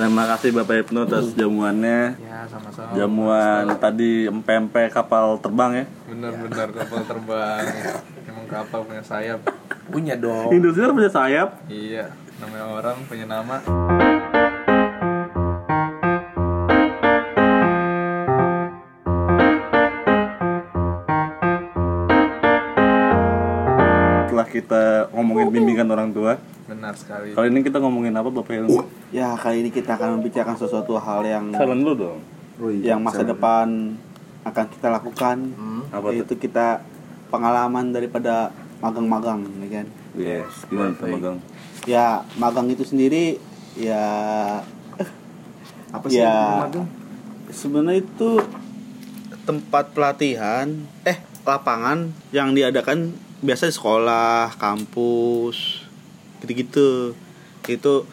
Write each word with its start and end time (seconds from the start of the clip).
Terima 0.00 0.24
kasih 0.24 0.56
Bapak 0.56 0.88
Ibnu 0.88 1.04
atas 1.04 1.36
jamuannya. 1.36 2.16
Ya 2.24 2.48
sama-sama. 2.48 2.96
Jamuan 2.96 3.68
tadi 3.76 4.32
empe-empe 4.32 4.88
kapal 4.88 5.36
terbang 5.44 5.84
ya. 5.84 5.84
Bener-bener 6.08 6.72
kapal 6.72 7.04
terbang. 7.04 7.60
Emang 8.24 8.48
kapal 8.48 8.80
punya 8.88 9.04
sayap. 9.04 9.44
Punya 9.92 10.16
dong. 10.16 10.56
Indosiar 10.56 10.96
punya 10.96 11.12
sayap. 11.12 11.60
Iya, 11.68 12.16
namanya 12.40 12.80
orang 12.80 12.96
punya 13.04 13.28
nama. 13.28 13.60
Setelah 24.24 24.48
kita 24.48 25.12
ngomongin 25.12 25.52
bimbingan 25.52 25.92
orang 25.92 26.08
tua, 26.16 26.40
Benar 26.80 26.96
sekali. 26.96 27.36
kali 27.36 27.52
ini 27.52 27.60
kita 27.60 27.76
ngomongin 27.76 28.16
apa 28.16 28.32
Bapak 28.32 28.56
Ilmu? 28.56 28.80
Ya 29.12 29.36
kali 29.36 29.60
ini 29.60 29.68
kita 29.68 30.00
akan 30.00 30.16
membicarakan 30.16 30.56
sesuatu 30.56 30.96
hal 30.96 31.20
yang 31.22 31.52
Salam 31.52 31.76
dulu 31.78 31.92
dong. 31.94 32.20
yang 32.80 33.00
masa 33.00 33.20
depan 33.20 33.92
akan 34.40 34.64
kita 34.70 34.88
lakukan 34.88 35.36
Apa 35.88 36.08
tuh? 36.08 36.12
yaitu 36.14 36.34
kita 36.38 36.80
pengalaman 37.28 37.88
daripada 37.90 38.48
magang-magang 38.80 39.44
ya 39.60 39.68
kan 39.70 39.86
Yes, 40.10 40.64
gimana 40.66 40.92
tuh 40.92 41.08
magang? 41.10 41.36
ya 41.84 42.24
magang 42.36 42.68
itu 42.68 42.80
sendiri 42.80 43.36
ya 43.76 44.00
Apa 45.90 46.04
sih 46.06 46.16
ya 46.16 46.64
magang? 46.64 46.88
sebenarnya 47.48 48.00
itu 48.02 48.40
tempat 49.42 49.92
pelatihan 49.92 50.68
eh 51.02 51.16
lapangan 51.42 52.08
yang 52.30 52.52
diadakan 52.52 53.12
biasa 53.40 53.68
di 53.68 53.74
sekolah 53.74 54.52
kampus 54.56 55.79
gitu-gitu. 56.42 57.14
Itu 57.64 58.08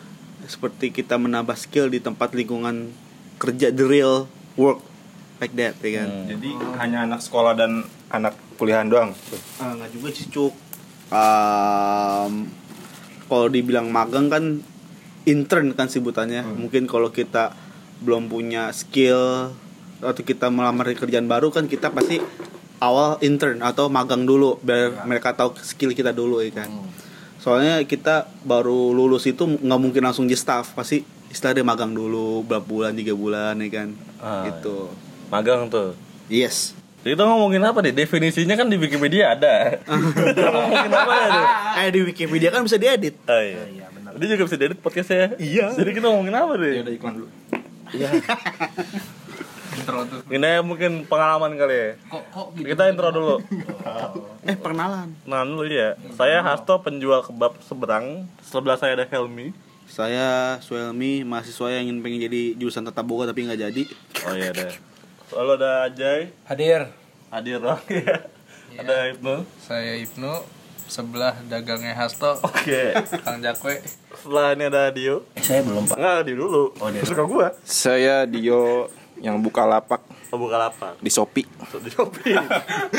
seperti 0.47 0.93
kita 0.93 1.19
menambah 1.19 1.57
skill 1.57 1.91
di 1.91 1.99
tempat 1.99 2.31
lingkungan 2.31 2.93
kerja 3.41 3.73
the 3.73 3.83
real 3.83 4.29
work 4.55 4.79
like 5.43 5.53
that 5.57 5.77
ya 5.81 6.03
kan? 6.03 6.09
Jadi 6.29 6.49
hanya 6.81 7.05
anak 7.05 7.21
sekolah 7.21 7.53
dan 7.57 7.85
anak 8.09 8.33
kuliahan 8.57 8.89
doang. 8.89 9.11
Ah, 9.61 9.73
nggak 9.77 9.91
juga 9.93 10.09
sih 10.13 10.27
cuk. 10.29 10.53
Em, 11.07 12.33
kalau 13.27 13.47
dibilang 13.47 13.87
magang 13.89 14.27
kan 14.27 14.61
intern 15.27 15.75
kan 15.75 15.87
sebutannya. 15.87 16.43
Mungkin 16.43 16.89
kalau 16.89 17.13
kita 17.13 17.53
belum 18.01 18.29
punya 18.29 18.69
skill 18.73 19.53
atau 19.97 20.21
kita 20.21 20.53
melamar 20.53 20.93
di 20.93 20.95
kerjaan 20.97 21.25
baru 21.25 21.49
kan 21.49 21.65
kita 21.65 21.89
pasti 21.89 22.21
awal 22.77 23.17
intern 23.25 23.65
atau 23.65 23.89
magang 23.89 24.29
dulu 24.29 24.61
biar 24.61 25.09
mereka 25.09 25.33
tahu 25.33 25.57
skill 25.57 25.97
kita 25.97 26.13
dulu 26.13 26.45
ya 26.45 26.53
kan 26.53 26.69
soalnya 27.47 27.79
kita 27.81 28.27
baru 28.43 28.91
lulus 28.91 29.23
itu 29.23 29.47
nggak 29.47 29.79
mungkin 29.79 30.03
langsung 30.03 30.27
jadi 30.27 30.35
staff 30.35 30.75
pasti 30.75 30.99
istilahnya 31.27 31.63
magang 31.63 31.91
dulu 31.91 32.43
berapa 32.43 32.59
bulan 32.61 32.91
tiga 32.91 33.15
bulan 33.15 33.55
ya 33.57 33.69
kan 33.73 33.89
Ah, 34.17 34.43
gitu 34.45 34.91
Magang 35.27 35.67
tuh. 35.67 35.95
yes 36.27 36.75
Jadi 36.99 37.13
kita 37.13 37.23
ngomongin 37.23 37.61
apa 37.61 37.79
nih? 37.79 37.93
Definisinya 37.93 38.51
kan 38.53 38.67
di 38.67 38.75
Wikipedia 38.75 39.31
ada. 39.31 39.79
kita 39.79 40.43
ngomongin 40.51 40.91
apa 40.91 41.13
ya? 41.13 41.27
tuh? 41.29 41.45
eh 41.77 41.87
di 41.87 41.99
Wikipedia 42.03 42.49
kan 42.49 42.67
bisa 42.67 42.75
diedit 42.75 43.15
Oh 43.23 43.39
iya. 43.39 43.63
Dia 44.11 44.27
juga 44.27 44.43
bisa 44.43 44.57
diedit 44.57 44.75
podcastnya. 44.77 45.37
Iya. 45.37 45.71
Jadi 45.71 45.89
kita 45.93 46.09
ngomongin 46.09 46.33
apa 46.33 46.53
nih? 46.57 46.83
Udah 46.83 46.93
iklan 46.93 47.13
dulu. 47.15 47.29
Intro 49.77 49.97
tuh. 50.09 50.21
Ini 50.33 50.65
mungkin 50.65 51.05
pengalaman 51.05 51.53
kali 51.53 51.75
ya. 51.77 51.89
Kok 52.09 52.23
kok 52.33 52.47
gitu? 52.57 52.67
Kita 52.73 52.89
intro 52.89 53.09
dulu. 53.13 53.35
eh 54.47 54.57
perkenalan 54.57 55.13
Nah 55.29 55.45
dulu 55.45 55.69
ya. 55.69 55.93
Saya 56.17 56.41
Hasto 56.41 56.81
penjual 56.81 57.21
kebab 57.21 57.61
seberang. 57.61 58.25
Sebelah 58.41 58.75
saya 58.81 58.97
ada 58.97 59.05
Helmi. 59.05 59.53
Saya 59.87 60.59
Suelmi, 60.59 61.23
mahasiswa 61.23 61.71
yang 61.71 61.87
ingin 61.87 62.03
pengen 62.03 62.19
jadi 62.27 62.59
jurusan 62.59 62.83
tata 62.83 63.05
boga 63.07 63.31
tapi 63.31 63.47
nggak 63.47 63.61
jadi. 63.71 63.83
Oh 64.27 64.35
iya 64.35 64.51
ada. 64.51 64.67
Lalu 65.31 65.51
ada 65.63 65.71
Ajay. 65.87 66.21
Hadir. 66.43 66.81
Hadir 67.31 67.59
dong 67.63 67.79
ya. 67.87 68.27
Ada 68.77 69.15
Ibnu. 69.15 69.47
Saya 69.63 69.95
Ibnu 70.03 70.43
sebelah 70.87 71.35
dagangnya 71.47 71.95
Hasto. 71.95 72.39
Oke. 72.43 72.95
Kang 73.23 73.43
Jakwe. 73.43 73.79
Setelah 74.15 74.55
ini 74.55 74.63
ada 74.67 74.91
Dio. 74.91 75.23
Saya 75.39 75.63
belum 75.63 75.87
pak. 75.87 75.99
Enggak, 75.99 76.19
Dio 76.27 76.35
dulu. 76.35 76.63
Oh, 76.79 76.87
dia. 76.91 77.03
Suka 77.03 77.23
gua. 77.27 77.47
Saya 77.63 78.23
Dio 78.27 78.91
yang 79.19 79.39
buka 79.39 79.63
lapak 79.63 80.01
Oh, 80.27 80.35
buka 80.35 80.59
lapak. 80.59 80.99
di 80.99 81.07
Shopee. 81.07 81.47
Di 81.79 81.87
Shopee. 81.87 82.35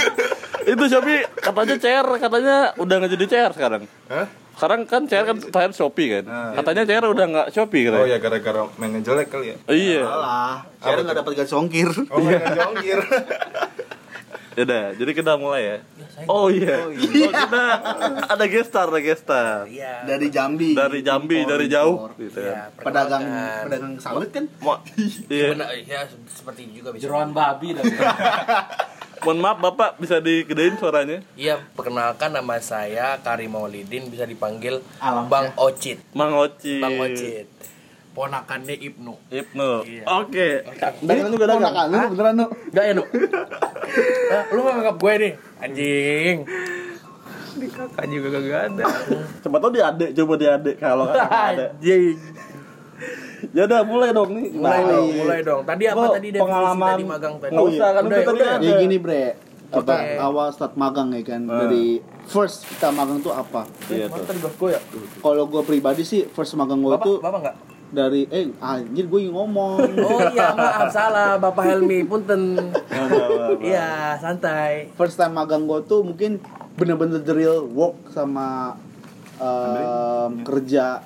itu 0.73 0.85
Shopee 0.89 1.21
katanya 1.37 1.77
CR 1.77 2.07
katanya 2.17 2.57
udah 2.75 2.95
nggak 2.99 3.13
jadi 3.15 3.25
CR 3.27 3.53
sekarang. 3.53 3.83
Sekarang 4.57 4.81
kan 4.89 5.05
CR 5.05 5.25
kan 5.25 5.37
terakhir 5.39 5.73
Shopee 5.73 6.09
kan. 6.09 6.25
Katanya 6.57 6.83
CR 6.83 7.05
udah 7.07 7.25
nggak 7.29 7.47
Shopee 7.53 7.85
katanya. 7.85 8.01
Oh 8.01 8.09
ya 8.09 8.17
gara-gara 8.17 8.63
mainnya 8.77 9.05
jelek 9.05 9.29
kali 9.29 9.53
ya. 9.53 9.57
Iya. 9.69 10.03
Salah. 10.03 10.57
Saya 10.81 10.95
nggak 11.05 11.17
dapat 11.21 11.33
gaji 11.37 11.53
ongkir. 11.55 11.89
Oh 12.09 12.19
mainnya 12.19 12.49
jongkir. 12.65 12.99
Ya 14.59 14.67
udah, 14.67 14.87
jadi 14.91 15.11
kita 15.15 15.39
mulai 15.39 15.63
ya. 15.63 15.77
Oh 16.27 16.51
iya. 16.51 16.83
Oh, 16.83 16.91
kita 16.91 17.63
ada 18.27 18.45
gestar, 18.51 18.91
ada 18.91 18.99
gestar. 18.99 19.71
Iya. 19.71 20.03
Dari 20.03 20.35
Jambi. 20.35 20.75
Dari 20.75 20.99
Jambi, 20.99 21.47
dari 21.47 21.71
jauh 21.71 22.11
gitu 22.19 22.43
Iya, 22.43 22.67
kan. 22.75 22.91
Pedagang 22.91 23.25
pedagang 23.71 23.95
sawit 24.03 24.35
kan? 24.35 24.51
Iya. 25.31 25.55
Ya 25.87 26.01
seperti 26.27 26.75
juga 26.75 26.91
bisa. 26.91 27.07
Jeroan 27.07 27.31
babi 27.31 27.79
dan 27.79 27.87
Mohon 29.23 29.39
maaf 29.47 29.59
Bapak 29.63 29.91
bisa 30.03 30.19
digedein 30.19 30.75
suaranya. 30.75 31.23
Iya, 31.39 31.63
perkenalkan 31.79 32.35
nama 32.35 32.59
saya 32.59 33.15
Karim 33.23 33.55
Maulidin 33.55 34.11
bisa 34.11 34.27
dipanggil 34.27 34.83
Alam, 34.99 35.31
Bang 35.31 35.55
Ocit. 35.55 36.03
Mang 36.19 36.35
Oci. 36.35 36.83
Bang 36.83 36.99
Ocit. 36.99 37.47
Ponakannya 38.19 38.75
Ibnu. 38.75 39.15
Ibnu. 39.31 39.71
Iya. 39.87 40.03
Oke. 40.19 40.49
Dagang 41.07 41.31
juga 41.31 41.47
dagang. 41.47 41.87
Lu 41.87 41.99
beneran 42.11 42.35
lu. 42.35 42.47
Enggak 42.51 42.85
ya, 42.85 42.93
Nu? 42.99 43.05
Ah, 44.29 44.43
lu 44.51 44.61
nganggap 44.61 44.97
gue 44.99 45.13
nih, 45.23 45.33
anjing. 45.63 46.37
Di 47.59 47.67
kakak 47.71 48.05
juga 48.11 48.39
gak 48.43 48.63
ada. 48.75 48.85
Coba 49.39 49.57
tau 49.63 49.71
dia 49.71 49.85
adek, 49.87 50.11
coba 50.19 50.35
dia 50.35 50.51
adek 50.59 50.77
kalau 50.83 51.07
kan 51.07 51.27
ada. 51.31 51.65
Anjing. 51.79 52.19
Ya 53.55 53.71
udah 53.71 53.81
mulai 53.87 54.11
dong 54.11 54.31
nih. 54.35 54.51
Mulai 54.51 54.79
Nah, 54.83 54.91
dong, 54.91 55.09
mulai 55.15 55.39
dong. 55.47 55.63
Tadi 55.63 55.85
apa 55.87 56.03
Kok 56.03 56.15
tadi 56.19 56.29
pengalaman 56.35 56.91
tadi 56.91 57.05
magang 57.07 57.35
tadi? 57.39 57.53
nggak 57.55 57.67
usah, 57.71 57.89
kan 57.95 58.03
udah, 58.03 58.19
tadi 58.19 58.35
udah. 58.35 58.51
ada. 58.59 58.67
Ya 58.67 58.75
gini 58.83 58.97
bre. 58.99 59.25
Kita 59.69 59.95
Oke. 59.95 60.17
awal 60.19 60.47
start 60.51 60.75
magang 60.75 61.15
ya 61.15 61.23
kan. 61.23 61.47
Dari 61.47 62.03
first 62.27 62.67
kita 62.67 62.91
magang 62.91 63.23
tuh 63.23 63.31
apa? 63.31 63.63
Iya 63.87 64.11
tuh. 64.11 64.27
Ya. 64.67 64.81
Kalau 65.23 65.45
gue 65.47 65.63
pribadi 65.63 66.03
sih 66.03 66.27
first 66.27 66.59
magang 66.59 66.83
gue 66.83 66.99
itu 66.99 67.23
bapak 67.23 67.39
enggak? 67.47 67.57
Dari 67.89 68.29
eh 68.29 68.53
anjir 68.61 69.09
gue 69.09 69.21
yang 69.29 69.35
ngomong. 69.37 69.81
Oh 70.09 70.21
iya, 70.33 70.53
maaf 70.53 70.89
salah 70.93 71.41
Bapak 71.41 71.65
Helmi 71.65 72.05
punten. 72.05 72.57
Iya, 73.65 74.15
santai. 74.21 74.93
first 74.95 75.17
time 75.17 75.35
magang 75.35 75.65
gue 75.65 75.81
tuh 75.89 76.05
mungkin 76.05 76.37
bener-bener 76.77 77.19
the 77.25 77.35
real 77.35 77.65
work 77.67 77.97
sama 78.13 78.77
em, 79.41 80.45
kerja 80.45 81.03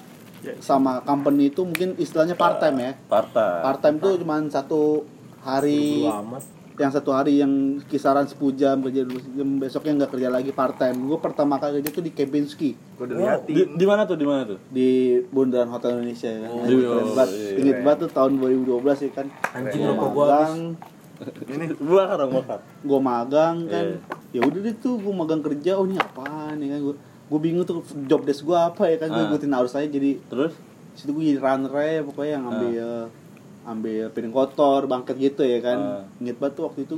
sama 0.58 0.98
company 1.06 1.54
itu 1.54 1.62
mungkin 1.62 1.94
istilahnya 1.96 2.34
part 2.34 2.58
time 2.58 2.76
ya. 2.82 2.92
Parta. 3.06 3.62
Part 3.62 3.78
time 3.80 3.96
tuh 4.02 4.18
cuma 4.18 4.42
satu 4.50 5.06
hari 5.46 6.02
yang 6.82 6.90
satu 6.90 7.10
hari 7.10 7.38
yang 7.38 7.52
kisaran 7.84 8.26
10 8.26 8.34
jam 8.52 8.76
kerja 8.78 9.02
dulu 9.02 9.18
jam 9.32 9.48
besoknya 9.56 9.92
nggak 9.96 10.10
kerja 10.10 10.28
lagi 10.28 10.50
part 10.50 10.74
time. 10.74 10.98
Gue 11.04 11.16
pertama 11.16 11.56
kali 11.56 11.78
kerja 11.78 11.90
tuh 11.92 12.02
di 12.02 12.10
Kempinski 12.10 12.74
Gue 12.92 13.06
udah 13.06 13.16
liatin. 13.16 13.54
Di, 13.54 13.62
di 13.72 13.86
mana 13.86 14.02
tuh? 14.02 14.14
Di 14.14 14.26
mana 14.26 14.42
tuh? 14.44 14.58
di 14.68 14.88
Bundaran 15.24 15.68
Hotel 15.68 15.96
Indonesia. 15.96 16.26
Ya 16.26 16.38
kan 16.40 16.50
Oh, 16.50 16.60
keren 16.60 16.74
iya, 16.74 16.90
banget. 17.08 17.28
iya, 17.30 17.50
inget 17.56 17.72
iya. 17.72 17.82
banget 17.82 17.98
tuh 18.00 18.10
tahun 18.12 18.32
2012 18.36 18.82
ya 18.98 19.10
kan. 19.12 19.26
Anjing 19.52 19.80
Gua 19.80 19.88
rokok 19.88 20.10
gua 20.16 20.26
magang. 20.26 20.58
Ini? 21.22 21.64
Bakar 21.78 22.16
dong 22.18 22.32
bakar. 22.34 22.58
gue 22.82 23.00
magang 23.00 23.56
kan. 23.66 23.86
Ya 24.30 24.40
udah 24.42 24.60
deh 24.60 24.74
tuh 24.74 24.98
gue 24.98 25.12
magang 25.12 25.38
kerja. 25.40 25.70
Oh 25.74 25.84
ini 25.84 25.94
apaan 25.94 26.58
ya 26.58 26.68
kan? 26.68 26.80
Gue 26.82 26.94
gue 27.22 27.38
bingung 27.40 27.62
tuh 27.62 27.78
job 28.04 28.22
desk 28.22 28.42
gue 28.42 28.58
apa 28.58 28.82
ya 28.86 28.98
kan. 28.98 29.08
Gue 29.08 29.22
Ah. 29.22 29.28
ikutin 29.30 29.54
arus 29.54 29.72
aja. 29.72 29.86
Jadi 29.86 30.18
Terus? 30.20 30.50
situ 30.92 31.08
gue 31.10 31.24
jadi 31.24 31.38
runner 31.38 31.72
aja 31.72 32.02
pokoknya 32.02 32.32
yang 32.32 32.44
ambil 32.44 32.68
ambil 33.62 34.10
piring 34.10 34.30
kotor 34.30 34.84
bangket 34.84 35.16
gitu 35.20 35.42
ya 35.42 35.58
kan 35.58 35.78
Ah. 35.78 36.02
inget 36.18 36.36
banget 36.36 36.58
tuh 36.58 36.64
waktu 36.66 36.80
itu 36.82 36.96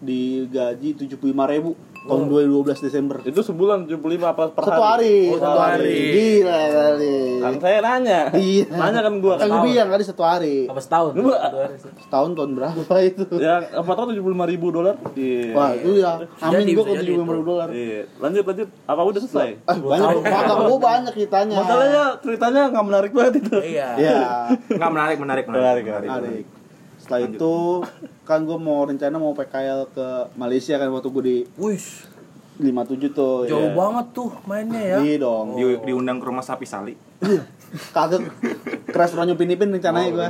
digaji 0.00 0.98
tujuh 0.98 1.16
puluh 1.16 1.32
lima 1.32 1.46
ribu 1.46 1.78
tahun 2.02 2.26
2012 2.26 2.82
Desember 2.82 3.16
Itu 3.22 3.40
sebulan 3.40 3.86
75 3.86 3.94
apa 4.24 4.44
per 4.50 4.62
satu 4.64 4.82
hari 4.82 5.16
Oh, 5.28 5.38
satu 5.38 5.60
hari 5.60 5.94
gila 6.10 6.60
kali 6.68 7.16
Kan 7.38 7.54
saya 7.58 7.78
nanya. 7.80 8.20
iya 8.34 8.64
Nanya 8.68 9.00
kan 9.00 9.14
gua 9.16 9.34
kan 9.34 9.44
kan. 9.44 9.50
gue 9.52 9.60
bilang 9.68 9.88
kali 9.88 10.02
satu 10.02 10.22
hari 10.22 10.56
apa 10.64 10.78
setahun? 10.78 11.12
Lu, 11.14 11.30
setahun 11.98 12.30
tahun 12.32 12.50
berapa 12.52 12.94
itu 13.00 13.24
Ya, 13.36 13.54
apa 13.72 13.90
tahu 13.92 14.12
75 14.12 14.18
ribu 14.48 14.66
dolar? 14.68 14.94
Iya. 15.12 15.52
wah 15.52 15.70
itu 15.72 15.90
ya 15.96 16.10
amin 16.40 16.64
kalau 16.68 16.90
jadi 16.90 17.02
tujuh 17.04 17.22
puluh 17.22 17.38
ribu 17.38 17.46
dolar 17.48 17.68
Iya. 17.70 18.00
Lanjut 18.18 18.44
lanjut. 18.44 18.68
Apa 18.82 19.00
udah 19.02 19.20
selesai? 19.20 19.50
ah 19.62 19.76
banyak 19.76 20.08
magang 20.20 20.60
gue 20.64 20.78
banyak 20.80 21.12
ceritanya 21.14 21.54
Masalahnya 21.56 22.04
ceritanya 22.18 22.60
nggak 22.68 22.84
menarik 22.84 23.10
banget 23.10 23.34
itu. 23.38 23.56
Iya. 23.58 23.88
Iya, 23.94 24.18
Enggak 24.68 24.90
menarik, 24.90 25.16
menarik, 25.16 25.44
Menarik, 25.44 25.84
menarik. 25.84 26.08
menarik. 26.08 26.44
Setelah 26.98 27.20
itu 27.26 27.54
kan 28.22 28.38
gue 28.40 28.54
mau 28.54 28.82
rencana 28.82 29.14
mau 29.14 29.32
PKL 29.32 29.90
ke 29.90 30.06
Malaysia 30.34 30.74
kan 30.74 30.88
waktu 30.88 31.08
gue 31.08 31.22
di 31.22 31.36
Wih, 31.56 31.82
57 32.54 32.62
tuh. 33.10 33.44
jauh 33.44 33.66
ya. 33.66 33.74
banget 33.74 34.06
tuh 34.12 34.30
mainnya 34.44 34.78
ya. 34.80 34.96
Iya 35.00 35.16
dong. 35.20 35.46
Di, 35.54 35.64
diundang 35.84 36.16
ke 36.16 36.24
rumah 36.24 36.40
sapi 36.40 36.62
sali. 36.62 36.94
kagak 37.90 38.28
keras 38.86 39.10
orang 39.12 39.28
nyupin 39.28 39.48
ipin 39.48 39.72
rencananya 39.72 40.10
gue 40.12 40.26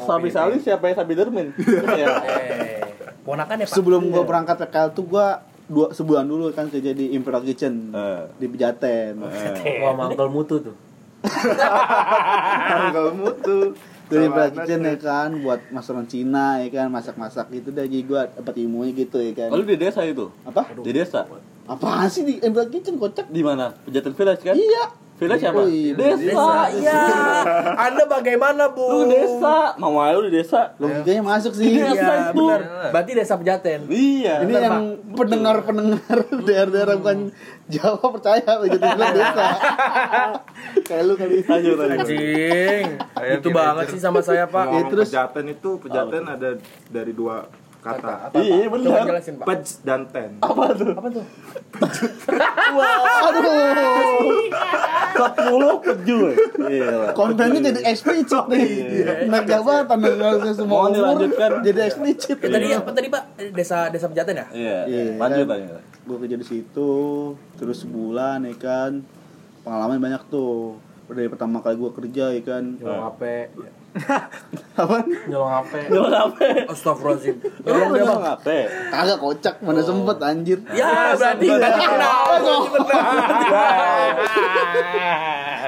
Sabi 0.00 0.30
Sali 0.30 0.56
siapa 0.58 0.86
yang 0.86 0.96
Sabi 0.96 1.12
Dermin? 1.12 1.48
Iya. 1.58 2.06
Eh, 2.24 2.80
ponakan 3.24 3.56
ya, 3.58 3.66
Pak? 3.66 3.72
sebelum 3.72 4.08
gue 4.08 4.22
berangkat 4.22 4.60
PKL 4.60 4.92
tuh 4.92 5.04
gue 5.04 5.26
dua 5.64 5.88
sebulan 5.90 6.22
dulu 6.22 6.52
kan 6.52 6.68
kerja 6.68 6.92
di 6.92 7.12
Imperial 7.12 7.42
Kitchen 7.42 7.90
Eh. 7.90 8.22
di 8.36 8.46
Pejaten 8.46 9.16
Wah, 9.18 9.92
mangkal 9.92 10.28
mutu 10.28 10.60
tuh. 10.60 10.76
tanggal 12.68 13.06
mutu 13.12 13.72
dari 14.06 14.26
Kitchen 14.50 14.80
ya 14.82 14.96
kan 14.96 15.30
buat 15.38 15.60
masakan 15.68 16.04
Cina 16.04 16.58
ya 16.58 16.68
kan 16.70 16.86
masak-masak 16.88 17.48
gitu 17.50 17.68
dah 17.68 17.82
jadi 17.82 18.02
gue 18.02 18.20
dapat 18.34 18.54
ilmunya 18.58 18.92
gitu 18.94 19.16
ya 19.18 19.32
kan 19.34 19.48
Oh, 19.48 19.56
lu 19.56 19.64
di 19.64 19.76
desa 19.76 20.00
itu? 20.02 20.28
apa 20.42 20.62
Di 20.76 20.90
desa? 20.90 21.24
apaan 21.64 22.06
sih 22.06 22.22
di 22.22 22.34
Imperial 22.38 22.68
Kitchen 22.68 22.94
kocak 22.94 23.26
Di 23.26 23.40
mana? 23.40 23.72
Pejaten 23.80 24.12
Village 24.12 24.42
kan? 24.42 24.54
iya 24.54 24.84
Village 25.14 25.46
apa? 25.46 25.56
Oh, 25.56 25.68
iya. 25.68 25.94
Desa. 25.94 26.18
Desa, 26.18 26.48
iya. 26.74 27.00
Anda 27.78 28.02
bagaimana, 28.04 28.66
Bu? 28.68 28.82
Lu 28.82 29.00
desa, 29.06 29.78
mau 29.78 29.94
lu 30.10 30.26
di 30.26 30.34
desa. 30.34 30.74
logikanya 30.76 31.22
masuk 31.22 31.54
sih 31.54 31.70
Iya. 31.70 31.86
Iya, 31.88 32.10
itu. 32.28 32.42
benar. 32.42 32.60
Berarti 32.90 33.10
desa 33.14 33.34
Pejaten. 33.34 33.86
Iya. 33.86 34.42
ini 34.42 34.50
Bener, 34.50 34.62
yang 34.64 34.78
pendengar-pendengar 35.14 36.18
daerah-daerah 36.48 36.94
bukan 36.98 37.18
Jawa 37.64 37.96
percaya 38.10 38.44
begitu 38.58 38.82
bilang 38.82 39.14
desa 39.14 39.44
kayak 40.86 41.02
lu 41.02 41.14
kali 41.14 41.40
Lanjut, 41.40 41.76
lanjut. 41.78 41.98
Anjing. 42.04 42.84
Itu 43.38 43.48
banget 43.50 43.84
sih 43.88 44.00
sama 44.02 44.18
saya, 44.18 44.44
Pak. 44.44 44.64
Ngomong 44.66 44.90
terus- 44.90 45.08
pejaten 45.08 45.46
itu 45.48 45.70
pejaten 45.78 46.22
ada 46.26 46.50
dari 46.90 47.12
dua 47.12 47.46
kata. 47.84 48.32
Iya, 48.34 48.64
Coba 48.64 48.74
benar. 48.74 49.04
jelasin, 49.06 49.34
Pak. 49.36 49.44
Pej 49.44 49.64
dan 49.82 50.00
ten. 50.08 50.30
Apa 50.40 50.72
tuh? 50.72 50.90
Apa 50.90 51.08
tuh? 51.10 51.24
aduh 53.24 53.44
Sepuluh 55.14 55.74
peju. 55.80 56.18
Iya. 56.64 57.12
kontennya 57.12 57.60
jadi 57.62 57.80
explicit 57.86 58.44
nih 58.48 58.66
naik 59.26 59.46
jabatan 59.46 59.98
dengan 60.00 60.34
semua 60.50 60.66
Mau 60.66 60.86
umur 60.86 60.94
dilanjutkan? 61.14 61.50
jadi 61.62 61.80
explicit 61.84 62.36
Eh, 62.36 62.50
tadi 62.50 62.66
apa 62.72 62.90
tadi, 62.90 63.08
Pak? 63.08 63.22
Desa 63.52 63.88
Desa 63.88 64.06
Pejaten 64.08 64.34
ya? 64.34 64.46
Iya. 64.50 64.78
Iya, 64.86 65.02
Lanjut, 65.16 65.44
kan. 65.44 65.54
lanjut. 65.54 65.82
gue 66.04 66.16
kerja 66.20 66.36
di 66.36 66.44
situ 66.44 66.92
terus 67.54 67.80
sebulan 67.80 68.44
ya 68.44 68.54
kan 68.54 69.00
pengalaman 69.60 69.96
banyak 69.98 70.20
tuh 70.26 70.76
dari 71.06 71.28
pertama 71.28 71.60
kali 71.60 71.76
gue 71.76 71.90
kerja 71.94 72.28
ya 72.30 72.42
kan 72.42 72.76
Nyolong 72.76 73.04
HP. 73.10 73.22
apa 74.82 74.96
Nyolong 75.30 75.52
HP. 75.62 75.72
Nyolong 75.86 76.14
HP. 76.14 76.38
Astagfirullahaladzim. 76.66 77.36
Nyolong 77.62 77.90
Nyolong 77.94 77.94
dia, 77.94 78.04
Bang. 78.10 78.22
HP. 78.26 78.48
kagak 78.90 79.18
kocak 79.22 79.54
mana 79.62 79.80
sempet 79.86 80.18
anjir 80.18 80.58
Ya, 80.74 81.14
berarti 81.14 81.46
berarti 81.46 81.84
benar. 81.86 82.10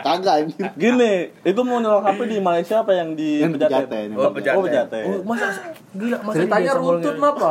Kagak 0.02 0.34
anjir 0.42 0.66
Gini, 0.74 1.14
itu 1.46 1.60
mau 1.62 1.78
nyolong 1.78 2.02
HP 2.02 2.20
di 2.26 2.38
Malaysia 2.42 2.82
apa 2.82 2.92
yang 2.98 3.14
di 3.14 3.40
Yang? 3.42 3.52
Pejaten. 3.62 4.08
Oh, 4.18 4.30
Pejaten. 4.34 4.58
Oh, 4.58 4.62
Pejaten. 4.66 5.04
Oh, 5.06 5.18
masa 5.22 5.46
gila 5.96 6.16
masa 6.20 6.36
Ceritanya 6.38 6.72
runtut 6.74 7.16
Mall- 7.16 7.34
kenapa? 7.34 7.50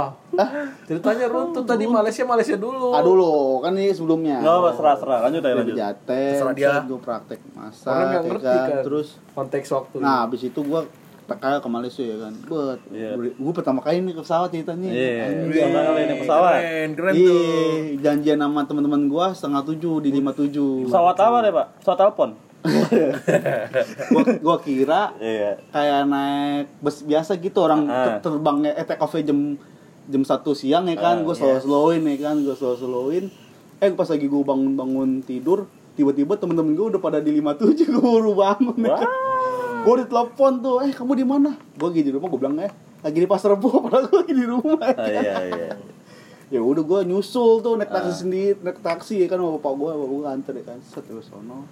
Ceritanya 0.83 1.25
runtut 1.27 1.63
tadi 1.63 1.85
Malaysia 1.85 2.23
Malaysia 2.23 2.55
dulu. 2.55 2.89
aduh 2.91 3.13
lo 3.13 3.33
kan 3.59 3.73
ini 3.73 3.89
sebelumnya 3.89 4.37
Enggak 4.37 4.55
apa 4.55 4.69
serah 4.71 4.95
serah. 4.95 5.19
Lanjut 5.21 5.41
aja 5.41 5.49
Di 5.49 5.57
lanjut. 5.57 5.75
Pejaten 5.75 6.29
Terserah 6.31 6.53
dia. 6.53 6.73
gue 6.81 6.99
praktek 6.99 7.39
masak 7.51 7.89
Orang 7.89 8.05
nggak 8.05 8.21
ya 8.21 8.29
ngerti 8.29 8.55
kan. 8.55 8.81
terus 8.81 9.07
Konteks 9.31 9.67
waktu. 9.69 9.95
nah 9.97 10.17
habis 10.21 10.41
itu 10.43 10.59
gue 10.59 10.81
PKL 11.25 11.57
ke 11.57 11.69
Malaysia 11.71 12.03
ya 12.03 12.17
kan 12.19 12.33
buat 12.43 12.79
Iya. 12.87 13.09
gue 13.17 13.51
pertama 13.51 13.79
kali 13.79 13.97
nih 13.99 14.13
ke 14.13 14.21
pesawat 14.21 14.47
ceritanya 14.47 14.87
Iya. 14.87 15.25
Anjir. 15.25 15.49
Pertama 15.65 15.79
kali 15.83 16.01
naik 16.03 16.19
pesawat. 16.21 16.53
Keren, 16.55 16.89
keren 16.93 17.11
tuh. 17.11 17.17
Iya, 17.17 17.65
janjian 17.99 18.39
sama 18.39 18.61
teman-teman 18.63 19.01
gua 19.05 19.25
setengah 19.29 19.61
tujuh 19.63 19.95
di 19.99 20.09
lima 20.11 20.31
tujuh. 20.31 20.85
Pesawat 20.85 21.17
apa 21.17 21.37
deh, 21.41 21.49
Pak? 21.51 21.67
Pesawat 21.81 21.97
telepon. 21.99 22.29
Gua, 24.09 24.23
gua 24.37 24.57
kira 24.59 25.13
Iya. 25.17 25.57
kayak 25.69 26.01
naik 26.05 26.65
bus 26.79 27.01
biasa 27.01 27.37
gitu 27.37 27.59
orang 27.59 27.85
ter- 27.85 28.19
terbangnya 28.23 28.71
eh 28.73 28.83
take 28.83 28.99
off 28.99 29.15
jam 29.15 29.57
jam 30.05 30.21
satu 30.21 30.53
siang 30.53 30.85
ya 30.85 30.95
kan, 30.95 31.21
Ah, 31.21 31.23
gua 31.23 31.33
slow 31.33 31.57
slowin 31.57 32.05
ya 32.05 32.17
kan, 32.21 32.35
gua 32.39 32.53
slow 32.53 32.75
slowin. 32.75 33.29
Eh 33.77 33.89
pas 33.91 34.05
lagi 34.05 34.25
gua 34.25 34.45
bangun 34.45 34.73
bangun 34.73 35.09
tidur, 35.19 35.65
tiba-tiba 35.93 36.35
temen-temen 36.35 36.73
gua 36.73 36.87
udah 36.89 37.01
pada 37.01 37.17
di 37.17 37.31
lima 37.31 37.53
tujuh, 37.53 37.89
gua 37.91 38.09
baru 38.15 38.31
bangun. 38.33 38.77
Ya 38.79 38.95
kan. 38.95 39.09
Gua 39.81 39.95
ditelepon 39.99 40.53
tuh, 40.59 40.75
eh 40.81 40.91
kamu 40.91 41.13
di 41.15 41.25
mana? 41.25 41.57
Gua 41.75 41.89
lagi 41.89 42.01
di 42.01 42.09
rumah, 42.09 42.27
gua 42.27 42.39
bilang 42.39 42.57
eh 42.59 42.71
lagi 43.01 43.17
di 43.17 43.25
pasar 43.25 43.53
rebo, 43.53 43.69
padahal 43.83 44.05
gua 44.07 44.17
lagi 44.21 44.33
di 44.33 44.45
rumah. 44.45 44.77
ya 44.81 44.93
kan. 44.93 45.09
iya 45.09 45.35
iya. 45.45 45.69
ya 46.45 46.61
udah 46.61 46.85
gue 46.85 46.99
nyusul 47.09 47.57
tuh 47.59 47.73
naik 47.73 47.89
taksi 47.89 48.21
sendiri 48.21 48.53
naik 48.61 48.77
taksi 48.77 49.17
ya 49.17 49.25
kan 49.25 49.41
sama 49.41 49.57
bapak 49.57 49.71
gue 49.75 49.89
bapak 49.89 50.07
gue 50.13 50.21
antar 50.29 50.53
ya 50.53 50.63
kan 50.63 50.77
set 50.77 51.01
sono 51.25 51.65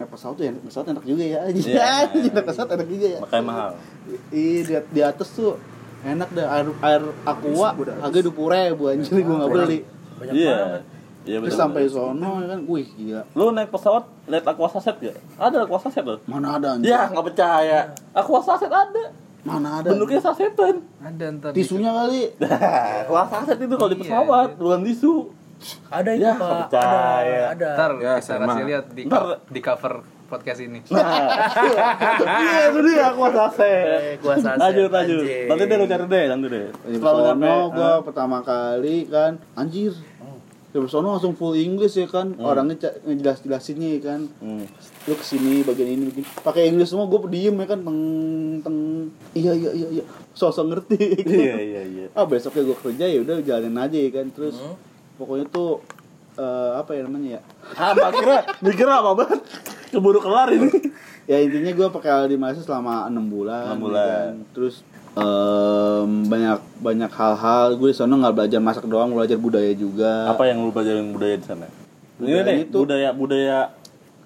naik 0.00 0.10
pesawat 0.10 0.34
tuh 0.34 0.44
ya 0.44 0.50
naik 0.50 0.64
pesawat 0.64 0.86
enak 0.88 1.04
juga 1.04 1.22
ya 1.22 1.40
Iya. 1.46 1.86
naik 2.08 2.44
pesawat 2.48 2.70
enak 2.72 2.88
juga 2.88 3.06
ya 3.06 3.18
Makanya 3.20 3.44
mahal. 3.44 3.70
Ih, 4.32 4.60
di, 4.62 4.72
di 4.88 5.00
atas 5.00 5.28
tuh 5.30 5.60
enak 6.00 6.28
deh 6.32 6.42
air 6.42 6.66
air 6.80 7.02
aqua 7.22 7.68
harga 7.76 8.18
dua 8.18 8.32
puluh 8.32 8.50
ribu 8.50 8.82
anjir 8.88 9.12
gue 9.14 9.28
nggak 9.30 9.50
beli 9.50 9.78
Banyak 10.16 10.32
Iya. 10.34 10.56
banget. 10.56 10.82
Iya 11.20 11.36
terus 11.38 11.52
betul. 11.52 11.60
sampai 11.60 11.82
sono 11.84 12.40
ya 12.40 12.46
kan 12.48 12.60
wih 12.64 12.88
gila 12.90 13.22
Lu 13.30 13.52
naik 13.52 13.68
pesawat 13.68 14.04
lihat 14.24 14.44
aqua 14.46 14.68
saset 14.68 14.96
gak? 14.96 15.16
Ada 15.36 15.56
aqua 15.62 15.76
saset 15.78 16.00
loh. 16.00 16.16
mana 16.24 16.56
ada 16.56 16.68
anjir 16.74 16.88
Ya, 16.88 17.04
nggak 17.06 17.24
percaya. 17.28 17.80
Aqua 18.10 18.40
saset 18.40 18.72
ada. 18.72 19.04
mana 19.40 19.80
ada 19.80 19.88
Bentuknya 19.90 20.16
sasetan. 20.18 20.80
Ada 20.98 21.24
ntar. 21.30 21.52
tisunya 21.52 21.88
kali 21.90 22.32
Aqua 23.04 23.24
saset 23.26 23.56
itu 23.58 23.74
kalau 23.74 23.90
di 23.90 23.98
pesawat, 23.98 24.56
bukan 24.56 24.80
tisu. 24.82 25.28
Ada 25.88 26.10
itu, 26.12 26.22
Ya, 26.22 26.32
Pak. 26.34 26.50
percaya. 26.66 27.40
Ada. 27.46 27.46
ada. 27.50 27.68
Ntar 27.74 27.92
Ya, 27.98 28.12
sama. 28.18 28.44
kasih 28.48 28.64
lihat 28.64 28.84
di 28.90 29.02
Ntar. 29.04 29.22
di 29.44 29.60
cover 29.60 29.94
podcast 30.26 30.60
ini. 30.62 30.78
Nah, 30.86 31.26
iya 32.38 32.70
itu 32.70 32.78
dia 32.82 33.02
aqua 33.08 33.28
saset. 33.28 33.84
Eh, 33.84 34.14
gua 34.18 34.34
saset, 34.36 34.56
Lanjut 34.56 34.88
lanjut. 34.88 35.22
Nanti 35.26 35.62
deh 35.64 35.76
lu 35.76 35.86
cari 35.86 36.04
deh, 36.06 36.24
nanti 36.26 36.46
deh. 36.46 36.66
Sono 36.94 37.52
ah. 37.68 37.98
pertama 38.00 38.38
kali 38.40 39.06
kan 39.06 39.36
anjir 39.52 39.90
di 40.70 40.78
sono 40.86 41.10
langsung 41.10 41.34
full 41.34 41.58
English 41.58 41.98
ya 41.98 42.06
kan 42.06 42.30
orangnya 42.38 42.78
ca- 42.78 43.02
ngejelas 43.02 43.42
jelasinnya 43.42 43.90
ya 43.90 44.00
kan 44.06 44.20
Hmm. 44.38 44.62
lu 45.02 45.14
ke 45.14 45.24
sini 45.24 45.66
bagian 45.66 45.90
ini 45.90 46.04
begini 46.06 46.26
pakai 46.38 46.70
Inggris 46.70 46.86
semua 46.86 47.10
gue 47.10 47.18
diem 47.26 47.58
ya 47.58 47.66
kan 47.66 47.82
teng 47.82 47.98
teng 48.62 48.78
iya 49.34 49.50
iya 49.50 49.70
iya 49.74 49.88
iya 49.90 50.04
sosok 50.30 50.70
ngerti. 50.70 51.26
Iya 51.26 51.56
iya 51.58 51.82
iya. 51.82 52.06
ah 52.14 52.22
besoknya 52.22 52.62
gue 52.62 52.78
kerja 52.78 53.02
ya 53.04 53.18
udah 53.18 53.42
jalanin 53.42 53.74
aja 53.76 53.98
ya 53.98 54.10
kan 54.14 54.30
terus 54.30 54.62
pokoknya 55.20 55.46
tuh 55.46 55.84
eh, 56.34 56.72
apa 56.74 56.90
ya 56.90 57.04
namanya 57.04 57.28
ya 57.36 57.40
Apa 57.76 58.08
kira? 58.10 58.38
Mikirnya 58.58 58.96
apa 58.96 59.10
banget? 59.14 59.40
Keburu 59.90 60.18
kelar 60.18 60.48
ini. 60.48 60.70
ya 61.26 61.36
intinya 61.38 61.70
gue 61.70 61.88
pakai 61.90 62.26
di 62.26 62.34
Malaysia 62.34 62.62
selama 62.62 63.04
enam 63.04 63.26
bulan, 63.26 63.68
Enam 63.68 63.76
ya 63.76 63.82
bulan. 63.82 64.08
kan. 64.08 64.34
terus 64.50 64.74
em, 65.12 66.10
banyak 66.24 66.58
banyak 66.80 67.10
hal-hal 67.10 67.76
gue 67.76 67.88
di 67.88 67.96
sana 67.96 68.14
nggak 68.16 68.34
belajar 68.34 68.58
masak 68.58 68.84
doang 68.84 69.10
belajar 69.10 69.36
budaya 69.36 69.70
juga 69.72 70.26
Apa 70.26 70.46
yang 70.46 70.58
lu 70.58 70.70
pelajarin 70.70 71.10
budaya 71.10 71.34
di 71.34 71.44
sana? 71.44 71.66
Ini 72.16 72.24
Budaya 72.24 72.42
deh, 72.42 72.56
itu- 72.62 72.80
budaya 72.80 73.08
budaya 73.12 73.58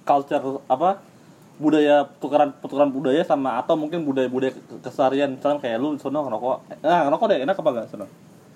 culture 0.03 0.43
apa? 0.65 1.01
Budaya 1.55 2.03
tukaran 2.19 2.51
tukaran 2.59 2.91
budaya 2.91 3.23
sama 3.23 3.57
atau 3.57 3.75
mungkin 3.75 4.03
budaya 4.03 4.27
budaya 4.27 4.53
keseharian 4.79 5.35
misalnya 5.35 5.59
kayak 5.59 5.79
lu 5.79 5.95
sono 5.97 6.21
ngerokok. 6.21 6.83
Nah, 6.83 7.07
ngerokok 7.07 7.27
deh 7.27 7.39
enak 7.41 7.55
apa 7.55 7.71
enggak 7.71 7.87
sono? 7.89 8.07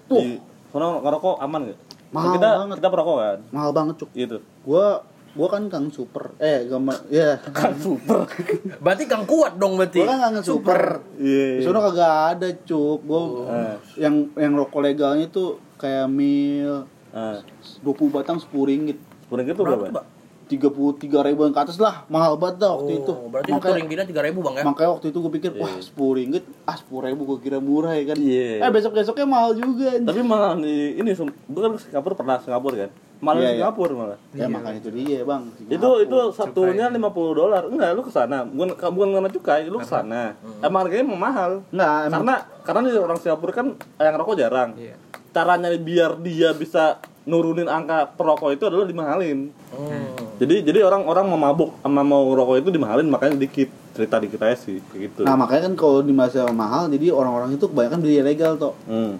Di 0.09 0.37
sono 0.69 0.99
ngerokok 1.01 1.39
aman 1.39 1.61
enggak? 1.65 1.79
Mahal 2.11 2.35
kita 2.35 2.49
banget. 2.59 2.77
kita 2.77 2.89
perokok 2.89 3.17
kan? 3.19 3.39
mahal 3.51 3.71
banget 3.71 3.95
cuk 3.97 4.11
Gitu. 4.13 4.37
gue 4.41 4.87
gue 5.29 5.47
kan 5.47 5.63
kang 5.69 5.87
super 5.89 6.35
eh 6.37 6.65
gambar 6.65 6.99
ya 7.07 7.37
Kan 7.53 7.77
super. 7.77 8.27
Berarti 8.83 9.05
Kang 9.05 9.23
kuat 9.23 9.55
dong 9.55 9.77
berarti. 9.77 10.01
gue 10.01 10.09
kan 10.09 10.19
kang 10.19 10.41
super 10.41 11.05
Iya. 11.15 11.49
di 11.55 11.63
sana 11.63 11.79
kagak 11.81 12.15
ada 12.33 12.49
cuk 12.59 12.99
gue 13.01 13.21
Eh. 13.47 13.77
yang 13.99 14.15
yang 14.35 14.53
rokok 14.55 14.81
legalnya 14.83 15.29
tuh 15.29 15.49
kayak 15.77 16.09
mil 16.09 16.89
Nah, 17.09 17.41
20 17.81 18.09
batang 18.11 18.37
10 18.37 18.53
ringgit 18.65 18.99
gitu 18.99 19.29
Berapa 19.29 19.53
tuh, 19.55 19.65
berapa? 19.65 20.03
Tiga 20.49 20.67
puluh 20.67 20.93
tiga 20.93 21.21
ribuan 21.21 21.49
ke 21.49 21.61
atas 21.61 21.77
lah 21.77 22.09
mahal 22.09 22.35
banget 22.35 22.57
dah 22.59 22.73
waktu 22.73 22.93
itu 22.99 23.13
Oh, 23.13 23.29
berarti 23.29 23.51
satu 23.51 23.61
makanya, 23.61 23.77
ringgitnya 23.79 24.07
tiga 24.07 24.23
ribu 24.23 24.41
bang 24.41 24.55
ya? 24.55 24.65
makanya 24.65 24.91
waktu 24.91 25.07
itu 25.07 25.19
gue 25.19 25.33
pikir 25.35 25.51
wah 25.55 25.75
sepuluh 25.79 26.13
ringgit 26.17 26.45
ah 26.65 26.73
sepuluh 26.73 27.05
ribu 27.05 27.23
gue 27.27 27.39
kira 27.41 27.59
murah 27.59 27.93
ya 27.93 28.05
kan 28.07 28.17
Iya. 28.17 28.51
eh 28.59 28.71
besok 28.71 28.93
besoknya 28.93 29.27
mahal 29.27 29.53
juga. 29.53 29.93
Tapi 29.95 30.21
malah 30.23 30.57
di 30.57 30.75
ini 30.95 31.11
lu 31.13 31.29
kan 31.55 31.71
ke 31.71 31.81
Singapura 31.81 32.15
pernah 32.15 32.37
Singapura 32.39 32.77
kan? 32.79 32.91
Malah 33.19 33.35
Iya, 33.35 33.45
di 33.45 33.51
iya. 33.51 33.61
Singapura 33.61 33.93
malah. 33.95 34.19
ya 34.31 34.47
makanya 34.47 34.79
itu 34.79 34.91
dia 34.91 35.21
bang 35.23 35.43
Itu 35.69 35.89
itu 36.01 36.19
satunya 36.33 36.87
50 36.89 36.97
dolar. 37.35 37.63
Enggak, 37.65 37.91
lu 37.93 38.01
ke 38.01 38.09
sana. 38.09 38.39
Bukan 38.43 38.73
bukan 38.89 39.09
karena 39.13 39.29
cukai, 39.29 39.61
lu 39.67 39.77
ke 39.77 39.85
sana. 39.87 40.33
Emang 40.59 40.81
harganya 40.81 41.05
emang 41.05 41.21
mahal. 41.21 41.51
Nggak, 41.69 41.93
emang- 42.01 42.13
Karena 42.15 42.35
karena 42.63 42.81
di 42.87 42.97
orang 42.97 43.19
Singapura 43.19 43.53
kan 43.53 43.67
yang 43.99 44.17
rokok 44.17 44.35
jarang. 44.35 44.71
Iya. 44.75 44.97
Caranya 45.31 45.69
biar 45.75 46.19
dia 46.19 46.51
bisa 46.53 46.99
nurunin 47.25 47.69
angka 47.69 48.09
perokok 48.11 48.57
itu 48.57 48.65
adalah 48.65 48.85
dimahalin. 48.85 49.53
Hmm. 49.69 50.09
Jadi 50.39 50.63
jadi 50.63 50.81
orang-orang 50.83 51.25
mau 51.27 51.37
mabuk 51.37 51.71
sama 51.79 52.01
mau 52.01 52.25
rokok 52.31 52.59
itu 52.59 52.71
dimahalin 52.71 53.07
makanya 53.07 53.37
dikit. 53.39 53.69
Cerita 53.93 54.17
dikit 54.17 54.39
aja 54.39 54.55
sih 54.55 54.79
kayak 54.79 55.01
gitu. 55.11 55.21
nah 55.27 55.35
makanya 55.35 55.67
kan 55.67 55.75
kalau 55.75 55.99
di 56.01 56.15
Malaysia 56.15 56.47
mahal 56.49 56.87
jadi 56.87 57.11
orang-orang 57.11 57.59
itu 57.59 57.67
kebanyakan 57.67 57.99
beli 57.99 58.15
ilegal 58.17 58.55
toh 58.55 58.75
Hmm. 58.87 59.19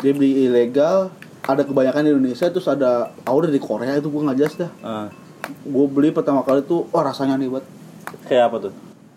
dia 0.00 0.16
beli 0.16 0.48
ilegal 0.48 1.12
ada 1.44 1.60
kebanyakan 1.60 2.00
di 2.00 2.10
Indonesia 2.10 2.48
terus 2.48 2.64
ada 2.64 3.12
ah 3.20 3.34
udah 3.36 3.52
di 3.52 3.60
Korea 3.60 4.00
itu 4.00 4.08
gue 4.08 4.24
nggak 4.24 4.38
jelas 4.40 4.54
dah 4.56 4.70
Ah. 4.80 5.12
gue 5.44 5.86
beli 5.92 6.08
pertama 6.08 6.40
kali 6.40 6.64
tuh 6.64 6.88
wah 6.88 7.04
rasanya 7.04 7.36
nih 7.36 7.52
buat 7.52 7.68
Kayak 8.24 8.44
apa 8.48 8.56
tuh? 8.56 8.72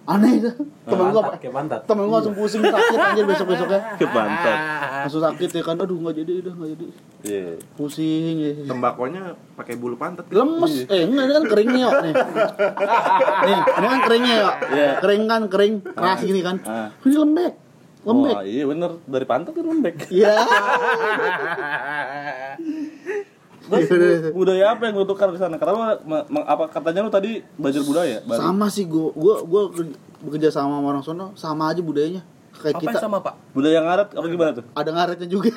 Aneh 0.07 0.39
dah 0.39 0.53
temen 0.87 1.05
pantat. 1.51 1.79
temen 1.83 2.03
gua 2.07 2.17
langsung 2.17 2.31
pusing 2.31 2.63
sakit 2.63 2.97
anjir 2.97 3.23
besok 3.23 3.45
besoknya 3.49 3.79
Ke 3.95 4.05
pantat. 4.07 4.57
langsung 5.03 5.19
sakit 5.19 5.49
ya 5.51 5.61
kan 5.61 5.75
aduh 5.75 5.97
nggak 5.97 6.13
jadi 6.17 6.31
udah 6.41 6.53
nggak 6.55 6.69
jadi. 6.71 6.85
Iya. 7.21 7.45
pusing 7.75 8.33
ya 8.39 8.51
Tembakonya 8.65 9.21
pakai 9.53 9.73
bulu 9.75 9.93
pantat. 9.93 10.23
lemes. 10.29 10.85
Eh 10.87 11.03
enggak 11.03 11.21
ini 11.21 11.33
kan 11.33 11.43
keringnya 11.45 11.81
yuk 11.81 11.93
nih. 12.01 12.13
Nih 13.43 13.57
ini 13.59 13.85
kan 13.85 13.99
keringnya 14.01 14.35
Iya. 14.69 14.89
kering 14.97 15.23
kan 15.25 15.41
kering 15.47 15.73
keras 15.83 16.19
gini 16.21 16.39
kan. 16.41 16.55
Ah. 16.63 16.87
ini 17.03 17.13
lembek 17.13 17.53
lembek. 18.01 18.33
Wah, 18.33 18.41
iya 18.41 18.63
bener. 18.63 18.89
Dari 19.03 19.25
pantat 19.25 19.51
itu 19.51 19.61
lembek. 19.61 19.93
iya 20.09 20.33
Terus 23.67 24.31
budaya 24.37 24.71
apa 24.71 24.81
yang 24.83 24.95
lu 24.95 25.03
tukar 25.03 25.29
di 25.29 25.37
sana? 25.37 25.55
Karena 25.55 25.99
ma- 26.01 26.25
ma- 26.25 26.47
apa 26.47 26.67
katanya 26.67 27.01
lu 27.01 27.09
tadi 27.09 27.43
belajar 27.53 27.81
budaya? 27.81 28.17
Baru. 28.21 28.39
sama 28.41 28.65
sih 28.67 28.83
gua 28.83 29.11
gua 29.11 29.43
gua 29.43 29.61
ker- 29.69 29.97
bekerja 30.19 30.49
sama 30.49 30.77
sama 30.77 30.87
orang 30.87 31.03
sono 31.03 31.25
sama 31.33 31.69
aja 31.69 31.79
budayanya 31.79 32.23
kayak 32.57 32.73
Apa 32.73 32.81
kita 32.81 32.91
yang 32.91 33.03
sama 33.03 33.17
pak? 33.21 33.33
Budaya 33.51 33.79
ngaret 33.79 34.09
apa 34.11 34.25
gimana 34.25 34.51
tuh? 34.51 34.65
ada 34.71 34.89
ngaretnya 34.89 35.27
juga 35.27 35.51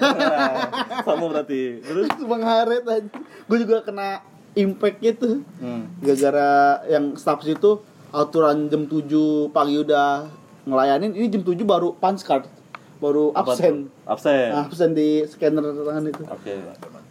sama 1.07 1.25
berarti. 1.27 1.81
Terus 1.81 2.07
cuma 2.21 2.37
ngaret 2.37 2.85
aja 2.85 3.07
gua 3.47 3.57
juga 3.57 3.77
kena 3.81 4.09
impact 4.53 4.99
gitu 4.99 5.47
hmm. 5.57 6.03
gara-gara 6.03 6.51
yang 6.87 7.15
staff 7.15 7.41
situ 7.41 7.79
aturan 8.11 8.67
jam 8.67 8.85
7 8.85 9.07
pagi 9.49 9.79
udah 9.79 10.27
ngelayanin 10.67 11.15
ini 11.15 11.31
jam 11.31 11.41
7 11.41 11.55
baru 11.63 11.95
punch 11.95 12.27
card 12.27 12.51
baru 12.99 13.31
Apa 13.33 13.55
absen 13.55 13.87
tuh? 13.87 14.11
Absen. 14.11 14.51
absen 14.53 14.91
di 14.93 15.23
scanner 15.25 15.63
tangan 15.63 16.05
itu 16.05 16.23
Oke. 16.27 16.53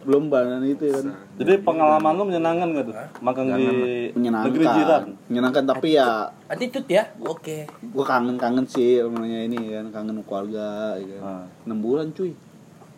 Belum 0.00 0.26
banan 0.26 0.62
itu 0.62 0.80
ya 0.82 0.96
kan 0.96 1.06
Jadi 1.36 1.60
pengalaman 1.60 2.12
lu 2.14 2.24
menyenangkan 2.24 2.68
gak 2.72 2.84
tuh? 2.84 2.96
Makan 3.20 3.44
di 3.52 3.66
menyenangkan 4.10 4.48
negeri 4.48 4.66
jiran. 4.72 5.02
menyenangkan 5.28 5.64
tapi 5.66 5.88
ya 5.92 6.08
Attitude 6.46 6.88
ya? 6.88 7.04
Oke. 7.20 7.68
gua 7.92 8.04
kangen-kangen 8.06 8.64
sih 8.64 8.96
namanya 8.98 9.44
ini 9.44 9.58
kan 9.70 9.86
kangen 9.90 10.24
keluarga 10.24 10.96
ya 10.96 11.16
Ah. 11.20 11.44
kan. 11.44 11.68
6 11.68 11.78
bulan 11.78 12.06
cuy 12.10 12.32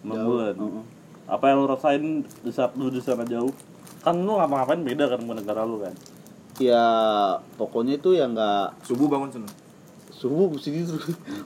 Enam 0.02 0.14
Jauh. 0.14 0.26
bulan. 0.28 0.54
Heeh. 0.56 0.84
Apa 1.24 1.44
yang 1.46 1.56
lu 1.58 1.66
rasain 1.66 2.02
di 2.22 2.50
saat 2.50 2.74
lu 2.74 2.86
di 2.86 2.98
sana 2.98 3.22
jauh? 3.24 3.50
Kan 4.00 4.18
lu 4.18 4.32
ngapa-ngapain 4.32 4.82
beda 4.82 5.06
kan 5.06 5.18
sama 5.18 5.34
negara 5.34 5.62
lu 5.62 5.78
kan? 5.78 5.94
ya 6.60 6.84
pokoknya 7.56 7.96
itu 7.96 8.12
ya 8.12 8.28
nggak 8.28 8.84
Subuh 8.84 9.08
bangun 9.08 9.32
sana. 9.32 9.48
subuh 10.12 10.52
mesti 10.52 10.68
gitu 10.70 10.94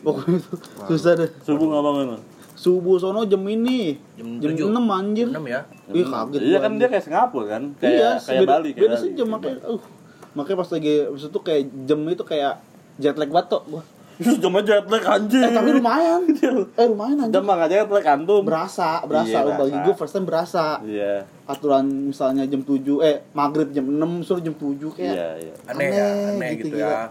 pokoknya 0.02 0.36
itu 0.36 0.52
susah 0.84 1.12
deh 1.14 1.30
Subuh 1.40 1.62
nggak 1.64 1.80
bangun 1.80 2.06
lu? 2.12 2.18
Subuh 2.56 2.96
sono 2.96 3.22
jam 3.22 3.44
ini 3.44 4.00
Jam 4.16 4.40
jam 4.40 4.50
tujuh. 4.50 4.66
6 4.66 4.80
anjir 4.90 5.28
6 5.28 5.44
ya? 5.44 5.60
Ih 5.88 6.04
kaget 6.04 6.40
Iya 6.40 6.58
kan 6.58 6.66
anjir. 6.66 6.78
dia 6.78 6.88
kayak 6.88 7.04
Singapura 7.04 7.44
kan? 7.46 7.62
Kayak 7.76 7.92
iya, 7.92 8.10
kayak 8.18 8.40
beda, 8.40 8.50
Bali, 8.50 8.68
kayak 8.68 8.80
beda 8.82 8.88
Bali. 8.90 9.02
sejam 9.04 9.26
makanya 9.28 9.58
uh, 9.62 9.80
makanya 10.32 10.56
pas 10.58 10.70
lagi 10.70 10.92
habis 11.02 11.24
itu 11.24 11.40
kayak 11.40 11.62
jam 11.84 12.00
itu 12.02 12.24
kayak 12.24 12.54
jet 12.96 13.14
lag 13.14 13.30
batok 13.30 13.62
gua 13.66 13.84
Itu 14.16 14.40
cuma 14.40 14.58
jet 14.60 14.82
lag 14.82 15.04
anjing. 15.06 15.38
eh 15.38 15.52
tapi 15.52 15.70
lumayan 15.70 16.20
eh 16.80 16.86
lumayan 16.86 17.16
anjir 17.20 17.34
Jam 17.34 17.44
nggak 17.44 17.68
jet 17.68 17.88
lag 17.90 18.06
antum. 18.10 18.40
berasa 18.42 18.88
berasa 19.02 19.28
Iya, 19.30 19.40
Lu 19.42 19.52
bagi 19.54 19.76
gue 19.78 19.94
first 19.94 20.12
time 20.12 20.24
berasa 20.24 20.64
Iya. 20.80 21.12
aturan 21.44 21.84
misalnya 22.08 22.42
jam 22.42 22.60
7 22.60 22.72
eh 23.02 23.28
maghrib 23.30 23.68
jam 23.70 23.84
6 23.84 24.00
suruh 24.22 24.40
jam 24.40 24.52
7 24.52 24.64
kayak 24.90 25.12
Iya, 25.12 25.28
iya. 25.38 25.54
Aneh, 25.66 25.88
ya, 25.90 26.06
aneh 26.30 26.50
gitu, 26.54 26.72
gila. 26.72 26.80
ya. 26.82 27.04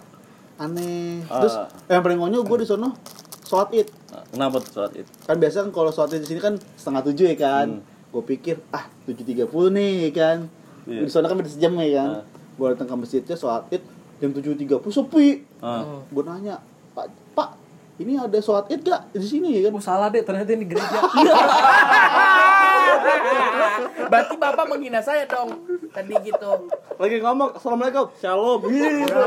aneh 0.57 1.21
Ah. 1.25 1.37
terus 1.37 1.55
yang 1.85 2.01
paling 2.01 2.17
konyol 2.17 2.41
gue 2.43 2.57
di 2.57 2.65
sono 2.65 2.89
sholat 3.45 3.69
id 3.71 3.87
Nah, 4.07 4.23
Kenapa 4.25 4.55
tuh 4.59 4.71
sholat 4.73 4.91
itu? 4.95 5.11
kan 5.21 5.35
biasa 5.35 5.55
kan 5.59 5.71
kalau 5.71 5.89
sholat 5.89 6.09
id 6.11 6.21
di 6.21 6.27
sini 6.27 6.39
kan 6.39 6.55
setengah 6.73 7.01
tujuh 7.03 7.25
ya 7.27 7.37
kan 7.37 7.67
Hmm. 7.69 7.81
gue 8.11 8.23
pikir 8.25 8.55
ah 8.69 8.87
tujuh 9.03 9.23
tiga 9.23 9.45
puluh 9.45 9.69
nih 9.69 10.07
ya 10.07 10.11
kan 10.11 10.37
Iya. 10.83 11.01
di 11.01 11.09
sana 11.09 11.25
kan 11.25 11.35
beda 11.35 11.47
sejam 11.47 11.75
ya 11.75 11.89
kan 11.95 12.09
Ah. 12.11 12.23
gue 12.55 12.65
datang 12.69 12.87
ke 12.87 12.95
masjidnya 12.97 13.35
sholat 13.35 13.63
id 13.69 13.83
jam 14.17 14.31
tujuh 14.31 14.55
tiga 14.55 14.75
puluh 14.77 14.93
sepi 14.93 15.43
Ah. 15.59 15.99
gue 16.01 16.23
nanya 16.23 16.57
pak 16.91 17.05
pak 17.33 17.49
ini 17.95 18.13
ada 18.15 18.37
sholat 18.37 18.67
id 18.67 18.83
gak 18.83 19.01
di 19.09 19.23
sini 19.23 19.55
ya 19.55 19.67
kan 19.67 19.73
Oh 19.73 19.83
salah 19.83 20.07
deh, 20.09 20.19
ternyata 20.19 20.51
ini 20.51 20.65
gereja. 20.65 20.99
Berarti 24.05 24.35
bapak 24.35 24.65
menghina 24.67 24.99
saya 24.99 25.25
dong 25.25 25.63
tadi 25.89 26.13
gitu. 26.21 26.51
Lagi 26.95 27.17
ngomong 27.19 27.55
assalamualaikum, 27.55 28.11
shalom. 28.15 28.59
Gitu. 28.65 29.21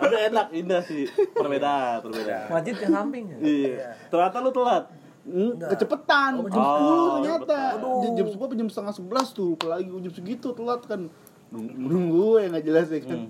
Udah 0.00 0.20
enak, 0.26 0.46
indah 0.50 0.82
sih. 0.82 1.06
Perbedaan, 1.30 2.00
perbedaan. 2.00 2.48
Masjid 2.50 2.74
yang 2.78 2.92
samping. 2.94 3.24
Iya. 3.38 3.94
Ternyata 4.08 4.36
lu 4.38 4.50
telat. 4.50 4.84
Hmm, 5.20 5.52
kecepetan 5.60 6.32
jam 6.42 6.56
Oh, 6.56 7.20
10 7.20 7.28
ternyata 7.28 7.58
jam, 7.76 8.12
jam 8.16 8.26
10 8.26 8.40
apa 8.40 8.54
jam 8.56 8.68
setengah 8.72 8.94
11 8.96 9.36
tuh 9.36 9.52
apalagi 9.52 9.92
jam 10.00 10.12
segitu 10.16 10.48
telat 10.50 10.80
kan 10.82 11.12
Nung- 11.52 11.76
nunggu 11.76 12.40
ya 12.40 12.48
nggak 12.48 12.64
jelas 12.64 12.88
ya 12.88 13.04
kan 13.04 13.28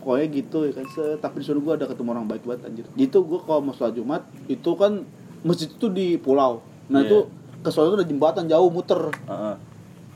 pokoknya 0.00 0.26
gitu 0.32 0.58
ya 0.62 0.72
kan. 0.72 0.84
Se- 0.86 1.16
tapi 1.16 1.38
disuruh 1.38 1.60
gue 1.60 1.74
ada 1.74 1.86
ketemu 1.86 2.08
orang 2.10 2.26
baik 2.26 2.42
banget 2.42 2.60
anjir. 2.64 2.84
Gitu 2.90 3.18
gue 3.20 3.40
kalau 3.40 3.60
mau 3.60 3.70
sholat 3.70 3.92
jumat 3.92 4.20
itu 4.46 4.70
kan 4.74 5.04
masjid 5.40 5.68
itu 5.68 5.86
di 5.86 6.16
pulau. 6.16 6.60
Nah 6.86 7.00
Iya. 7.00 7.06
itu 7.06 7.18
ke 7.60 7.68
sholat 7.68 7.86
itu 7.88 7.96
ada 7.96 8.06
jembatan 8.06 8.44
jauh 8.46 8.68
muter. 8.68 9.12
Heeh. 9.24 9.56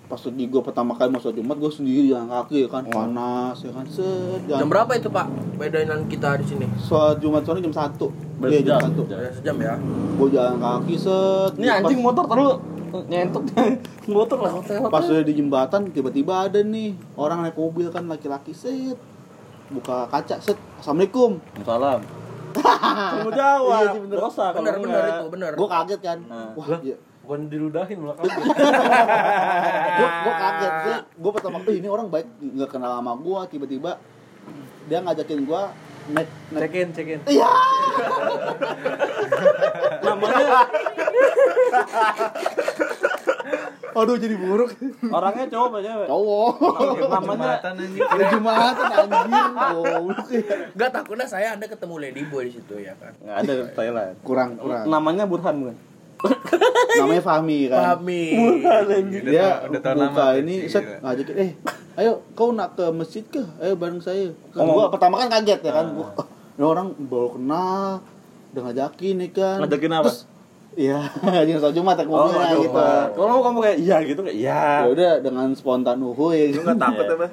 pas 0.04 0.20
lagi 0.20 0.44
gue 0.44 0.60
pertama 0.60 0.92
kali 0.92 1.08
mau 1.08 1.18
sholat 1.18 1.32
jumat 1.34 1.56
gue 1.56 1.70
sendiri 1.70 2.06
jalan 2.06 2.28
kaki 2.28 2.56
ya 2.60 2.68
kan. 2.68 2.84
Panas 2.84 3.56
ya 3.58 3.72
kan. 3.72 3.84
Set 3.86 4.04
Jam 4.42 4.60
jalan 4.60 4.68
berapa 4.68 4.92
itu 4.94 5.08
pak? 5.08 5.26
Bedainan 5.54 6.04
kita 6.06 6.36
di 6.36 6.44
sini. 6.44 6.66
sholat 6.78 7.16
jumat 7.18 7.40
soalnya 7.40 7.64
jam 7.64 7.74
satu. 7.74 8.12
Berarti 8.36 8.52
iya 8.54 8.62
jam 8.66 8.80
satu. 8.84 9.02
Jam. 9.06 9.18
Ya, 9.18 9.30
sejam 9.32 9.56
ya. 9.58 9.74
gue 10.14 10.28
jalan 10.30 10.56
kaki 10.58 10.94
set. 10.94 11.52
Ini 11.56 11.68
anjing 11.74 11.98
pas, 11.98 12.06
motor 12.06 12.24
terus 12.26 12.52
nyentuh 12.94 13.42
motor 14.12 14.38
lah. 14.38 14.52
Pas 14.86 15.02
udah 15.02 15.24
di 15.24 15.34
jembatan 15.34 15.88
tiba-tiba 15.88 16.46
ada 16.46 16.60
nih 16.60 16.94
orang 17.16 17.42
naik 17.42 17.56
mobil 17.56 17.88
kan 17.88 18.04
laki-laki 18.04 18.52
set 18.52 18.94
buka 19.66 20.04
kaca 20.06 20.36
set 20.38 20.58
assalamualaikum 20.76 21.40
Salam. 21.62 22.00
Kamu 23.14 23.30
jawab. 23.30 23.82
Iya 23.82 23.88
sih, 23.90 24.00
bener. 24.00 24.16
Dosa 24.16 24.44
kalau 24.48 24.62
Benar 24.62 24.76
benar 24.78 24.94
enggak. 25.00 25.16
itu 25.16 25.26
benar. 25.28 25.50
gue 25.52 25.68
kaget 25.68 26.00
kan 26.00 26.18
Ah. 26.28 26.50
wah 26.54 26.66
iya. 26.80 26.96
Bukan 27.24 27.40
diludahin 27.48 27.96
malah 27.98 28.14
kamu. 28.14 28.28
gue 29.90 30.08
gue 30.20 30.34
kaget 30.36 30.72
gue 30.84 30.94
gue 31.18 31.30
pertama 31.32 31.56
kali 31.58 31.80
ini 31.80 31.88
orang 31.88 32.06
baik 32.06 32.28
nggak 32.36 32.68
kenal 32.68 32.92
sama 32.94 33.16
gue 33.16 33.40
tiba-tiba 33.48 33.92
dia 34.84 34.98
ngajakin 35.00 35.40
gue 35.42 35.62
naik 36.06 36.28
naik 36.50 36.62
Cekin 36.62 36.88
cekin. 36.92 37.18
iya 37.26 37.48
Namanya 40.04 40.68
aduh 43.94 44.16
jadi 44.16 44.34
buruk 44.34 44.70
orangnya 45.06 45.46
cowok 45.48 45.66
apa 45.66 45.78
cewek? 45.80 46.06
cowok 46.06 46.52
Namanya 47.06 47.50
Hari 48.04 48.24
jumatan 48.28 48.86
anjir 48.90 49.24
goblok 49.54 50.28
ya. 50.28 50.56
Enggak 50.68 50.90
takutnya 50.92 51.26
saya 51.26 51.46
Anda 51.52 51.66
ketemu 51.66 51.94
Lady 52.00 52.22
Boy 52.24 52.42
di 52.44 52.52
situ 52.52 52.74
ya 52.76 52.92
kan. 52.94 53.14
nggak 53.16 53.36
ada 53.36 53.52
di 53.52 53.62
Thailand. 53.72 54.14
kurang 54.20 54.50
kurang 54.56 54.84
Namanya 54.84 55.24
Burhan 55.24 55.54
bukan? 55.56 55.76
namanya 56.94 57.20
Fahmi 57.22 57.68
kan 57.68 58.00
Pahmi. 58.00 58.24
dia 59.22 59.60
udah 59.62 59.76
tahu 59.78 59.94
nama 59.94 60.08
buka 60.08 60.24
berarti, 60.24 60.40
ini 60.40 60.54
gitu. 60.58 60.72
set 60.72 60.84
ngajakin 60.98 61.34
eh 61.36 61.50
ayo 61.96 62.12
kau 62.32 62.48
nak 62.50 62.74
ke 62.74 62.84
masjid 62.90 63.20
ke 63.22 63.42
ayo 63.58 63.76
bareng 63.76 64.00
saya 64.00 64.32
kan 64.48 64.62
Oh. 64.62 64.72
gua 64.74 64.88
pertama 64.88 65.20
kan 65.20 65.28
kaget 65.30 65.60
ya 65.60 65.72
kan 65.74 65.92
gua 65.92 66.16
"Ah, 66.16 66.24
ini 66.56 66.64
orang 66.64 66.88
baru 66.96 67.28
kenal 67.30 68.00
udah 68.50 68.62
ngajakin 68.64 69.14
nih 69.18 69.30
kan 69.30 69.58
Ngajakin 69.60 69.92
apa? 69.92 70.02
Terus, 70.06 70.18
iya 70.76 71.00
jadi 71.36 71.50
soal 71.56 71.72
jumat 71.72 71.94
ya 71.94 72.04
Oh, 72.04 72.26
ngomongnya 72.26 72.56
gitu. 72.56 72.82
Kalau 73.14 73.40
kamu 73.40 73.58
kayak 73.60 73.78
iya 73.78 73.96
gitu 74.02 74.20
kayak 74.20 74.36
iya. 74.36 74.62
ya 74.80 74.88
udah 74.88 75.12
dengan 75.18 75.48
spontan 75.52 75.98
uhuy 75.98 76.50
Lu 76.50 76.62
nggak 76.62 76.76
takut 76.76 77.04
Iya. 77.04 77.14
apa? 77.14 77.26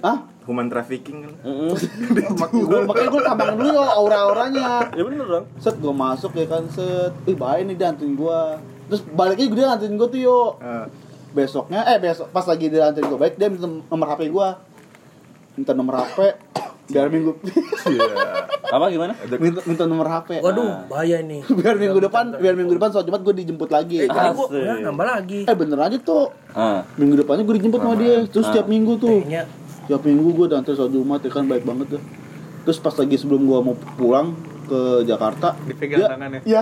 ah 0.00 0.18
Human 0.44 0.66
trafficking 0.66 1.20
kan? 1.20 1.32
Heeh. 1.42 1.72
gua 2.64 2.80
makanya 2.82 3.08
gua 3.10 3.22
tambahkan 3.22 3.54
dulu 3.54 3.68
yo 3.70 3.84
aura-auranya 3.84 4.88
Ya 4.90 5.02
bener 5.02 5.26
dong. 5.26 5.44
set 5.56 5.76
gua 5.76 5.92
masuk 5.92 6.32
ya 6.32 6.44
kan 6.44 6.64
set 6.66 7.12
ih 7.24 7.34
baik 7.34 7.64
nih 7.64 7.76
dia 7.76 7.88
antuin 7.88 8.12
gua 8.12 8.56
terus 8.86 9.04
baliknya 9.06 9.44
dia 9.48 9.66
ngantuin 9.68 9.94
gua 9.94 10.08
tuh 10.08 10.18
yo 10.18 10.38
Eh, 10.58 10.86
besoknya 11.28 11.84
eh 11.84 12.00
besok 12.00 12.28
pas 12.28 12.42
lagi 12.42 12.66
dia 12.66 12.88
anterin 12.88 13.04
gue 13.06 13.20
baik 13.20 13.36
dia 13.36 13.46
minta 13.46 13.68
nomor 13.68 14.08
HP 14.08 14.32
gue 14.32 14.48
minta 15.54 15.72
nomor 15.72 15.94
HP 16.00 16.18
biar 16.88 17.06
minggu 17.06 17.36
Apa 18.64 18.88
gimana? 18.88 19.12
minta, 19.34 19.60
minta 19.64 19.84
nomor 19.84 20.06
HP 20.06 20.40
Waduh, 20.40 20.88
bahaya 20.88 21.20
nih. 21.20 21.40
biar 21.58 21.74
minggu 21.74 22.00
depan 22.02 22.32
biar 22.34 22.52
minggu 22.52 22.72
depan 22.74 22.88
soal 22.90 23.04
jumat 23.04 23.20
gue 23.22 23.34
dijemput 23.34 23.68
lagi. 23.68 24.02
Eh, 24.02 24.08
tadi 24.08 24.36
ya, 24.54 24.74
nambah 24.82 25.06
lagi. 25.06 25.40
eh 25.44 25.54
bener 25.54 25.78
aja 25.78 25.96
tuh. 25.98 26.28
Ah. 26.50 26.84
minggu 26.94 27.16
depannya 27.18 27.42
gue 27.42 27.56
dijemput 27.56 27.78
sama 27.78 27.96
dia. 27.96 28.24
Terus 28.24 28.48
tiap 28.50 28.66
minggu 28.66 28.96
tuh. 28.96 29.24
Tiap 29.86 30.02
minggu 30.02 30.28
gue 30.34 30.46
diantar 30.48 30.72
soal 30.74 30.88
jumat 30.88 31.20
ya 31.20 31.30
kan 31.30 31.44
baik 31.44 31.64
banget 31.64 31.96
tuh. 31.96 32.02
Terus 32.64 32.78
pas 32.78 32.92
lagi 32.92 33.16
sebelum 33.16 33.40
gue 33.42 33.58
mau 33.62 33.76
pulang 33.94 34.36
ke 34.64 34.80
Jakarta 35.02 35.56
Dipegang 35.64 35.98
dia- 35.98 36.10
tangannya. 36.10 36.40
ya. 36.44 36.60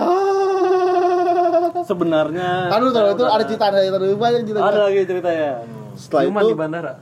Sebenarnya 1.83 2.67
kan 2.67 2.79
lu 2.79 2.89
tau 2.89 3.11
itu 3.11 3.23
ada 3.23 3.43
cerita 3.43 3.65
ada 3.67 3.79
cerita. 3.79 3.99
Lebih 3.99 4.17
banyak 4.17 4.41
cerita. 4.43 4.59
Ada 4.61 4.79
lagi 4.81 4.99
ceritanya. 5.03 5.51
Setelah 5.97 6.23
Ciuman 6.23 6.39
itu 6.39 6.47
di 6.47 6.55
bandara. 6.55 6.93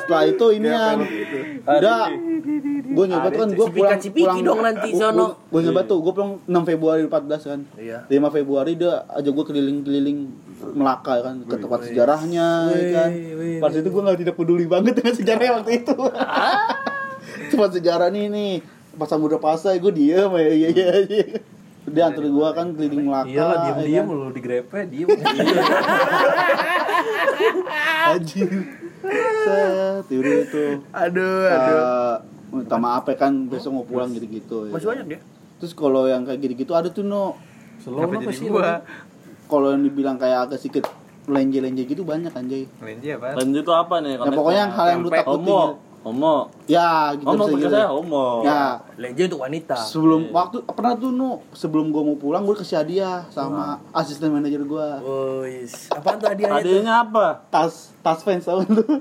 setelah 0.00 0.24
itu 0.24 0.46
ini 0.50 0.68
kan 0.68 0.96
udah 1.64 2.02
gue 2.84 3.04
nyoba 3.06 3.28
tuh 3.28 3.40
kan 3.40 3.48
gue 3.50 3.66
pulang 3.66 3.98
Cipika-cipiki 3.98 4.40
dong 4.40 4.60
nanti 4.60 4.88
sono. 4.92 5.26
gue 5.44 5.60
nyoba 5.62 5.80
tuh 5.84 5.98
gue 6.00 6.12
pulang 6.12 6.32
6 6.42 6.50
Februari 6.64 7.00
14 7.02 7.20
kan 7.44 7.60
Iya. 7.76 7.98
5 8.06 8.14
Februari 8.30 8.72
dia 8.74 9.04
aja 9.06 9.28
gue 9.28 9.44
keliling-keliling 9.44 10.18
Melaka 10.72 11.20
kan 11.20 11.44
ke 11.44 11.54
tempat 11.54 11.80
sejarahnya 11.84 12.48
ya 12.70 12.84
kan 12.94 13.10
wih, 13.12 13.60
pas 13.60 13.70
itu 13.70 13.84
gue 13.84 14.02
nggak 14.02 14.18
tidak 14.18 14.34
peduli 14.34 14.64
banget 14.64 14.96
dengan 14.96 15.14
sejarahnya 15.14 15.52
waktu 15.54 15.72
itu 15.78 15.94
Tempat 17.44 17.70
sejarah 17.72 18.08
nih 18.08 18.26
nih. 18.26 18.52
Pas 18.94 19.06
Samudra 19.06 19.36
Pasai 19.36 19.76
gue 19.76 19.90
diem 19.90 20.30
ya 20.30 20.48
iya 20.48 20.68
iya 20.70 20.88
iya. 21.04 21.26
Dia 21.84 22.08
antar 22.08 22.24
gue 22.24 22.48
kan 22.50 22.66
keliling 22.72 23.04
Melaka. 23.04 23.28
Ya 23.28 23.44
diem-diem 23.60 24.04
kan. 24.04 24.16
lu 24.16 24.30
di 24.32 24.40
grepe 24.40 24.78
diem. 24.88 25.08
Anjir. 28.08 28.48
Set, 29.44 30.08
itu. 30.08 30.64
Aduh, 30.88 31.44
Eh, 31.44 32.14
minta 32.54 32.76
maaf 32.78 33.04
ya 33.04 33.16
kan 33.18 33.32
besok 33.46 33.70
mau 33.74 33.84
pulang 33.84 34.08
gitu-gitu. 34.10 34.68
ya. 34.68 34.72
Masih 34.72 34.88
banyak 34.88 35.06
dia. 35.06 35.20
Terus 35.60 35.72
kalau 35.76 36.08
yang 36.08 36.24
kayak 36.24 36.40
gitu-gitu 36.40 36.72
ada 36.72 36.88
tuh 36.88 37.04
no. 37.04 37.36
Selalu 37.80 38.22
apa 38.22 38.32
sih 38.32 38.48
gua? 38.48 38.80
Kalau 39.44 39.76
yang 39.76 39.84
dibilang 39.84 40.16
kayak 40.16 40.48
agak 40.48 40.58
sedikit 40.58 40.88
lenje-lenje 41.24 41.84
gitu 41.84 42.00
banyak 42.00 42.32
anjay. 42.32 42.64
Lenji 42.80 43.12
apa? 43.12 43.36
Dan 43.36 43.52
itu 43.52 43.72
apa 43.72 44.00
nih? 44.00 44.16
Ya 44.16 44.30
pokoknya 44.32 44.60
yang 44.62 44.72
hal 44.72 44.86
yang 44.88 45.00
lu 45.04 45.10
takutin. 45.12 45.68
Homo. 46.04 46.52
Ya, 46.68 47.16
gitu 47.16 47.24
Homo 47.24 47.44
bisa 47.48 47.56
gitu. 47.64 47.72
saya 47.72 47.88
homo. 47.88 48.44
Ya, 48.44 48.78
Lenje 49.00 49.26
untuk 49.26 49.40
wanita. 49.40 49.74
sebelum 49.74 50.28
waktu 50.30 50.60
pernah 50.68 50.94
tuh 50.94 51.10
no 51.10 51.40
sebelum 51.56 51.88
gua 51.88 52.04
mau 52.04 52.14
pulang 52.14 52.44
gua 52.44 52.54
kasih 52.54 52.84
hadiah 52.84 53.24
sama 53.32 53.80
asisten 53.90 54.28
manajer 54.30 54.60
gua. 54.68 55.00
Wis, 55.48 55.88
apaan 55.88 56.20
tuh 56.20 56.28
hadiahnya? 56.28 56.60
Hadiahnya 56.60 56.94
apa? 57.08 57.48
Tas 57.48 57.96
tas 58.04 58.20
fans 58.20 58.44
tau 58.44 58.60
tuh. 58.62 59.00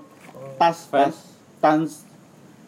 Tas 0.55 0.87
fans. 0.87 1.15
Tas 1.59 2.07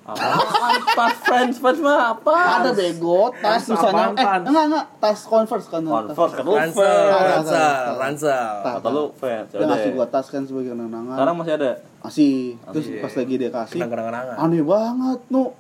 Apaan? 0.06 0.80
Pas 0.94 1.18
fans, 1.18 1.58
fans 1.58 1.80
mah 1.82 2.14
apa? 2.14 2.62
ada 2.62 2.72
bego, 2.78 3.34
tas 3.42 3.66
apaan, 3.66 4.14
eh 4.14 4.26
enggak 4.46 4.66
enggak, 4.70 4.86
tas 5.02 5.20
Converse 5.26 5.66
kan. 5.66 5.82
Converse 5.82 6.34
kan 6.38 6.46
lu 6.46 6.54
Ransel. 7.98 8.54
Kata 8.62 8.90
lu 8.94 9.04
fans. 9.18 9.50
Dia 9.50 9.60
Ya 9.60 9.66
ngasih 9.66 9.90
gua 9.98 10.06
tas 10.06 10.30
kan 10.30 10.46
sebagai 10.46 10.78
kenangan. 10.78 11.10
Sekarang 11.10 11.36
masih 11.42 11.54
ada. 11.58 11.72
Masih. 12.06 12.54
Terus 12.70 12.86
pas 13.02 13.14
lagi 13.18 13.34
dia 13.34 13.50
kasih, 13.50 13.82
Kenang-kenangan. 13.82 14.36
aneh 14.38 14.62
banget, 14.62 15.20
no. 15.34 15.58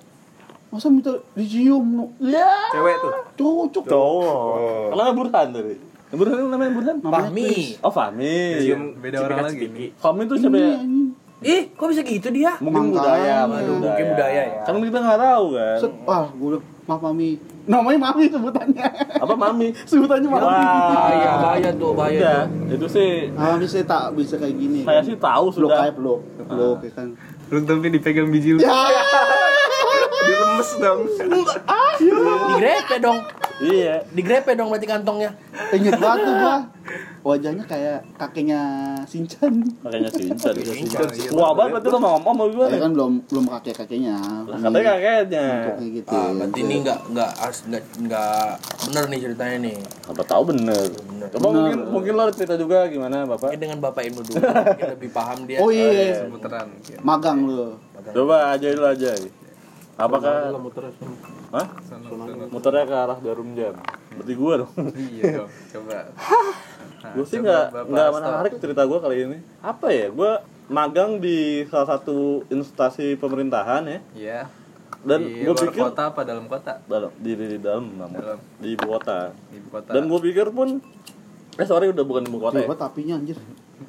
Masa 0.69 0.93
minta 0.93 1.09
dicium, 1.33 1.85
no? 1.87 2.05
Ya, 2.21 2.69
Cewek 2.69 2.95
tuh. 3.01 3.11
cocok. 3.33 3.83
Cowok. 3.89 4.85
Kalau 4.93 5.01
nggak 5.01 5.17
Burhan 5.17 5.47
tadi. 5.57 5.75
Burhan 6.13 6.37
itu 6.37 6.49
namanya 6.53 6.71
Burhan? 6.77 6.95
Fahmi. 7.01 7.49
Oh 7.81 7.89
Fahmi. 7.89 8.61
Cium 8.61 8.81
beda 9.01 9.25
orang 9.25 9.49
lagi. 9.49 9.89
Fahmi 9.97 10.21
itu 10.29 10.35
siapa 10.37 10.57
ya? 10.61 10.77
Ih, 11.41 11.67
kok 11.69 11.87
bisa 11.87 12.01
gitu 12.01 12.27
dia? 12.29 12.55
Mungkin 12.57 12.89
Makanya. 12.89 12.95
budaya, 12.95 13.35
Aduh, 13.45 13.75
mungkin 13.77 14.05
budaya 14.11 14.41
ya. 14.45 14.61
Kan 14.63 14.79
kita 14.79 14.97
nggak 14.97 15.19
tahu 15.19 15.45
kan. 15.51 15.77
Set, 15.77 15.91
wah, 16.01 16.25
gue 16.29 16.57
maaf 16.85 17.01
mami. 17.01 17.29
Namanya 17.65 17.99
mami 17.99 18.25
sebutannya. 18.29 18.85
Apa 19.17 19.33
mami? 19.33 19.67
sebutannya 19.89 20.27
mami. 20.27 20.45
Bahaya, 20.45 21.31
bahaya 21.37 21.69
tuh, 21.73 21.91
bahaya 21.91 22.15
Udah, 22.15 22.41
tuh. 22.45 22.73
itu 22.73 22.87
sih 22.87 23.09
Ah, 23.33 23.57
bisa 23.57 23.83
tak 23.83 24.13
bisa 24.13 24.37
kayak 24.37 24.55
gini. 24.55 24.81
saya 24.81 25.01
sih 25.01 25.17
tahu 25.17 25.45
sudah. 25.51 25.81
kayak 25.81 25.95
peluk, 25.95 26.21
peluk 26.39 26.77
ya 26.79 26.91
kan. 26.93 27.07
Lu 27.45 27.59
tapi 27.61 27.89
dipegang 27.89 28.29
biji 28.29 28.55
lu. 28.55 28.59
Ya, 28.59 28.69
Diremes 30.65 30.81
dong. 30.81 30.99
Digrepe 32.49 32.95
dong. 32.97 33.19
Iya. 33.61 33.95
Digrepe 34.11 34.51
dong 34.57 34.67
berarti 34.73 34.87
kantongnya. 34.89 35.31
inget 35.71 35.95
banget 35.97 36.25
tuh 36.25 36.33
gua. 36.35 36.57
Wajahnya 37.25 37.65
kayak 37.65 38.05
kakeknya 38.21 38.61
Sinchan. 39.09 39.65
Makanya 39.81 40.13
Sincan. 40.13 40.53
Shinchan, 40.61 41.09
iya, 41.17 41.33
Wah, 41.33 41.57
banget 41.57 41.81
berarti 41.81 41.89
lo 41.89 41.97
mau 41.97 42.21
ngomong 42.21 42.33
sama 42.37 42.45
gue 42.53 42.65
Ya 42.69 42.79
kan 42.85 42.91
belum 42.93 43.11
belum 43.25 43.45
kakek 43.49 43.73
kakeknya. 43.81 44.17
Lah, 44.45 44.57
Katanya 44.61 44.85
kakeknya. 44.93 45.45
Kayak 45.73 45.91
gitu. 45.97 46.13
Ah, 46.13 46.29
berarti 46.37 46.59
ini 46.61 46.75
nggak 46.85 46.99
nggak 47.09 47.31
harus 47.41 47.59
nggak 47.65 47.83
nggak 48.05 48.45
bener 48.85 49.03
nih 49.09 49.19
ceritanya 49.25 49.57
nih. 49.57 49.77
Apa 50.05 50.21
tahu 50.21 50.43
bener. 50.53 50.85
Bener. 50.93 51.27
Coba 51.33 51.47
mungkin 51.49 51.79
mungkin 51.89 52.11
lo 52.13 52.23
cerita 52.29 52.55
juga 52.61 52.85
gimana 52.93 53.25
bapak? 53.25 53.49
Mungkin 53.49 53.61
dengan 53.65 53.77
bapak 53.81 54.01
ilmu 54.05 54.21
dulu, 54.21 54.37
mungkin 54.69 54.89
lebih 54.93 55.09
paham 55.09 55.37
dia. 55.49 55.57
Oh 55.65 55.69
iya, 55.73 56.21
Sebuteran. 56.29 56.67
magang 57.01 57.39
lu. 57.49 57.73
Coba 58.13 58.53
aja 58.53 58.67
dulu 58.69 58.85
aja. 58.85 59.17
Apakah? 59.95 60.51
Hah? 61.55 61.67
Sono, 61.87 62.07
sono. 62.11 62.45
Muternya 62.51 62.83
ke 62.83 62.95
arah 62.95 63.17
jarum 63.23 63.55
jam. 63.55 63.79
Berarti 64.11 64.33
gue 64.35 64.53
dong. 64.59 64.71
Iya 65.15 65.23
dong. 65.39 65.49
Coba. 65.71 65.91
Nah, 67.05 67.11
gue 67.15 67.25
sih 67.25 67.39
nggak 67.39 67.65
nggak 67.87 68.09
menarik 68.11 68.53
cerita 68.59 68.81
gue 68.83 68.99
kali 68.99 69.15
ini. 69.23 69.37
Apa 69.63 69.87
ya? 69.95 70.11
Gue 70.11 70.31
magang 70.67 71.23
di 71.23 71.63
salah 71.71 71.95
satu 71.95 72.43
instansi 72.51 73.15
pemerintahan 73.15 73.83
ya. 73.87 73.99
Iya. 74.11 74.39
Dan 75.05 75.19
di 75.21 75.45
gue 75.45 75.53
luar 75.53 75.63
pikir 75.69 75.81
kota 75.85 76.03
apa 76.11 76.21
dalam 76.25 76.45
kota? 76.49 76.81
dalam 76.89 77.11
di, 77.21 77.31
di, 77.37 77.45
di 77.55 77.59
dalam 77.61 77.85
Dalam. 77.95 78.39
di 78.59 78.67
ibu 78.75 78.85
kota. 78.89 79.31
Di 79.47 79.55
ibu 79.63 79.69
kota. 79.69 79.91
Dan 79.95 80.11
gue 80.11 80.19
pikir 80.19 80.51
pun 80.51 80.81
eh 81.55 81.63
sorry 81.63 81.87
udah 81.95 82.03
bukan 82.03 82.27
ibu 82.27 82.39
kota 82.43 82.59
ya. 82.59 82.67
Coba 82.67 82.89
tapinya 82.89 83.15
anjir. 83.15 83.39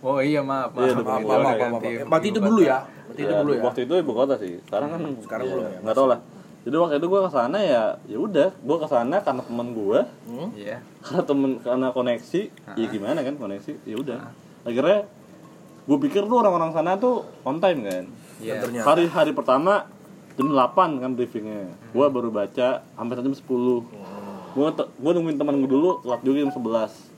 Oh 0.00 0.18
iya 0.18 0.40
maaf, 0.40 0.74
Iya, 0.74 0.92
maaf. 0.92 0.96
udah 0.96 1.04
Maaf, 1.04 1.22
maaf, 1.22 1.40
maaf, 1.42 1.56
ya. 1.56 1.66
maaf, 1.68 1.82
maaf. 1.82 2.08
Berarti 2.08 2.26
di 2.26 2.30
itu 2.30 2.40
dulu 2.40 2.60
ya. 2.60 2.78
Berarti 3.06 3.20
itu 3.22 3.30
Ya, 3.30 3.38
dulu 3.38 3.52
ya. 3.52 3.62
Waktu 3.62 3.80
itu 3.82 3.94
ibu 3.96 4.12
kota 4.12 4.34
sih. 4.36 4.52
Sekarang 4.62 4.88
kan 4.90 5.00
Sekarang 5.20 5.44
ya, 5.44 5.52
belum 5.52 5.64
ya. 5.64 5.78
Nggak 5.80 5.96
tahu 5.96 6.08
lah. 6.08 6.20
Jadi 6.62 6.76
waktu 6.76 6.94
itu 6.96 7.06
gue 7.06 7.20
ke 7.20 7.30
sana 7.30 7.58
ya 7.60 7.82
ya 8.04 8.18
udah 8.18 8.48
gue 8.50 8.76
ke 8.76 8.86
sana 8.86 9.16
karena 9.20 9.38
temen 9.40 9.68
gue 9.72 10.00
Hmm? 10.26 10.48
Iya. 10.52 10.76
karena 10.98 11.22
temen 11.22 11.50
karena 11.60 11.86
koneksi 11.88 12.40
ya 12.74 12.86
gimana 12.88 13.22
kan 13.22 13.34
koneksi 13.36 13.72
ya 13.84 13.94
udah 13.94 14.18
akhirnya 14.62 15.06
gue 15.86 15.98
pikir 16.02 16.26
tuh 16.26 16.36
orang-orang 16.36 16.70
sana 16.72 16.98
tuh 16.98 17.22
on 17.40 17.56
time 17.56 17.80
kan 17.80 18.04
Iya. 18.36 18.58
Dan 18.58 18.62
ternyata 18.66 18.86
hari 18.88 19.06
hari 19.06 19.30
pertama 19.30 19.86
jam 20.34 20.50
8 20.50 20.74
kan 20.98 21.14
briefingnya 21.14 21.70
gue 21.86 22.06
baru 22.08 22.28
baca 22.28 22.82
sampai 22.82 23.14
jam 23.16 23.30
10 23.30 23.46
gue 24.52 24.66
gue 24.74 25.10
nungguin 25.14 25.38
teman 25.38 25.54
gue 25.56 25.70
dulu 25.70 26.02
telat 26.02 26.20
juga 26.20 26.38
jam 26.40 26.50
11 26.50 27.15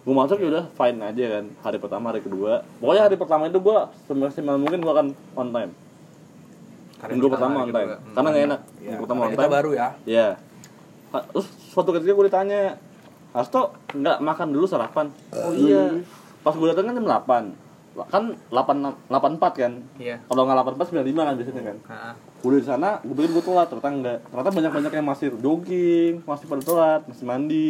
gue 0.00 0.14
masuk 0.16 0.40
ya 0.40 0.48
udah 0.48 0.64
fine 0.72 0.98
aja 1.04 1.24
kan 1.38 1.44
hari 1.60 1.76
pertama 1.76 2.04
hari 2.08 2.20
kedua. 2.24 2.64
Pokoknya 2.80 3.02
hari 3.04 3.16
pertama 3.20 3.52
itu 3.52 3.58
gue 3.60 3.78
semaksimal 4.08 4.56
mungkin 4.56 4.80
gue 4.80 4.92
akan 4.92 5.06
on 5.36 5.48
time. 5.52 5.72
Hari 7.00 7.10
minggu 7.16 7.28
pertama 7.28 7.56
on 7.64 7.68
time 7.68 7.88
kedua. 7.88 7.98
Hmm. 8.00 8.14
karena 8.16 8.28
nggak 8.32 8.44
enak. 8.48 8.60
Ya, 8.60 8.88
minggu 8.88 9.02
pertama 9.04 9.20
on 9.20 9.30
time. 9.36 9.50
baru 9.52 9.70
ya. 9.76 9.88
ya 10.08 10.28
terus 11.10 11.46
suatu 11.74 11.90
ketika 11.90 12.14
gue 12.14 12.26
ditanya 12.30 12.60
Hasto 13.30 13.74
nggak 13.94 14.18
makan 14.22 14.48
dulu 14.50 14.66
sarapan? 14.66 15.06
Oh 15.30 15.54
iya. 15.54 16.02
Pas 16.42 16.54
gue 16.56 16.66
datang 16.66 16.90
kan 16.90 16.94
jam 16.98 17.06
8 17.06 17.69
kan 18.04 18.24
8 18.46 18.80
84 19.06 19.52
kan 19.54 19.72
Iya. 19.96 20.16
kalau 20.22 20.42
nggak 20.42 20.56
84 20.70 20.88
95 20.96 21.20
kan 21.20 21.34
biasanya 21.34 21.62
kan 21.62 21.76
Heeh. 21.84 22.12
gue 22.40 22.50
di 22.54 22.64
sana 22.64 22.88
gue 22.98 23.12
pikir 23.12 23.30
gue 23.30 23.44
telat 23.44 23.66
ternyata 23.66 23.88
enggak 23.90 24.18
ternyata 24.24 24.50
banyak 24.50 24.72
banyak 24.72 24.92
yang 24.94 25.06
masih 25.06 25.26
jogging 25.36 26.14
masih 26.22 26.44
pada 26.46 26.62
telat 26.62 27.00
masih 27.04 27.24
mandi 27.24 27.68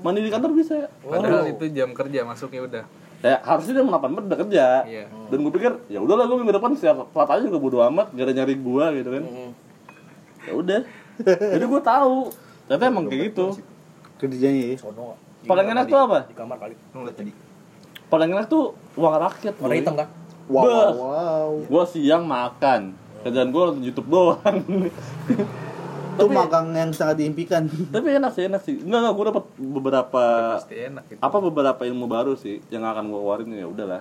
mandi 0.00 0.20
di 0.20 0.30
kantor 0.30 0.50
bisa 0.52 0.88
Padahal 1.00 1.42
Oh. 1.42 1.50
itu 1.50 1.64
jam 1.70 1.90
kerja 1.90 2.20
masuknya 2.22 2.62
udah. 2.62 2.84
ya 3.18 3.40
harusnya 3.40 3.74
jam 3.74 3.88
8 3.88 3.96
udah 4.22 4.38
kerja 4.38 4.66
Iya. 4.84 5.04
dan 5.26 5.38
gue 5.38 5.52
pikir 5.52 5.72
ya 5.86 5.98
udahlah 5.98 6.24
gue 6.24 6.36
minggu 6.36 6.54
depan 6.54 6.72
siap 6.72 6.96
telat 7.06 7.28
aja 7.28 7.42
juga 7.42 7.58
bodo 7.58 7.78
amat 7.82 8.10
gak 8.10 8.24
ada 8.24 8.34
nyari 8.34 8.54
gue 8.54 8.84
gitu 8.94 9.10
kan 9.10 9.24
Hmm. 9.24 9.50
ya 10.42 10.52
udah 10.54 10.80
jadi 11.26 11.64
gue 11.64 11.80
tahu 11.82 12.16
ternyata 12.64 12.84
emang 12.86 13.04
kayak 13.06 13.22
gitu 13.30 13.46
Kerjanya 14.16 14.72
ya. 14.72 14.76
Sono. 14.76 15.12
paling 15.42 15.68
enak 15.68 15.84
tuh 15.86 16.00
apa 16.00 16.24
Di 16.24 16.32
kamar 16.32 16.56
kali. 16.56 16.72
Paling 18.06 18.30
enak 18.30 18.46
tuh 18.46 18.70
uang 18.94 19.14
rakyat 19.14 19.54
Warna 19.56 19.74
hitam 19.74 19.94
kan? 19.94 20.08
Wow, 20.46 20.62
wow, 20.62 20.90
wow. 20.94 21.50
gue 21.58 21.84
siang 21.88 22.22
makan 22.22 22.94
kerjaan 23.20 23.50
gue 23.50 23.62
nonton 23.64 23.82
YouTube 23.82 24.06
doang 24.06 24.62
Itu 26.16 26.32
magang 26.32 26.72
yang 26.72 26.96
sangat 26.96 27.20
diimpikan. 27.20 27.68
tapi 27.92 28.16
enak 28.16 28.32
sih 28.32 28.48
enak 28.48 28.62
sih 28.62 28.80
enggak 28.80 29.00
enggak 29.02 29.14
gue 29.14 29.24
dapet 29.28 29.44
beberapa 29.58 30.22
Pasti 30.56 30.76
enak 30.82 31.04
gitu. 31.06 31.20
apa 31.20 31.36
beberapa 31.42 31.82
ilmu 31.84 32.06
baru 32.06 32.32
sih 32.32 32.64
yang 32.68 32.82
akan 32.82 33.04
gue 33.06 33.20
keluarin 33.20 33.50
ya 33.52 33.66
udahlah 33.66 34.00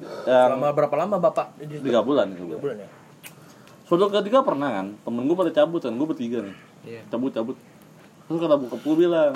yang 0.00 0.56
Selama 0.56 0.72
berapa 0.72 0.94
lama 0.96 1.16
bapak? 1.20 1.60
tiga 1.60 2.00
bulan 2.00 2.32
Tiga 2.32 2.56
bulan 2.56 2.76
ya. 2.78 2.88
Suatu 3.84 4.06
ketika 4.08 4.40
pernah 4.40 4.70
kan, 4.72 4.86
temen 4.96 5.22
gue 5.22 5.34
pada 5.34 5.50
cabut 5.50 5.78
kan, 5.78 5.92
gue 5.92 6.06
bertiga 6.08 6.38
nih 6.40 6.56
Iya. 6.80 7.00
Cabut, 7.06 7.30
cabut 7.30 7.56
Terus 8.24 8.38
kata 8.38 8.56
bokap 8.56 8.80
gue 8.80 8.96
bilang 8.96 9.30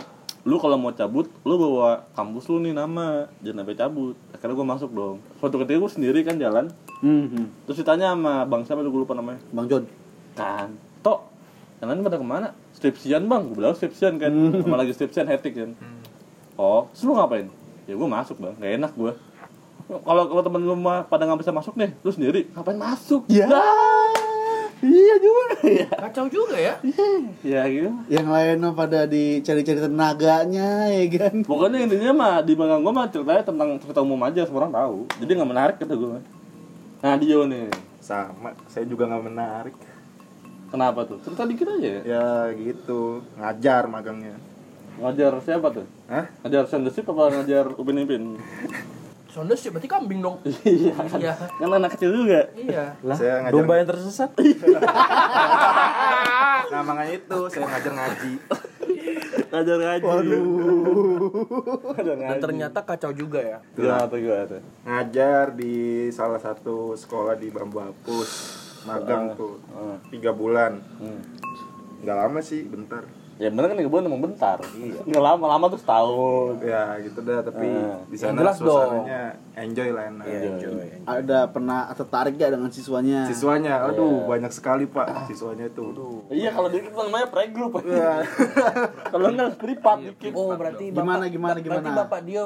Lu 0.45 0.61
kalau 0.61 0.77
mau 0.77 0.93
cabut, 0.93 1.27
lu 1.41 1.55
bawa 1.57 2.05
kampus 2.13 2.53
lu 2.53 2.61
nih 2.61 2.77
nama 2.77 3.33
Jangan 3.41 3.65
sampai 3.65 3.77
cabut. 3.81 4.17
Akhirnya 4.37 4.55
gue 4.55 4.67
masuk 4.69 4.91
dong. 4.93 5.17
Suatu 5.41 5.57
ketika 5.61 5.81
gue 5.81 5.91
sendiri 5.93 6.21
kan 6.21 6.37
jalan. 6.37 6.69
Hmm, 7.01 7.49
Terus 7.65 7.81
ditanya 7.81 8.13
sama 8.13 8.45
bang 8.45 8.63
siapa 8.65 8.85
tuh 8.85 8.93
gue 8.93 9.03
lupa 9.09 9.17
namanya. 9.17 9.41
Bang 9.53 9.67
John. 9.69 9.85
Kan, 10.37 10.77
Tok. 11.01 11.33
Yang 11.81 11.89
lain 11.89 12.01
pada 12.05 12.17
ke 12.21 12.27
mana? 12.27 12.49
Skripsian 12.77 13.25
bang, 13.25 13.43
gue 13.49 13.57
bilang 13.57 13.77
skripsian 13.77 14.21
kan. 14.21 14.33
Sama 14.61 14.77
lagi 14.77 14.93
skripsian 14.93 15.27
hetik 15.29 15.57
kan. 15.57 15.71
Oh, 16.61 16.87
terus 16.93 17.09
lu 17.09 17.17
ngapain? 17.17 17.49
Ya 17.89 17.97
gue 17.97 18.09
masuk 18.09 18.37
bang, 18.41 18.55
gak 18.57 18.73
enak 18.81 18.93
gue 18.97 19.13
kalau 19.85 20.23
kalau 20.33 20.43
temen 20.43 20.65
lu 20.65 20.73
mah 20.81 21.05
pada 21.05 21.29
nggak 21.29 21.45
bisa 21.45 21.53
masuk 21.53 21.77
nih, 21.77 21.93
lu 22.01 22.09
sendiri 22.09 22.49
ngapain 22.57 22.81
masuk? 22.81 23.29
Ya. 23.29 23.45
Iya 24.85 25.15
juga 25.17 25.57
ya. 25.65 25.89
Kacau 25.89 26.29
juga 26.29 26.57
ya. 26.61 26.77
Ya 27.41 27.65
gitu. 27.65 27.89
Yang 28.13 28.29
lain 28.29 28.57
mah 28.61 28.75
pada 28.77 29.09
dicari-cari 29.09 29.81
tenaganya 29.81 30.93
ya 30.93 31.05
kan. 31.17 31.41
Pokoknya 31.41 31.89
intinya 31.89 32.13
mah 32.13 32.35
di 32.45 32.53
magang 32.53 32.85
gua 32.85 32.93
mah 32.93 33.09
ceritanya 33.09 33.41
tentang 33.41 33.81
cerita 33.81 34.05
umum 34.05 34.21
aja 34.21 34.45
semua 34.45 34.69
orang 34.69 34.75
tahu. 34.77 34.97
Jadi 35.25 35.31
nggak 35.33 35.51
menarik 35.51 35.77
kata 35.81 35.95
gua. 35.97 36.21
Nah 37.01 37.15
Dio 37.17 37.49
nih, 37.49 37.69
Sama, 38.01 38.53
saya 38.69 38.85
juga 38.85 39.09
nggak 39.09 39.25
menarik. 39.25 39.77
kenapa 40.69 41.07
tuh? 41.07 41.17
Cerita 41.23 41.47
dikit 41.47 41.69
aja 41.71 41.89
ya. 41.89 42.01
Ya 42.05 42.27
gitu, 42.53 43.23
ngajar 43.41 43.87
magangnya. 43.87 44.37
Ngajar 45.01 45.33
siapa 45.41 45.71
tuh? 45.71 45.87
Hah? 46.11 46.29
Ngajar 46.43 46.65
sendership 46.67 47.09
apa 47.09 47.31
ngajar 47.31 47.73
upin 47.75 48.05
ipin? 48.05 48.25
Sondes 49.35 49.59
ya 49.59 49.69
berarti 49.69 49.91
kambing 49.91 50.23
dong. 50.23 50.39
Iya. 50.63 50.95
Iya. 51.13 51.33
Kan 51.35 51.67
anak 51.69 51.91
kecil 51.93 52.15
juga. 52.15 52.47
Iya. 52.55 52.95
Lah, 53.03 53.17
Saya 53.19 53.43
ngajar- 53.43 53.53
domba 53.53 53.75
yang 53.75 53.89
tersesat. 53.89 54.31
Nah, 56.65 56.83
makanya 56.83 57.15
itu 57.15 57.39
saya 57.49 57.67
ngajar 57.69 57.93
ngaji. 57.93 58.33
Ngajar 59.47 59.77
ngaji. 59.79 60.07
Ngajar 61.85 62.05
Dan 62.05 62.19
ngaji. 62.21 62.41
ternyata 62.41 62.79
kacau 62.83 63.13
juga 63.13 63.39
ya. 63.39 63.59
Gimana 63.73 64.09
tuh 64.09 64.19
gimana 64.19 64.45
tuh? 64.49 64.63
Ngajar 64.83 65.45
di 65.53 65.75
salah 66.11 66.41
satu 66.41 66.77
sekolah 66.95 67.35
di 67.37 67.49
Bambu 67.49 67.79
Hapus. 67.81 68.31
Magang 68.85 69.33
tuh 69.35 69.61
Hmm. 69.69 69.97
tiga 70.09 70.31
bulan. 70.31 70.83
Hmm. 70.99 71.21
Nggak 72.03 72.17
lama 72.19 72.41
sih, 72.41 72.65
bentar. 72.65 73.07
Ya 73.35 73.51
bener 73.51 73.67
kan 73.67 73.77
kebetulan 73.77 74.07
emang 74.07 74.23
bentar. 74.23 74.59
Nggak 75.03 75.23
lama 75.25 75.45
lama 75.49 75.67
tuh 75.67 75.77
setahun. 75.77 76.55
Ya 76.61 76.95
gitu 77.01 77.19
dah, 77.21 77.43
tapi 77.43 77.67
Eh, 77.67 77.97
di 78.07 78.17
yang 78.17 78.31
sana 78.31 78.39
jelas 78.41 78.57
dong. 78.57 78.71
suasananya 78.71 79.23
enjoy 79.57 79.89
lah 79.91 80.05
enak. 80.07 80.25
Iya, 80.25 80.39
enjoy. 80.49 80.87
Ada 81.03 81.39
pernah 81.47 81.79
tertarik 81.91 82.33
gak 82.35 82.51
dengan 82.53 82.71
siswanya? 82.71 83.27
Siswanya, 83.27 83.75
aduh 83.85 84.23
banyak 84.25 84.51
sekali 84.51 84.87
pak 84.87 85.27
siswanya 85.27 85.67
itu. 85.67 85.83
Iya 86.31 86.51
kalau 86.51 86.71
dikit 86.73 86.95
namanya 86.95 87.27
playgroup. 87.27 87.75
Kalau 89.05 89.27
enggak 89.29 89.51
privat 89.57 89.99
dikit. 90.01 90.33
Oh, 90.33 90.55
berarti 90.55 90.85
Gimana, 90.89 91.27
bapak, 91.27 91.33
gimana, 91.33 91.51
berarti 91.53 91.63
gimana? 91.65 91.89
bapak 91.97 92.21
dia 92.23 92.43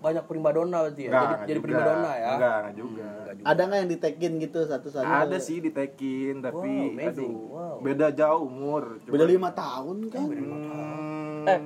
banyak 0.00 0.24
primadona 0.24 0.76
berarti 0.82 1.02
ya. 1.02 1.10
Enggak, 1.10 1.20
jadi 1.20 1.28
enggak 1.30 1.46
jadi 1.46 1.54
juga. 1.54 1.66
primadona 1.66 2.10
ya. 2.10 2.28
Enggak, 2.30 2.56
enggak 2.56 2.74
juga. 2.74 3.08
Ada 3.42 3.60
nggak 3.62 3.78
yang 3.78 3.90
ditekin 3.90 4.32
gitu 4.38 4.58
satu-satu? 4.62 5.04
Ada 5.06 5.36
sih 5.38 5.56
ditekin, 5.60 6.34
tapi 6.40 6.70
Wow, 6.90 7.06
aduh 7.06 7.32
Wow. 7.46 7.76
beda 7.80 8.06
jauh 8.10 8.40
umur. 8.42 8.82
Cuma- 9.00 9.12
Beda 9.12 9.24
lima 9.26 9.50
tahun 9.50 9.96
kan? 10.08 10.24
Hmm, 10.24 11.44
Eh, 11.46 11.58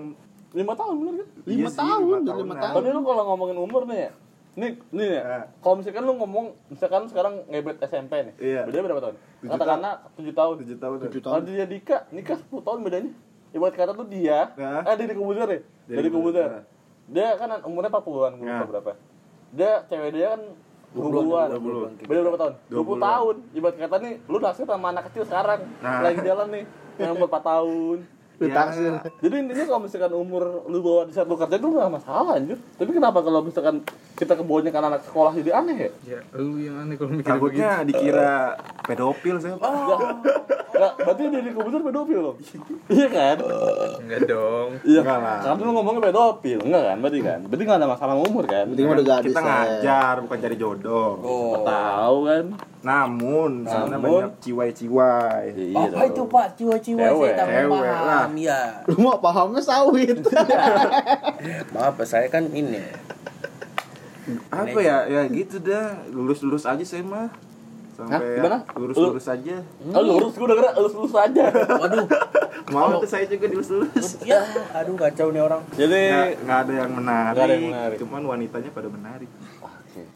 lima 0.53 0.73
tahun 0.73 0.95
bener 0.97 1.15
kan? 1.17 1.29
Lima 1.45 1.55
iya 1.57 1.69
sih, 1.69 1.79
tahun, 1.81 1.99
lima 2.01 2.15
udah 2.17 2.35
lima 2.35 2.35
tahunan. 2.35 2.57
tahun. 2.61 2.75
Tapi 2.77 2.89
lu 2.91 3.01
kalau 3.03 3.23
ngomongin 3.25 3.57
umur 3.57 3.83
nih 3.85 3.99
ya, 4.01 4.11
nih, 4.55 4.71
nih 4.93 5.09
ya, 5.09 5.23
Eh. 5.25 5.45
kalau 5.59 5.75
misalkan 5.77 6.03
lu 6.05 6.13
ngomong, 6.17 6.47
misalkan 6.69 7.03
sekarang 7.07 7.35
ngebet 7.49 7.77
SMP 7.81 8.13
nih, 8.21 8.35
Iya. 8.37 8.61
bedanya 8.65 8.85
berapa 8.85 9.03
tahun? 9.05 9.17
Katakanlah 9.45 9.95
tujuh 10.15 10.33
tahun. 10.33 10.55
tujuh 10.61 10.77
tahun. 10.77 10.97
Tujuh 11.05 11.21
Kalau 11.21 11.35
tahun. 11.37 11.49
dia 11.49 11.65
Dika, 11.65 11.97
nikah 12.11 12.37
10 12.37 12.63
tahun 12.63 12.81
bedanya. 12.81 13.13
Ibarat 13.51 13.75
kata 13.77 13.93
tuh 13.93 14.09
dia, 14.09 14.51
Nah. 14.53 14.83
eh 14.83 14.95
dari 14.97 15.13
Kubuzer 15.13 15.47
ya, 15.49 15.61
Dari. 15.87 16.09
Kubuzer. 16.09 16.67
Dia 17.05 17.37
kan 17.37 17.49
umurnya 17.63 17.91
40-an, 17.91 18.33
gue 18.35 18.45
lupa 18.45 18.57
Nah. 18.57 18.69
berapa. 18.69 18.93
Dia 19.53 19.73
cewek 19.87 20.11
dia 20.13 20.27
kan 20.35 20.43
20-an. 20.95 21.49
20-an. 21.53 21.93
Beda 22.01 22.21
berapa 22.23 22.39
tahun? 22.39 22.55
20 22.67 22.75
20-an. 22.75 23.03
tahun. 23.03 23.37
Ibarat 23.53 23.77
kata 23.77 23.97
nih, 24.01 24.15
lu 24.25 24.37
naksir 24.39 24.65
sama 24.65 24.87
anak 24.89 25.05
kecil 25.11 25.25
sekarang. 25.27 25.61
Nah. 25.79 26.01
Lagi 26.01 26.21
jalan 26.23 26.49
nih, 26.51 26.65
yang 26.97 27.11
umur 27.13 27.29
4 27.29 27.43
tahun. 27.43 27.99
Lu 28.43 28.51
Ya. 28.51 28.55
taksir. 28.55 28.93
Jadi 29.23 29.35
intinya 29.47 29.65
kalau 29.71 29.81
misalkan 29.87 30.13
umur 30.13 30.67
lu 30.67 30.79
bawa 30.83 31.07
di 31.07 31.15
satu 31.15 31.39
kerja 31.39 31.55
itu 31.55 31.69
nggak 31.71 31.93
masalah 31.93 32.35
anjir. 32.35 32.59
Tapi 32.75 32.91
kenapa 32.91 33.23
kalau 33.23 33.47
misalkan 33.47 33.87
kita 34.19 34.35
kebawanya 34.35 34.75
karena 34.75 34.89
anak 34.91 35.03
sekolah 35.07 35.33
jadi 35.39 35.51
aneh 35.55 35.77
ya? 35.79 35.91
Ya, 36.03 36.21
lu 36.35 36.59
yang 36.59 36.83
aneh 36.83 36.99
kalau 36.99 37.15
mikir 37.15 37.23
begitu. 37.23 37.31
Takutnya 37.31 37.71
dikira 37.87 38.35
pedofil 38.83 39.37
saya. 39.39 39.55
Pak. 39.55 39.71
Enggak, 39.71 39.99
enggak, 40.75 40.93
berarti 40.99 41.23
dari 41.31 41.51
komputer 41.55 41.81
pedofil 41.87 42.19
loh. 42.19 42.35
iya 42.91 43.07
kan? 43.07 43.37
Enggak 44.03 44.21
dong. 44.27 44.69
Iya. 44.83 45.01
Enggak 45.07 45.19
lah. 45.23 45.39
Karena 45.39 45.63
lu 45.63 45.73
ngomongnya 45.79 46.03
pedofil, 46.11 46.59
enggak 46.67 46.83
kan? 46.91 46.97
Berarti 46.99 47.19
kan? 47.23 47.39
Berarti 47.47 47.63
nggak 47.63 47.79
ada 47.79 47.89
masalah 47.95 48.15
umur 48.19 48.45
kan? 48.51 48.65
Mah 48.67 48.95
udah 48.99 49.07
gadis. 49.07 49.31
Kita 49.31 49.41
ya. 49.41 49.47
ngajar 49.47 50.15
bukan 50.27 50.39
cari 50.43 50.57
jodoh. 50.59 51.11
Oh. 51.23 51.63
Tahu 51.63 52.17
kan? 52.27 52.45
Namun 52.85 53.65
sana 53.65 53.97
banyak 53.97 54.37
ciwai-ciwai. 54.45 55.57
Iya. 55.57 55.89
Apa 55.89 56.05
itu 56.05 56.23
Pak? 56.29 56.47
Ciwa-ciwa 56.61 57.01
saya 57.01 57.13
Cewek. 57.17 57.33
tak 57.33 57.47
paham 57.49 57.73
lah. 57.81 58.25
ya. 58.37 58.61
Lu 58.85 58.97
mah 59.01 59.17
pahamnya 59.25 59.63
sawit. 59.65 60.21
Maaf 61.75 61.97
saya 62.05 62.29
kan 62.29 62.45
ini. 62.53 62.85
Apa 64.53 64.79
ya? 64.85 65.09
Ya 65.09 65.25
gitu 65.33 65.57
dah. 65.65 65.97
Lurus-lurus 66.13 66.69
aja 66.69 66.85
saya 66.85 67.01
mah. 67.01 67.33
Sampai 67.95 68.19
Hah? 68.21 68.37
Gimana? 68.43 68.59
lurus-lurus 68.75 69.27
aja. 69.31 69.57
Oh, 69.95 70.03
lurus, 70.03 70.35
gue 70.35 70.47
udah 70.51 70.75
lurus 70.77 70.95
lurus 70.99 71.15
aja. 71.15 71.45
Waduh. 71.55 72.07
Mau 72.75 72.99
tuh 72.99 73.07
saya 73.07 73.25
juga 73.31 73.47
dilurus-lurus. 73.47 74.19
Ya, 74.27 74.43
aduh 74.75 74.99
kacau 74.99 75.31
nih 75.31 75.41
orang. 75.47 75.63
Jadi 75.79 76.01
Nggak, 76.11 76.29
nggak 76.43 76.59
ada 76.59 76.73
yang 76.75 76.93
menarik. 76.93 77.33
Nggak 77.33 77.47
ada 77.47 77.55
yang 77.55 77.67
menarik. 77.71 77.97
Cuman 78.03 78.23
wanitanya 78.27 78.71
pada 78.75 78.89
menarik. 78.91 79.31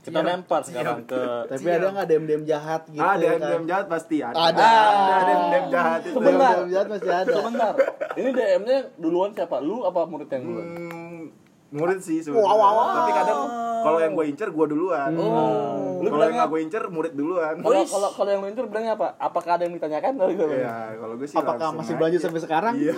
Kita 0.03 0.19
lempar 0.21 0.61
sekarang 0.67 1.07
ke 1.07 1.21
Tapi 1.47 1.69
ada 1.71 1.87
nggak 1.95 2.07
dem-dem 2.11 2.43
jahat 2.45 2.83
gitu? 2.91 3.03
ada 3.03 3.23
yang 3.23 3.41
kan? 3.41 3.51
dem 3.55 3.64
jahat 3.71 3.87
pasti 3.87 4.17
ada. 4.21 4.37
Ada. 4.37 4.71
Ada 5.19 5.33
dem 5.53 5.67
jahat 5.71 6.01
itu. 6.03 6.17
Sebentar. 6.19 6.53
Dem-dem 6.53 6.71
jahat 6.75 6.87
masih 6.91 7.11
ada. 7.12 7.33
sebentar. 7.33 7.73
Ini 8.19 8.29
DM-nya 8.35 8.79
duluan 8.99 9.31
siapa? 9.33 9.57
Lu 9.62 9.87
apa 9.87 10.01
murid 10.05 10.29
yang 10.29 10.43
duluan? 10.43 10.67
Hmm, 10.67 11.21
murid 11.71 11.99
sih 12.03 12.19
sebenarnya. 12.21 12.49
Wah, 12.49 12.55
wah, 12.59 12.71
wah. 12.75 12.88
Tapi 13.03 13.11
kadang 13.14 13.41
kalau 13.79 13.99
yang 14.03 14.12
gue 14.19 14.27
incer 14.27 14.49
gue 14.51 14.67
duluan. 14.67 15.11
Oh. 15.14 16.03
Lu 16.03 16.09
Kalau 16.11 16.25
yang 16.27 16.37
nggak 16.43 16.51
gue 16.51 16.61
incer 16.67 16.83
murid 16.91 17.12
duluan. 17.14 17.55
Kalau 17.62 17.83
kalau 17.87 18.09
kalau 18.14 18.31
yang 18.35 18.43
luncur 18.43 18.64
bilangnya 18.67 18.93
apa? 18.99 19.14
Apakah 19.23 19.53
ada 19.59 19.62
yang 19.67 19.75
ditanyakan 19.79 20.12
dari 20.19 20.35
gitu? 20.35 20.45
Iya, 20.51 20.77
kalau 20.99 21.14
gue 21.14 21.29
sih 21.31 21.38
Apakah 21.38 21.69
masih 21.75 21.95
aja. 21.95 21.99
berlanjut 21.99 22.21
sampai 22.27 22.41
sekarang? 22.43 22.75
Iya. 22.75 22.93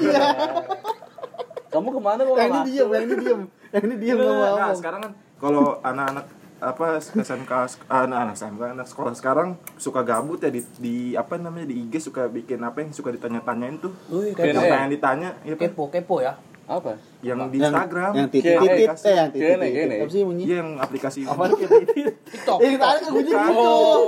Kamu 1.71 1.89
ke 1.95 2.01
mana 2.03 2.21
kok? 2.27 2.35
Yang 2.35 2.51
ini 2.51 2.61
diem, 2.67 2.89
yang 2.91 3.05
ini 3.07 3.15
diem, 3.15 3.41
yang 3.71 3.85
ini 3.87 3.97
diem 4.03 4.17
nggak 4.19 4.35
mau 4.35 4.59
Nah, 4.59 4.75
sekarang 4.75 5.01
kan 5.07 5.13
kalau 5.39 5.67
anak-anak 5.87 6.25
apa 6.61 7.01
SMK 7.01 7.53
anak-anak 7.89 8.35
SMK 8.35 8.63
anak 8.71 8.87
sekolah 8.87 9.13
sekarang 9.13 9.49
suka 9.75 10.01
gabut 10.01 10.39
ya 10.39 10.49
di, 10.49 10.61
di 10.77 10.95
apa 11.13 11.35
namanya 11.35 11.65
di 11.67 11.81
IG 11.81 11.99
suka 12.03 12.29
bikin 12.29 12.61
apa 12.61 12.85
yang 12.85 12.93
suka 12.93 13.09
ditanya-tanyain 13.11 13.81
tuh 13.81 13.93
Kayaknya- 14.07 14.37
kepo. 14.37 14.61
yang 14.61 14.71
tanya 14.71 14.89
ditanya 14.89 15.29
ya? 15.43 15.55
Kepo, 15.57 15.83
kepo 15.89 16.17
ya. 16.21 16.37
Apa? 16.71 16.93
yang 17.21 17.37
di 17.45 17.59
Yang- 17.59 17.69
Instagram 17.69 18.13
Yang 18.15 18.29
titit 18.31 18.55
Kene. 18.55 18.65
titit, 18.73 18.89
eh 19.03 19.13
yang 19.13 19.29
titit. 19.29 19.45
Kene, 19.45 19.61
titit. 19.61 19.77
kene. 19.77 19.95
Apa 19.99 20.09
sih 20.09 20.23
bunyi? 20.23 20.43
Iya, 20.43 20.57
yang 20.57 20.71
aplikasi 20.79 21.21
Apa 21.23 21.43
titit? 21.51 22.13
TikTok. 22.25 22.59
Eh, 22.59 22.71
tadi 22.73 22.97
aku 22.97 23.11
bunyi 23.13 23.29
gitu. 23.29 23.67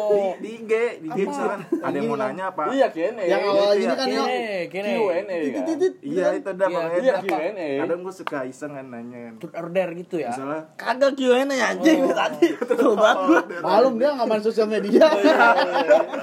di, 0.08 0.22
di 0.40 0.50
IG 0.54 0.72
di 0.96 1.08
IG 1.12 1.20
ada 1.28 1.92
yang 1.92 2.06
mau 2.06 2.14
Yang 2.14 2.24
nanya 2.24 2.44
apa 2.48 2.62
Iya, 2.70 2.86
kene. 2.88 3.22
Yang 3.24 3.42
awal 3.44 3.68
Itu 3.68 3.74
ini 3.74 3.84
ya. 3.84 3.92
kan 3.92 4.06
yang 4.08 4.24
Kene, 4.24 4.48
kene. 4.70 4.90
Q&A 4.94 5.12
kan? 5.52 5.64
titit. 5.66 5.92
iya 6.00 6.26
itu 6.32 6.50
dah 6.52 6.68
Iya, 6.70 6.80
Iya, 6.94 7.12
dah. 7.12 7.20
Q&A. 7.20 7.68
kadang 7.82 7.98
gue 8.00 8.14
suka 8.14 8.38
iseng 8.44 8.72
kan 8.72 8.86
nanya 8.86 9.18
kan 9.20 9.34
Tut 9.38 9.52
order 9.52 9.88
gitu 9.92 10.14
ya. 10.16 10.28
misalnya 10.30 10.60
Kagak 10.74 11.12
Q&A 11.12 11.42
anjing 11.44 11.98
tadi. 12.08 12.46
Tuh 12.70 12.94
banget. 12.94 13.44
Malum 13.60 13.94
dia 13.98 14.08
nggak 14.14 14.24
main 14.26 14.40
sosial 14.40 14.64
media. 14.66 15.04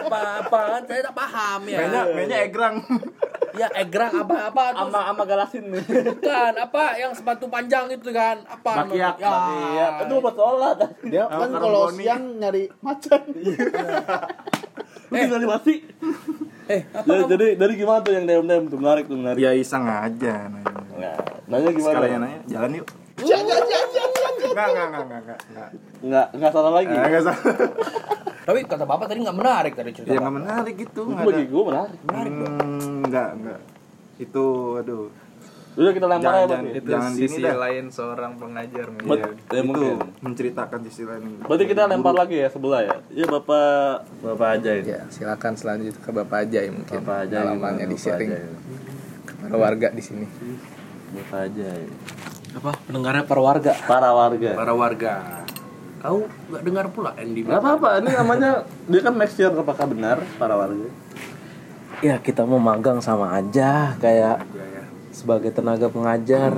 Apa-apaan 0.02 0.82
saya 0.84 1.02
tak 1.04 1.14
paham 1.14 1.62
ya. 1.66 1.78
mainnya 1.80 2.02
mainnya 2.10 2.38
egrang 2.42 2.82
Ya 3.60 3.68
egrang 3.76 4.14
apa-apa 4.16 4.64
terus 4.72 4.88
Sama 4.88 5.00
sama 5.06 5.24
galasin 5.26 5.64
nih. 5.68 5.84
bukan 6.08 6.54
apa 6.58 6.84
yang 6.96 7.12
sepatu 7.12 7.46
panjang 7.46 7.86
itu 7.90 8.10
kan 8.10 8.40
apa 8.42 8.72
Makiak, 8.82 9.16
ya. 9.18 9.28
makiak. 9.28 9.92
Itu 10.02 10.14
buat 10.18 10.34
sholat. 10.34 10.78
Dia 11.04 11.24
kan 11.26 11.50
kalau 11.52 11.92
siang 11.92 12.24
nyari 12.38 12.72
macan. 12.80 13.22
Lu 15.06 15.16
tinggal 15.16 15.40
di 15.40 15.48
mati. 15.48 15.74
eh 16.68 16.86
apa 16.86 17.02
Jadi, 17.04 17.18
kamu? 17.18 17.28
jadi 17.28 17.48
dari 17.58 17.74
gimana 17.76 18.00
tuh 18.00 18.12
yang 18.14 18.24
DM 18.24 18.44
DM 18.46 18.64
tuh 18.68 18.78
menarik 18.78 19.04
tuh 19.04 19.18
menarik. 19.18 19.40
ya 19.40 19.52
iseng 19.52 19.84
aja 19.84 20.48
nanya 20.48 20.70
Nah, 20.94 21.18
nanya 21.50 21.70
gimana? 21.72 21.94
sekalian 21.96 22.20
nanya 22.22 22.40
jalan 22.46 22.72
yuk 22.76 22.88
Jangan, 23.22 23.62
jangan, 23.62 23.90
jangan. 23.90 24.34
Enggak, 24.42 24.68
enggak, 24.68 24.86
enggak, 24.86 24.88
enggak, 24.90 25.20
enggak, 25.20 25.40
enggak. 25.46 25.70
Enggak, 26.00 26.28
enggak 26.32 26.52
salah 26.52 26.72
lagi. 26.74 26.90
Eh, 26.90 27.04
enggak 27.04 27.24
salah. 27.24 27.44
tapi 28.42 28.60
kata 28.66 28.82
bapak 28.84 29.06
tadi 29.08 29.20
nggak 29.22 29.38
menarik 29.38 29.74
tadi 29.74 29.90
cerita 29.94 30.10
Ya 30.10 30.18
enggak 30.18 30.36
menarik 30.36 30.76
gitu, 30.76 31.02
Itu 31.02 31.02
enggak 31.08 31.26
bagi 31.28 31.38
ada. 31.38 31.52
gue 31.52 31.64
menarik. 31.64 31.94
Hmm, 32.02 33.00
enggak, 33.04 33.30
enggak. 33.36 33.60
Itu 34.18 34.46
aduh. 34.78 35.08
Udah 35.72 35.94
kita 35.94 36.08
lempar 36.08 36.34
aja 36.34 36.48
Jangan. 36.50 36.66
Itu 36.74 36.90
Jangan 36.90 37.12
sisi 37.14 37.40
dah. 37.40 37.56
lain 37.56 37.86
seorang 37.88 38.32
pengajar 38.36 38.86
Bet- 38.90 39.00
mungkin. 39.00 39.20
ya, 39.22 39.30
itu 39.54 39.64
mungkin. 39.64 39.96
menceritakan 40.20 40.80
sisi 40.84 41.02
lain. 41.06 41.24
Berarti 41.40 41.66
kita 41.66 41.82
lempar 41.86 42.14
lagi 42.14 42.36
ya 42.36 42.50
sebelah 42.50 42.82
ya. 42.82 42.96
Iya 43.08 43.26
Bapak 43.30 43.96
Bapak 44.20 44.50
aja. 44.60 44.72
Ya, 44.76 45.00
silakan 45.08 45.54
selanjutnya 45.54 45.96
ke 45.96 46.12
Bapak 46.12 46.38
Ajay 46.44 46.68
mungkin. 46.68 47.00
Bapak 47.00 47.18
aja 47.24 47.38
Pengalamannya 47.46 47.86
di 47.86 47.96
sharing 47.96 48.32
kepada 49.24 49.56
warga 49.56 49.88
di 49.90 50.02
sini. 50.02 50.26
Bapak 51.14 51.48
aja. 51.48 51.70
Apa 52.52 52.72
pendengarnya 52.84 53.24
para 53.24 53.40
warga 53.40 53.72
Para 53.84 54.10
warga. 54.12 54.52
para 54.54 54.74
warga 54.74 55.14
kau 56.00 56.24
nggak 56.48 56.64
dengar 56.64 56.86
pula 56.90 57.12
yang 57.14 57.32
di 57.32 57.42
Gak 57.44 57.60
apa-apa, 57.60 58.00
ini 58.00 58.10
namanya 58.10 58.52
dia 58.88 59.02
kan 59.02 59.14
make 59.14 59.30
sure 59.30 59.52
apakah 59.52 59.84
benar 59.86 60.24
para 60.40 60.56
warga. 60.56 60.88
Ya 62.00 62.16
kita 62.18 62.48
mau 62.48 62.56
magang 62.56 63.04
sama 63.04 63.36
aja 63.36 64.00
kayak 64.00 64.48
sebagai 65.12 65.52
tenaga 65.52 65.92
pengajar 65.92 66.56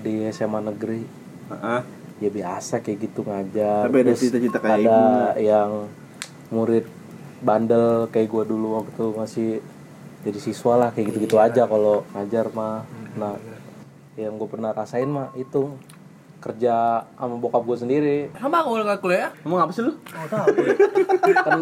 di 0.00 0.24
SMA 0.30 0.64
negeri. 0.64 1.04
Heeh. 1.52 1.80
Ya 2.18 2.30
biasa 2.32 2.80
kayak 2.80 3.04
gitu 3.04 3.20
ngajar. 3.22 3.84
Tapi 3.84 4.00
ada 4.00 4.08
Terus 4.08 4.22
cita-cita 4.24 4.56
kayak 4.56 4.80
ada 4.80 4.96
ibu. 5.36 5.44
yang 5.44 5.70
murid 6.48 6.88
bandel 7.38 8.08
kayak 8.08 8.32
gua 8.32 8.48
dulu 8.48 8.80
waktu 8.80 9.04
masih 9.12 9.50
jadi 10.24 10.40
siswa 10.40 10.72
lah 10.78 10.88
kayak 10.88 11.12
gitu-gitu 11.12 11.36
aja 11.36 11.68
kalau 11.68 12.00
ngajar 12.16 12.48
mah. 12.48 12.88
Nah, 13.14 13.36
yang 14.14 14.38
gue 14.38 14.48
pernah 14.48 14.70
rasain 14.70 15.10
mah 15.10 15.34
itu 15.34 15.74
kerja 16.44 17.08
sama 17.16 17.40
bokap 17.40 17.64
gue 17.64 17.78
sendiri. 17.80 18.16
Sama 18.36 18.60
aku 18.60 18.76
nggak 18.76 19.00
kuliah? 19.00 19.32
Emang 19.48 19.64
apa 19.64 19.72
sih 19.72 19.80
lu? 19.80 19.96
oh 19.96 20.26
tahu. 20.28 20.46
Kan 21.40 21.60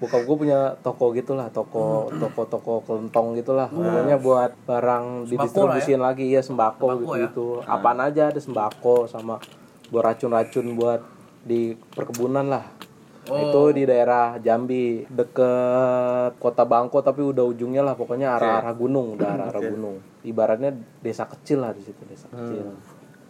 bokap 0.00 0.22
gue 0.24 0.36
punya 0.40 0.72
toko 0.80 1.12
gitulah 1.12 1.52
toko 1.52 2.08
toko 2.16 2.42
toko 2.48 2.72
kelentong 2.88 3.36
gitulah. 3.36 3.68
Pokoknya 3.68 4.16
buat 4.16 4.56
barang 4.64 5.28
didistribusiin 5.28 6.00
lagi 6.00 6.32
ya 6.32 6.40
sembako, 6.40 6.96
Sembako 6.96 7.00
gitu 7.04 7.12
ya? 7.12 7.24
gitu. 7.28 7.46
Apaan 7.68 8.00
aja 8.00 8.32
ada 8.32 8.40
sembako 8.40 9.04
sama 9.04 9.36
buat 9.92 10.02
racun-racun 10.08 10.66
buat 10.72 11.04
di 11.44 11.76
perkebunan 11.76 12.48
lah. 12.48 12.64
Itu 13.26 13.74
di 13.76 13.84
daerah 13.84 14.40
Jambi 14.40 15.04
deket 15.12 16.40
kota 16.40 16.64
Bangko 16.64 17.04
tapi 17.04 17.20
udah 17.20 17.44
ujungnya 17.44 17.84
lah. 17.84 17.92
Pokoknya 18.00 18.32
arah-arah 18.32 18.72
gunung 18.72 19.20
udah 19.20 19.28
arah-arah 19.28 19.60
gunung 19.60 20.15
ibaratnya 20.26 20.74
desa 21.00 21.24
kecil 21.30 21.62
lah 21.62 21.70
di 21.70 21.86
situ 21.86 22.02
desa 22.04 22.26
kecil 22.28 22.74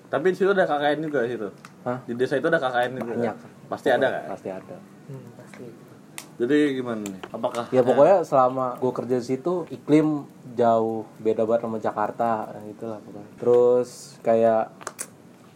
Tapi 0.07 0.27
di 0.33 0.37
situ 0.39 0.55
ada 0.55 0.71
KKN 0.71 0.99
juga 1.03 1.27
di 1.27 1.35
situ. 1.35 1.51
Hah? 1.83 1.99
Di 2.07 2.15
desa 2.15 2.39
itu 2.39 2.47
ada 2.47 2.63
KKN 2.63 2.91
juga. 2.95 3.13
Banyak. 3.19 3.37
Pasti 3.67 3.89
ada 3.91 4.07
kan? 4.07 4.23
pasti 4.31 4.49
ada 4.55 4.77
Jadi 6.37 6.59
gimana 6.79 7.03
nih? 7.03 7.23
Apakah 7.35 7.67
ya 7.75 7.83
pokoknya 7.83 8.23
selama 8.23 8.79
gue 8.79 8.93
kerja 8.95 9.17
di 9.19 9.27
situ 9.27 9.67
iklim 9.67 10.29
jauh 10.57 11.05
beda 11.21 11.43
banget 11.45 11.63
sama 11.69 11.79
Jakarta 11.79 12.31
gitu 12.65 12.85
lah 12.89 12.99
pokoknya 13.05 13.29
terus 13.37 13.91
kayak 14.25 14.73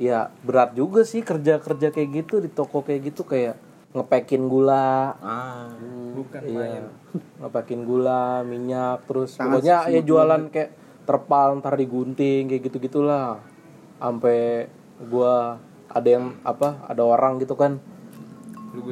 ya 0.01 0.33
berat 0.45 0.73
juga 0.77 1.05
sih 1.05 1.21
kerja 1.25 1.61
kerja 1.61 1.89
kayak 1.93 2.09
gitu 2.25 2.41
di 2.41 2.49
toko 2.53 2.81
kayak 2.85 3.13
gitu 3.13 3.25
kayak 3.25 3.57
ngepekin 3.93 4.49
gula 4.49 5.17
ah 5.21 5.69
Bukan 6.17 6.41
iya 6.49 6.89
ngepekin 7.41 7.85
gula 7.85 8.45
minyak 8.45 9.05
terus 9.09 9.37
pokoknya 9.37 9.89
ya 9.89 10.01
jualan 10.05 10.49
kayak 10.53 10.71
terpal 11.11 11.59
ntar 11.59 11.75
digunting 11.75 12.47
kayak 12.47 12.71
gitu 12.71 12.79
gitulah 12.79 13.43
sampai 13.99 14.71
gua 15.11 15.59
ada 15.91 16.07
yang 16.07 16.39
apa 16.47 16.87
ada 16.87 17.03
orang 17.03 17.43
gitu 17.43 17.59
kan. 17.59 17.83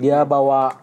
Dia 0.03 0.27
bawa 0.27 0.75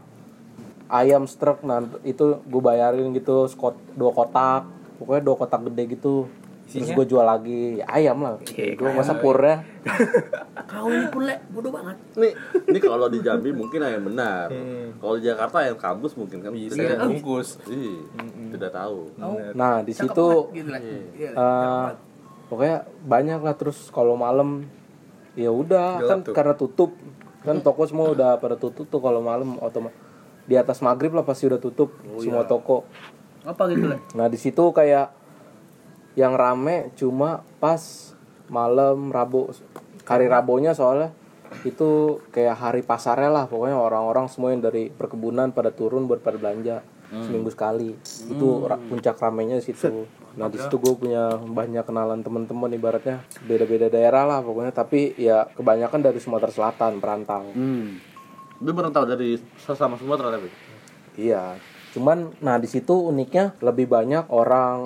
ayam 0.87 1.27
struk 1.27 1.59
nah 1.67 1.83
itu 2.07 2.39
gue 2.47 2.61
bayarin 2.63 3.11
gitu 3.11 3.51
sekot 3.51 3.75
dua 3.99 4.15
kotak. 4.15 4.63
Pokoknya 4.95 5.23
dua 5.27 5.35
kotak 5.35 5.67
gede 5.67 5.99
gitu 5.99 6.31
terus 6.65 6.89
gue 6.91 7.05
jual 7.05 7.23
lagi 7.23 7.79
ya, 7.79 7.85
ayam 7.87 8.17
lah 8.25 8.41
gue 8.57 8.89
masa 8.91 9.15
pur 9.21 9.37
ya 9.39 9.61
Kau 10.65 10.89
ini 10.89 11.05
pun 11.13 11.29
lek 11.29 11.45
bodoh 11.53 11.69
banget. 11.69 11.93
Ini 12.17 12.29
ini 12.73 12.79
kalau 12.81 13.05
di 13.05 13.21
Jambi 13.21 13.53
mungkin 13.53 13.85
ayam 13.85 14.09
benar. 14.09 14.49
Kalau 14.97 15.13
di 15.13 15.23
Jakarta 15.29 15.61
ayam 15.61 15.77
kampus 15.77 16.17
mungkin 16.17 16.41
kan 16.41 16.49
bisa. 16.49 17.05
Bungkus. 17.05 17.61
Ih, 17.69 18.01
tidak 18.49 18.73
tahu. 18.73 19.13
nah 19.53 19.85
di 19.85 19.93
Cakep 19.93 20.09
situ 20.09 20.27
gitu. 20.57 20.69
Iya, 21.21 21.29
eh, 21.37 21.85
pokoknya 22.49 22.77
banyak 23.05 23.39
lah 23.45 23.53
terus 23.53 23.93
kalau 23.93 24.17
malam 24.17 24.65
ya 25.37 25.53
udah 25.53 26.01
kan 26.01 26.19
tuh. 26.25 26.33
karena 26.33 26.53
tutup 26.57 26.91
kan 27.45 27.61
toko 27.61 27.85
semua 27.85 28.09
udah 28.15 28.41
pada 28.41 28.57
tutup 28.57 28.89
tuh 28.89 28.97
kalau 29.03 29.21
malam 29.21 29.61
otomatis 29.61 29.93
di 30.45 30.55
atas 30.55 30.79
maghrib 30.81 31.13
lah 31.13 31.25
pasti 31.25 31.45
udah 31.49 31.59
tutup 31.61 31.93
semua 32.21 32.45
toko 32.45 32.85
Apa 33.45 33.69
gitu 33.69 33.85
lek? 33.91 34.01
nah 34.17 34.25
di 34.31 34.37
situ 34.39 34.61
kayak 34.73 35.11
yang 36.15 36.33
rame 36.35 36.91
cuma 36.95 37.43
pas 37.59 38.11
malam 38.47 39.11
rabu 39.11 39.51
hari 40.07 40.25
rabonya 40.31 40.71
soalnya. 40.71 41.11
Itu 41.63 42.19
kayak 42.35 42.55
hari 42.57 42.81
pasarnya 42.81 43.31
lah 43.31 43.45
pokoknya 43.47 43.77
orang-orang 43.77 44.27
semua 44.27 44.51
yang 44.51 44.59
dari 44.65 44.91
perkebunan 44.91 45.55
pada 45.55 45.71
turun 45.71 46.09
buat 46.09 46.19
pada 46.19 46.35
belanja 46.41 46.81
seminggu 47.11 47.53
sekali. 47.53 47.95
Itu 48.27 48.65
ra- 48.65 48.81
puncak 48.81 49.15
ramenya 49.21 49.61
di 49.61 49.65
situ. 49.71 50.09
Nah 50.35 50.51
di 50.51 50.59
situ 50.59 50.75
gue 50.81 50.93
punya 50.99 51.31
banyak 51.37 51.85
kenalan 51.87 52.19
teman-teman 52.19 52.67
ibaratnya 52.75 53.23
beda-beda 53.47 53.87
daerah 53.87 54.27
lah 54.27 54.39
pokoknya. 54.43 54.73
Tapi 54.75 55.15
ya 55.15 55.47
kebanyakan 55.47 56.01
dari 56.01 56.19
Sumatera 56.19 56.51
Selatan 56.51 56.99
perantau. 56.99 57.45
Hmm. 57.55 58.01
Itu 58.59 58.71
merantau 58.75 59.07
dari 59.07 59.39
sesama 59.59 59.95
Sumatera 59.95 60.35
tapi. 60.35 60.49
Iya, 61.15 61.55
cuman 61.95 62.35
nah 62.43 62.59
di 62.59 62.67
situ 62.67 62.91
uniknya 62.91 63.55
lebih 63.63 63.87
banyak 63.87 64.27
orang 64.27 64.83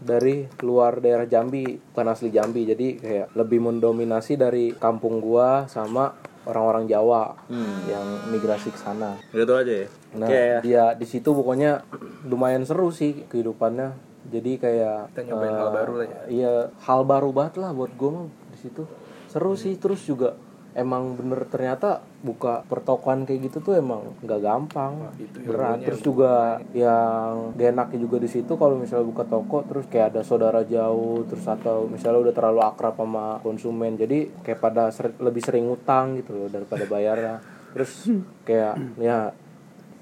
dari 0.00 0.48
luar 0.64 1.04
daerah 1.04 1.28
Jambi, 1.28 1.76
bukan 1.76 2.06
asli 2.08 2.32
Jambi. 2.32 2.64
Jadi 2.64 2.96
kayak 2.96 3.36
lebih 3.36 3.60
mendominasi 3.60 4.40
dari 4.40 4.72
kampung 4.72 5.20
gua 5.20 5.68
sama 5.68 6.16
orang-orang 6.48 6.88
Jawa 6.88 7.36
yang 7.84 8.32
migrasi 8.32 8.72
ke 8.72 8.80
sana. 8.80 9.20
Gitu 9.34 9.52
aja 9.52 9.84
ya. 9.84 9.88
Nah, 10.16 10.28
Kayak 10.30 10.58
dia 10.64 10.84
di 10.96 11.04
situ 11.04 11.28
pokoknya 11.36 11.84
lumayan 12.24 12.64
seru 12.64 12.88
sih 12.88 13.28
kehidupannya. 13.28 13.92
Jadi 14.26 14.58
kayak 14.58 15.12
Kita 15.12 15.22
nyobain 15.28 15.52
eh, 15.52 15.58
hal 15.60 15.70
baru 15.70 15.92
lah 15.92 16.06
ya. 16.06 16.20
Iya, 16.26 16.52
hal 16.82 17.00
baru 17.04 17.30
banget 17.30 17.54
lah 17.62 17.70
buat 17.76 17.92
gue 17.94 18.10
mah 18.10 18.26
di 18.54 18.58
situ. 18.58 18.82
Seru 19.28 19.52
sih 19.58 19.76
terus 19.76 20.02
juga 20.08 20.38
emang 20.72 21.14
bener 21.18 21.44
ternyata 21.50 22.02
buka 22.26 22.66
pertokoan 22.66 23.22
kayak 23.22 23.46
gitu 23.46 23.62
tuh 23.62 23.78
emang 23.78 24.02
nggak 24.26 24.40
gampang 24.42 25.14
berat. 25.46 25.78
terus 25.86 26.02
juga 26.02 26.58
yang 26.74 27.54
gak 27.54 27.70
enaknya 27.70 27.98
juga 28.02 28.18
di 28.18 28.26
situ 28.26 28.58
kalau 28.58 28.74
misalnya 28.74 29.06
buka 29.06 29.22
toko 29.30 29.62
terus 29.62 29.86
kayak 29.86 30.10
ada 30.10 30.26
saudara 30.26 30.66
jauh 30.66 31.22
terus 31.30 31.46
atau 31.46 31.86
misalnya 31.86 32.26
udah 32.26 32.34
terlalu 32.34 32.60
akrab 32.66 32.98
sama 32.98 33.38
konsumen 33.46 33.94
jadi 33.94 34.26
kayak 34.42 34.58
pada 34.58 34.90
ser- 34.90 35.14
lebih 35.22 35.38
sering 35.46 35.70
utang 35.70 36.18
gitu 36.18 36.34
loh 36.34 36.48
daripada 36.50 36.82
bayarnya. 36.90 37.38
Terus 37.76 38.10
kayak 38.42 38.74
ya 38.98 39.30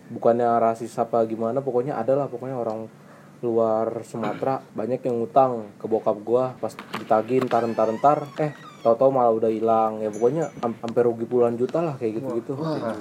bukannya 0.09 0.47
rasis 0.63 0.95
apa 0.97 1.21
gimana 1.29 1.61
pokoknya 1.61 1.99
ada 1.99 2.15
lah 2.15 2.27
pokoknya 2.31 2.57
orang 2.57 2.87
luar 3.45 4.01
Sumatera 4.09 4.65
banyak 4.73 5.05
yang 5.05 5.21
ngutang 5.21 5.77
ke 5.77 5.85
bokap 5.85 6.17
gua 6.25 6.57
pas 6.57 6.73
ditagih 6.97 7.45
ntar 7.45 7.69
ntar 7.69 7.93
ntar. 8.01 8.19
Eh 8.41 8.64
tau-tau 8.85 9.09
malah 9.09 9.33
udah 9.33 9.49
hilang 9.49 9.97
ya 9.99 10.13
pokoknya 10.13 10.53
ham- 10.61 10.77
hampir 10.79 11.03
rugi 11.03 11.25
puluhan 11.25 11.57
juta 11.57 11.81
lah 11.81 11.95
kayak 11.97 12.21
gitu 12.21 12.29
gitu 12.37 12.53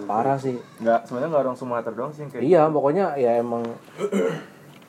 parah 0.06 0.40
sih 0.40 0.56
Enggak, 0.80 1.04
sebenarnya 1.04 1.28
enggak 1.28 1.44
orang 1.44 1.58
Sumatera 1.60 1.92
doang 1.92 2.12
sih 2.12 2.24
kayak 2.26 2.40
iya 2.42 2.66
pokoknya 2.66 3.06
ya 3.16 3.38
emang 3.38 3.68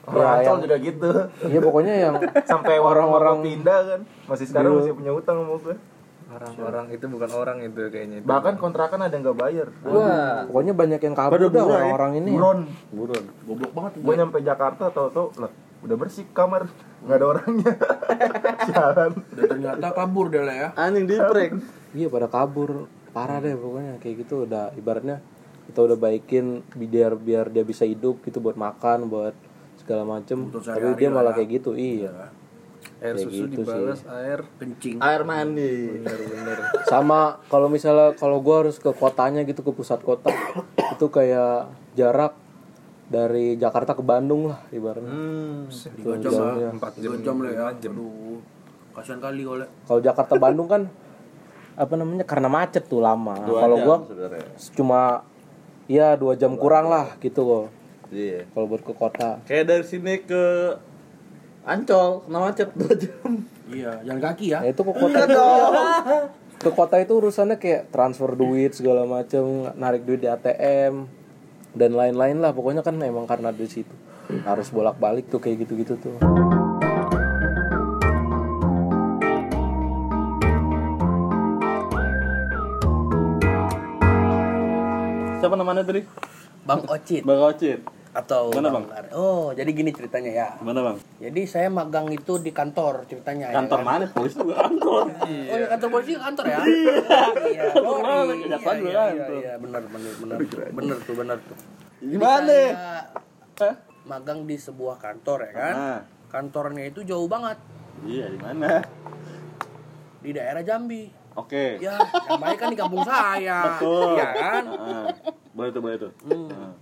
Orang 0.04 0.20
ya, 0.20 0.32
Ancol 0.36 0.44
yang- 0.46 0.62
juga 0.62 0.76
gitu. 0.78 1.10
iya 1.48 1.58
pokoknya 1.58 1.94
yang 1.96 2.14
Sampai 2.52 2.76
orang-orang 2.76 3.40
pindah 3.40 3.78
kan. 3.88 4.00
Masih 4.28 4.44
sekarang 4.44 4.70
Dulu. 4.70 4.80
masih 4.84 4.92
punya 4.92 5.12
utang 5.12 5.36
sama 5.40 5.56
gue. 5.56 5.76
Orang-orang 6.28 6.84
itu 6.92 7.04
bukan 7.08 7.30
orang 7.32 7.56
itu 7.62 7.80
kayaknya. 7.88 8.16
Itu. 8.20 8.28
Bahkan 8.28 8.54
kontrakan 8.60 9.00
ada 9.00 9.08
yang 9.08 9.24
nggak 9.24 9.38
bayar. 9.38 9.66
wah, 9.80 10.44
pokoknya 10.44 10.76
banyak 10.76 11.00
yang 11.00 11.16
kabur 11.16 11.48
dah 11.48 11.64
orang-orang 11.64 12.12
ini 12.20 12.30
Buron. 12.36 12.60
buron. 12.92 13.24
Goblok 13.48 13.72
banget. 13.72 13.92
Gue 13.96 14.14
nyampe 14.14 14.38
Jakarta 14.44 14.84
tau-tau 14.90 15.32
lah 15.40 15.48
udah 15.84 15.96
bersih 16.00 16.24
kamar 16.32 16.66
nggak 17.04 17.16
ada 17.20 17.26
orangnya. 17.28 17.72
Sialan. 18.68 19.12
Dan 19.36 19.44
ternyata 19.52 19.88
kabur 19.92 20.32
dia 20.32 20.42
lah 20.42 20.56
ya. 20.56 20.68
Anjing 20.80 21.04
di 21.04 21.16
prank. 21.20 21.52
iya 21.92 22.08
pada 22.08 22.26
kabur 22.32 22.88
parah 23.14 23.38
deh 23.38 23.54
pokoknya 23.54 24.02
kayak 24.02 24.26
gitu 24.26 24.42
udah 24.48 24.74
ibaratnya 24.74 25.22
kita 25.70 25.80
udah 25.86 25.96
baikin 25.96 26.66
biar 26.74 27.14
biar 27.14 27.46
dia 27.48 27.62
bisa 27.62 27.86
hidup 27.86 28.18
gitu 28.26 28.42
buat 28.42 28.58
makan 28.58 29.06
buat 29.06 29.38
segala 29.78 30.02
macem 30.02 30.50
tapi 30.50 30.98
dia 30.98 31.08
lah 31.08 31.22
malah 31.22 31.32
ya. 31.32 31.36
kayak 31.38 31.50
gitu 31.62 31.70
iya 31.78 32.34
Air 33.04 33.20
Kayak 33.20 33.26
susu 33.28 33.44
gitu 33.48 33.62
dibalas 33.62 34.00
air 34.08 34.40
Kencing. 34.56 34.96
Air 34.96 35.22
mandi. 35.28 36.00
bener-bener. 36.00 36.58
sama 36.92 37.36
kalau 37.52 37.68
misalnya 37.68 38.16
kalau 38.16 38.40
gua 38.40 38.64
harus 38.64 38.80
ke 38.80 38.90
kotanya 38.96 39.44
gitu 39.44 39.60
ke 39.60 39.72
pusat 39.76 40.00
kota 40.00 40.32
itu 40.96 41.06
kayak 41.12 41.68
jarak 41.94 42.32
dari 43.04 43.54
Jakarta 43.54 43.92
ke 43.92 44.00
Bandung 44.00 44.48
lah 44.48 44.64
ibaratnya 44.68 45.08
Hmm. 45.08 45.68
Tiga 45.68 46.16
jam 46.18 46.32
lah. 46.32 46.72
Empat 46.72 46.92
jam, 46.96 47.12
jam 47.18 47.36
lah 47.38 47.50
ya. 47.50 47.66
jam. 47.78 47.92
Aduh. 47.92 48.40
Kasihan 48.92 49.18
kali 49.18 49.42
oleh. 49.42 49.66
kalau 49.82 50.00
Jakarta 50.00 50.34
Bandung 50.34 50.66
kan 50.66 50.86
apa 51.74 51.90
namanya 51.92 52.22
karena 52.22 52.46
macet 52.46 52.86
tuh 52.86 53.02
lama 53.02 53.34
Dua 53.40 53.58
kalau 53.58 53.76
gua 53.76 53.96
sebenarnya. 54.04 54.46
cuma 54.70 55.00
ya 55.84 56.14
dua 56.14 56.32
jam 56.32 56.54
kurang 56.54 56.86
lah 56.86 57.18
gitu 57.18 57.42
kok 57.42 57.66
Iya. 58.08 58.46
kalau 58.48 58.70
buat 58.70 58.80
ke 58.80 58.94
kota 58.94 59.42
Kayak 59.42 59.64
dari 59.68 59.82
sini 59.82 60.22
ke 60.22 60.42
Ancol, 61.64 62.22
kena 62.22 62.38
macet 62.38 62.68
2 62.70 62.92
jam. 62.94 63.30
Iya, 63.66 63.96
jalan 64.04 64.20
kaki 64.20 64.46
ya. 64.46 64.60
Nah 64.60 64.68
itu 64.68 64.82
ke 64.84 64.92
kota 64.92 65.18
itu 65.18 65.42
ke 66.60 66.70
kota 66.70 66.96
itu 66.98 67.12
urusannya 67.14 67.56
kayak 67.56 67.88
transfer 67.88 68.30
duit 68.32 68.70
segala 68.70 69.02
macem 69.02 69.42
narik 69.74 70.04
duit 70.04 70.20
di 70.20 70.28
ATM 70.28 71.08
dan 71.74 71.90
lain-lain 71.98 72.38
lah 72.38 72.54
pokoknya 72.54 72.86
kan 72.86 72.94
emang 73.02 73.26
karena 73.26 73.50
di 73.50 73.66
situ 73.66 73.90
harus 74.46 74.70
bolak-balik 74.70 75.26
tuh 75.26 75.42
kayak 75.42 75.66
gitu-gitu 75.66 75.98
tuh 75.98 76.16
Siapa 85.44 85.60
namanya 85.60 85.84
tadi? 85.84 86.00
Bang 86.64 86.88
Ocit 86.88 87.20
Bang 87.20 87.36
Ocit. 87.44 87.84
Atau 88.14 88.54
Mana, 88.54 88.70
Bang? 88.70 88.86
Oh, 89.10 89.50
jadi 89.50 89.66
gini 89.74 89.90
ceritanya 89.90 90.30
ya. 90.30 90.48
Mana 90.62 90.86
bang? 90.86 90.96
Jadi 91.18 91.50
saya 91.50 91.66
magang 91.66 92.06
itu 92.14 92.38
di 92.38 92.54
kantor 92.54 93.10
ceritanya 93.10 93.50
ya. 93.50 93.58
Kantor 93.58 93.80
kan? 93.82 93.86
mana? 93.90 94.04
Polisi 94.06 94.38
juga 94.38 94.54
kantor. 94.62 95.02
Oh, 95.50 95.56
ya 95.58 95.66
kantor 95.66 95.88
polisi 95.90 96.10
kantor 96.14 96.44
ya? 96.46 96.58
Iya. 97.50 97.64
Kantor 97.74 97.90
sorry. 97.90 98.06
mana? 98.06 98.22
Iya, 98.22 98.44
Kejaksaan 98.46 98.76
juga 98.78 98.86
iya, 98.86 99.02
iya, 99.02 99.02
kantor. 99.18 99.34
iya, 99.42 99.52
benar 99.58 99.82
benar 99.90 100.12
benar. 100.14 100.38
Benar 100.70 100.96
tuh, 101.02 101.14
benar 101.18 101.36
tuh. 101.42 101.56
Gimana? 101.98 102.58
Saya 103.54 103.74
magang 104.04 104.40
di 104.46 104.56
sebuah 104.56 104.96
kantor 104.96 105.38
ya 105.42 105.52
kan? 105.52 105.74
Nah. 105.74 106.00
Kantornya 106.30 106.84
itu 106.86 107.02
jauh 107.02 107.26
banget 107.26 107.58
Iya 108.02 108.26
di 108.26 108.38
mana? 108.38 108.82
di 110.18 110.30
daerah 110.32 110.62
Jambi. 110.62 111.10
Oke. 111.34 111.82
Ya, 111.82 111.98
namanya 112.30 112.56
kan 112.56 112.68
di 112.70 112.78
kampung 112.78 113.02
saya. 113.02 113.58
Betul. 113.74 114.14
Iya 114.14 114.26
kan? 114.32 114.62
Ah, 114.70 115.06
boleh 115.50 115.70
tuh, 115.70 115.80
boleh 115.82 115.96
tuh. 115.98 116.10
Hmm. 116.22 116.46
Ah. 116.48 116.72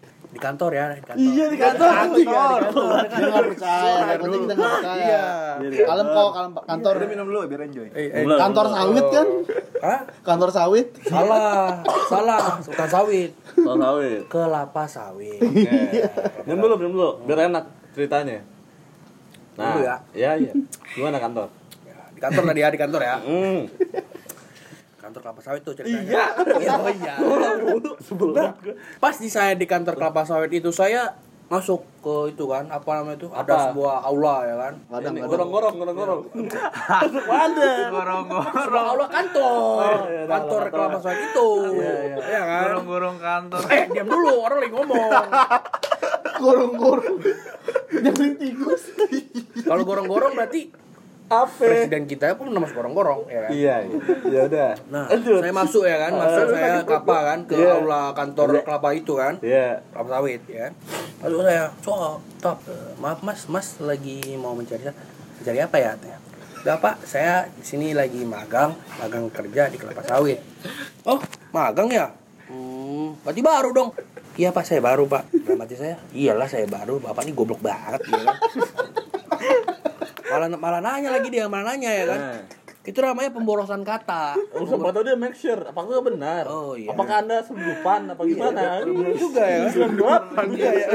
Di 0.43 0.51
kantor 0.51 0.71
ya, 0.75 0.87
di 0.91 1.03
kantor. 1.07 1.23
Iya 1.23 1.45
di 1.55 1.59
kantor. 1.63 1.91
Kantor. 1.95 2.59
Dia 3.07 3.27
nggak 3.31 3.47
percaya, 3.55 3.95
yang 4.11 4.21
penting 4.27 4.41
kita 4.43 4.55
nggak 4.59 4.73
percaya. 4.75 5.23
Kalem 5.87 6.07
kok, 6.11 6.31
kalem 6.35 6.53
kantor. 6.67 6.93
Udah 6.99 7.11
minum 7.15 7.27
dulu 7.31 7.39
biar 7.47 7.63
enjoy. 7.71 7.89
Eh, 7.95 8.07
eh. 8.11 8.27
Kantor 8.27 8.67
sawit 8.75 9.07
kan? 9.15 9.29
Hah? 9.87 10.01
Kantor 10.27 10.51
sawit. 10.51 10.87
Salah, 11.07 11.79
salah, 12.11 12.59
bukan 12.59 12.89
sawit. 12.91 13.31
Soal 13.55 13.79
sawit. 13.79 14.23
Kelapa 14.27 14.83
sawit. 14.91 15.39
Minum 16.43 16.59
dulu, 16.59 16.75
minum 16.75 16.93
dulu. 16.99 17.11
Biar 17.23 17.47
enak 17.47 17.65
ceritanya. 17.95 18.43
Nah, 19.55 19.79
Dulu 19.79 19.87
ya. 19.87 19.97
Iya, 20.11 20.31
iya. 20.43 20.53
Gimana 20.99 21.23
kantor? 21.23 21.55
Ya, 21.87 22.03
di 22.11 22.19
kantor 22.19 22.43
tadi 22.51 22.61
ya, 22.67 22.69
di 22.75 22.81
kantor 22.83 23.01
ya. 23.07 23.17
Kantor 25.13 25.29
kelapa 25.29 25.41
sawit 25.45 25.61
tuh 25.61 25.77
ceritanya. 25.77 26.09
Iya. 26.09 26.25
Oh 26.73 26.89
iya. 26.91 27.15
Sebelum 28.01 28.33
Nah, 28.33 28.57
pas 28.97 29.13
di 29.15 29.29
saya 29.29 29.53
di 29.53 29.69
kantor 29.69 29.93
kelapa 29.95 30.25
sawit 30.25 30.49
itu 30.51 30.73
saya 30.73 31.13
masuk 31.45 31.85
ke 32.01 32.33
itu 32.33 32.49
kan 32.49 32.65
apa 32.67 32.89
namanya 32.97 33.21
itu 33.21 33.29
ada 33.29 33.69
sebuah 33.69 34.01
aula 34.03 34.41
ya 34.41 34.57
kan 34.57 34.75
kadang. 34.89 35.21
gorong-gorong, 35.21 35.75
gorong-gorong. 35.77 36.21
Mana? 37.29 37.93
sebuah 37.93 38.85
aula 38.89 39.07
kantor 39.07 39.53
Oh, 39.85 40.09
iya, 40.09 40.25
ada 40.25 40.33
kantor 40.33 40.57
aula 40.57 40.73
kelapa 40.73 40.89
kantor. 40.97 41.03
sawit 41.05 41.21
itu 41.23 41.49
Iya, 41.77 41.93
iya. 42.09 42.17
ya 42.25 42.41
kan 42.43 42.63
Gorong-gorong 42.65 43.17
kantor. 43.21 43.63
eh 43.69 43.83
diam 43.87 44.09
dulu 44.09 44.33
orang 44.41 44.59
lagi 44.59 44.73
ngomong 44.73 45.11
Gorong-gorong. 46.43 47.17
Jadi 47.93 48.25
tikus. 48.35 48.83
kalau 49.63 49.83
gorong-gorong 49.85 50.33
berarti 50.33 50.73
Apa? 51.33 51.65
presiden 51.65 52.05
kita 52.05 52.37
pun 52.37 52.53
nama 52.53 52.69
gorong-gorong 52.69 53.25
ya 53.25 53.41
kan 53.41 53.51
Iya, 53.57 53.75
iya. 53.89 53.97
Ya 54.29 54.41
udah. 54.45 54.71
Nah, 54.93 55.05
Lanjut. 55.09 55.41
saya 55.41 55.55
masuk 55.57 55.85
ya 55.89 55.97
kan, 55.97 56.13
masuk 56.13 56.45
saya 56.53 56.85
ke 56.85 56.93
apa 56.93 57.17
kan 57.25 57.39
ke 57.49 57.55
Iya. 57.57 57.73
aula 57.81 58.03
kantor 58.13 58.61
kelapa 58.61 58.89
itu 58.93 59.13
kan, 59.17 59.35
Iya. 59.41 59.81
kelapa 59.89 60.09
sawit 60.13 60.43
ya. 60.45 60.69
Lalu 61.25 61.37
saya, 61.49 61.65
"Sob, 61.81 62.21
top, 62.37 62.59
maaf 63.01 63.25
Mas, 63.25 63.49
Mas 63.49 63.81
lagi 63.81 64.37
mau 64.37 64.53
mencari 64.53 64.85
mencari 65.41 65.59
apa 65.59 65.77
ya?" 65.81 65.93
Udah 66.63 66.79
Pak, 66.79 67.03
saya 67.03 67.49
di 67.51 67.65
sini 67.67 67.91
lagi 67.91 68.23
magang, 68.23 68.77
magang 69.01 69.27
kerja 69.33 69.67
di 69.67 69.81
kelapa 69.81 70.05
sawit. 70.05 70.39
Oh, 71.03 71.19
magang 71.51 71.91
ya? 71.91 72.13
Hmm, 72.47 73.19
berarti 73.25 73.43
baru 73.43 73.75
dong. 73.75 73.91
Iya 74.39 74.55
Pak, 74.55 74.63
saya 74.63 74.79
baru 74.79 75.11
Pak. 75.11 75.29
Dalam 75.43 75.59
hati 75.59 75.75
saya, 75.75 75.99
iyalah 76.15 76.47
saya 76.47 76.71
baru, 76.71 77.03
Bapak 77.03 77.27
ini 77.27 77.35
goblok 77.35 77.59
banget 77.59 78.01
ya 78.07 78.21
kan. 78.21 78.37
Malah 80.33 80.49
malah 80.51 80.81
nanya 80.81 81.11
lagi 81.11 81.29
dia, 81.29 81.45
malah 81.47 81.71
nanya 81.71 81.91
ya 81.91 82.05
kan. 82.07 82.21
Nah. 82.21 82.41
Itu 82.83 82.99
namanya 82.99 83.31
pemborosan 83.31 83.87
kata. 83.87 84.35
Oh, 84.51 84.67
siapa 84.67 84.91
tahu 84.91 85.07
dia 85.07 85.15
make 85.15 85.39
sure 85.39 85.63
apakah 85.63 86.03
benar. 86.03 86.51
Oh, 86.51 86.75
iya. 86.75 86.91
Apakah 86.91 87.23
Anda 87.23 87.39
selundupan 87.39 88.11
apa 88.11 88.23
gimana? 88.27 88.83
bener 88.83 89.15
juga 89.15 89.45
ya. 89.47 89.71
Delapan. 89.71 90.45
Iya, 90.51 90.71
iya. 90.75 90.89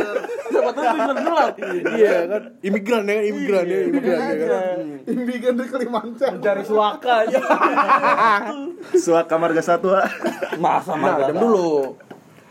Siapa 0.52 0.70
tahu 0.70 0.84
sembilan 0.84 1.16
delapan. 1.16 1.48
Iya 1.88 2.16
kan, 2.28 2.42
imigran 2.60 3.04
ya 3.04 3.16
kan, 3.16 3.24
imigran 3.24 3.66
ya, 3.66 3.78
imigran 3.88 4.20
ya 4.20 4.36
kan. 4.44 4.78
Imbigan 5.08 5.54
dari 5.56 5.70
Kalimantan. 5.72 6.34
Cari 6.38 6.64
suaka 6.68 7.14
aja. 7.24 7.40
Suaka 9.08 9.34
marga 9.36 9.62
satwa. 9.62 10.04
Masa 10.60 10.92
Nah, 10.92 11.16
masa. 11.16 11.24
jam 11.32 11.38
dulu. 11.40 11.96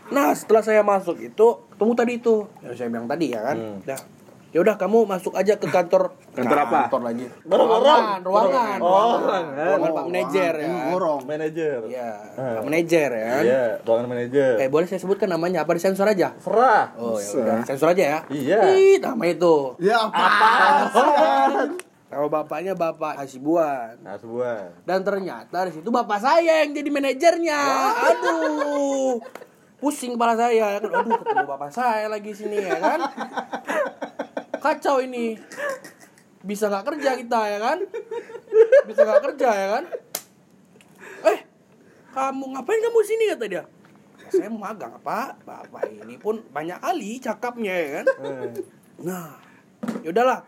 Nah, 0.07 0.31
setelah 0.33 0.63
saya 0.63 0.81
masuk 0.81 1.19
itu, 1.19 1.47
ketemu 1.69 1.91
tadi 1.93 2.11
itu. 2.17 2.35
Yang 2.63 2.73
saya 2.73 2.89
bilang 2.89 3.05
tadi 3.05 3.25
ya 3.29 3.41
kan. 3.43 3.57
Hmm. 3.59 3.77
Nah, 3.85 3.99
ya 4.55 4.59
udah 4.63 4.75
kamu 4.79 5.03
masuk 5.05 5.35
aja 5.35 5.59
ke 5.59 5.67
kantor 5.67 6.15
Kantor 6.37 6.57
apa? 6.69 6.79
Kantor 6.85 7.01
lagi. 7.01 7.25
Ruangan, 7.49 8.19
ruangan. 8.21 8.77
Oh, 8.77 9.17
ruangan, 9.17 9.43
ruangan 9.57 9.89
Pak 9.89 10.05
Manajer 10.05 10.53
ya. 10.53 10.67
kan. 10.69 10.85
Gorong. 10.93 11.21
Manajer. 11.25 11.79
Iya, 11.89 12.11
Pak 12.37 12.63
Manajer 12.63 13.09
ya 13.09 13.25
kan. 13.25 13.43
Iya, 13.43 13.63
ruangan 13.81 14.07
manajer. 14.07 14.53
Eh, 14.61 14.69
boleh 14.69 14.85
saya 14.85 14.99
sebutkan 15.01 15.29
namanya 15.33 15.65
apa 15.65 15.71
disensor 15.73 16.05
aja? 16.05 16.37
Serah. 16.37 16.93
Oh, 17.01 17.17
ya 17.17 17.29
udah, 17.41 17.57
sensor 17.65 17.89
aja 17.97 18.03
ya. 18.05 18.19
Iya. 18.29 18.59
Ih, 18.77 18.95
nama 19.01 19.23
itu. 19.25 19.55
Ya 19.81 19.97
apa? 20.05 20.25
Nama 22.07 22.23
bapaknya 22.31 22.71
Bapak 22.71 23.19
Hasibuan. 23.19 23.99
Nah, 23.99 24.15
sebuah. 24.15 24.87
Dan 24.87 25.03
ternyata 25.03 25.67
di 25.67 25.75
situ 25.75 25.91
bapak 25.91 26.23
saya 26.23 26.63
yang 26.63 26.71
jadi 26.71 26.87
manajernya. 26.87 27.61
Aduh. 28.13 29.19
Pusing 29.77 30.15
kepala 30.15 30.39
saya 30.39 30.53
ya 30.55 30.67
kan. 30.79 31.03
Aduh, 31.03 31.19
ketemu 31.19 31.45
bapak 31.49 31.71
saya 31.73 32.07
lagi 32.07 32.31
sini 32.31 32.63
ya 32.63 32.79
kan. 32.79 32.99
Kacau 34.67 34.99
ini. 34.99 35.39
Bisa 36.43 36.67
nggak 36.67 36.91
kerja 36.91 37.15
kita 37.15 37.39
ya 37.55 37.59
kan? 37.63 37.77
Bisa 38.83 39.01
nggak 39.07 39.23
kerja 39.31 39.49
ya 39.55 39.67
kan? 39.79 39.83
Eh, 41.23 41.39
kamu 42.11 42.43
ngapain 42.51 42.83
kamu 42.83 42.99
sini 43.07 43.31
kata 43.31 43.45
dia? 43.47 43.63
"Ya, 43.63 43.63
saya 44.27 44.51
mau 44.51 44.67
magang 44.67 44.99
pak. 44.99 45.39
Bapak 45.47 45.87
ini 45.87 46.19
pun 46.19 46.43
banyak 46.51 46.83
kali 46.83 47.15
cakapnya 47.23 47.73
ya 47.79 47.89
kan. 48.03 48.05
Nah, 49.07 49.39
yaudahlah. 50.03 50.43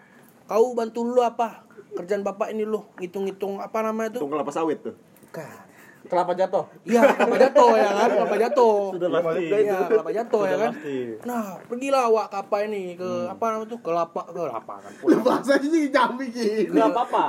Kau 0.52 0.76
bantu 0.76 1.08
lu 1.08 1.24
apa? 1.24 1.64
Kerjaan 1.96 2.28
bapak 2.28 2.52
ini 2.52 2.68
lu 2.68 2.84
ngitung-ngitung 3.00 3.64
apa 3.64 3.88
namanya 3.88 4.20
tuh? 4.20 4.28
Tunggu 4.28 4.36
kelapa 4.36 4.52
sawit 4.52 4.84
tuh. 4.84 5.00
Bukan. 5.24 5.69
Kelapa 6.10 6.34
jatuh. 6.34 6.66
Iya, 6.90 7.02
kelapa 7.14 7.38
jatuh 7.38 7.70
ya 7.78 7.90
kan, 7.94 8.10
kelapa 8.10 8.36
jatuh. 8.42 8.78
Sudah 8.98 9.10
pasti. 9.14 9.44
Iya, 9.46 9.78
kelapa 9.86 10.10
jatuh 10.10 10.42
ya 10.42 10.50
Sudah 10.50 10.58
kan. 10.58 10.72
pasti. 10.74 10.98
Nah, 11.22 11.44
pergilah 11.70 12.04
awak 12.10 12.26
ke 12.34 12.38
apa 12.42 12.58
ini 12.66 12.84
ke 12.98 13.10
apa 13.30 13.46
namanya 13.46 13.70
tuh? 13.70 13.80
Kelapa 13.86 14.22
ke 14.26 14.42
apa 14.42 14.74
kan? 14.82 14.92
Bahasanya 15.22 15.68
sih 15.70 15.84
jambi 15.94 16.26
gini. 16.34 16.66
Enggak 16.74 16.90
apa-apa. 16.98 17.24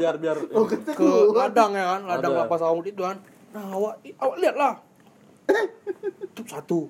Biar 0.00 0.16
biar, 0.16 0.36
biar 0.40 0.56
Oh, 0.56 0.64
Ke 0.64 1.08
ladang 1.36 1.76
ya 1.76 1.84
kan, 1.94 2.00
ladang 2.08 2.32
kelapa 2.32 2.56
sawit 2.56 2.86
itu 2.88 3.02
kan. 3.04 3.20
Nah, 3.52 3.64
awak 3.76 3.94
awak 4.16 4.36
lihatlah. 4.40 4.74
Tuh 6.36 6.44
satu. 6.48 6.80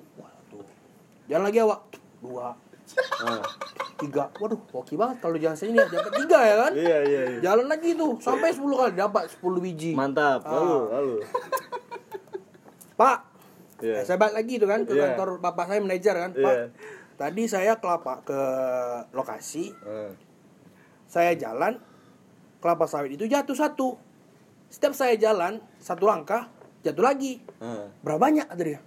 Jalan 1.27 1.51
lagi 1.51 1.59
awak. 1.59 1.79
Dua. 2.19 2.55
Nah, 2.97 3.43
Tiga. 3.99 4.31
Waduh, 4.39 4.55
hoki 4.71 4.95
banget 4.95 5.19
kalau 5.19 5.35
jalan 5.35 5.53
sini 5.53 5.75
dapat 5.75 6.13
tiga 6.15 6.39
ya 6.39 6.55
kan. 6.55 6.71
Iya, 6.71 6.97
iya, 7.03 7.21
iya. 7.35 7.39
Jalan 7.43 7.67
lagi 7.67 7.91
tuh 7.93 8.15
sampai 8.17 8.55
10 8.55 8.63
kali 8.71 8.91
dapat 8.95 9.27
10 9.27 9.59
biji. 9.59 9.91
Mantap. 9.91 10.39
Lalu, 10.47 10.71
Ah. 10.71 10.83
lalu. 10.95 11.15
Pak, 12.95 13.17
Iya. 13.79 13.95
Eh, 13.95 14.03
saya 14.03 14.15
balik 14.15 14.35
lagi 14.35 14.53
tuh 14.55 14.67
kan 14.67 14.83
ke 14.83 14.91
Iya. 14.91 15.15
kantor 15.15 15.39
bapak 15.39 15.65
saya 15.67 15.79
manajer 15.79 16.11
kan 16.13 16.31
Iya. 16.31 16.43
pak 16.43 16.55
tadi 17.15 17.43
saya 17.45 17.79
kelapa 17.79 18.23
ke 18.23 18.39
lokasi 19.11 19.71
Eh. 19.71 20.11
saya 21.03 21.31
jalan 21.35 21.79
kelapa 22.59 22.83
sawit 22.85 23.15
itu 23.15 23.23
jatuh 23.23 23.55
satu 23.55 23.95
setiap 24.67 24.91
saya 24.91 25.15
jalan 25.15 25.63
satu 25.75 26.07
langkah 26.07 26.51
jatuh 26.79 27.03
lagi 27.03 27.39
Eh. 27.59 27.87
berapa 28.03 28.19
banyak 28.19 28.47
kata 28.47 28.63
dia 28.63 28.79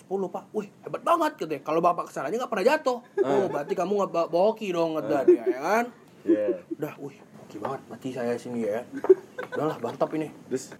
10 0.00 0.34
pak. 0.34 0.44
Wih 0.56 0.68
hebat 0.84 1.02
banget 1.04 1.32
katanya 1.36 1.62
kalau 1.64 1.80
bapak 1.84 2.08
ke 2.08 2.12
sananya 2.12 2.36
nggak 2.44 2.52
pernah 2.52 2.66
jatuh. 2.66 2.98
Oh 3.20 3.44
berarti 3.52 3.72
kamu 3.76 3.92
nggak 4.00 4.10
bawa 4.32 4.44
hoki 4.52 4.68
dong 4.72 4.96
kata 4.96 5.28
dia 5.28 5.44
ya 5.44 5.60
kan? 5.60 5.84
Iya. 6.20 6.48
udah 6.76 6.94
wih 7.00 7.16
hoki 7.16 7.56
banget. 7.60 7.80
Berarti 7.88 8.08
saya 8.12 8.32
sini 8.36 8.60
ya. 8.64 8.80
Udahlah 9.56 9.76
mantap 9.80 10.10
ini. 10.16 10.28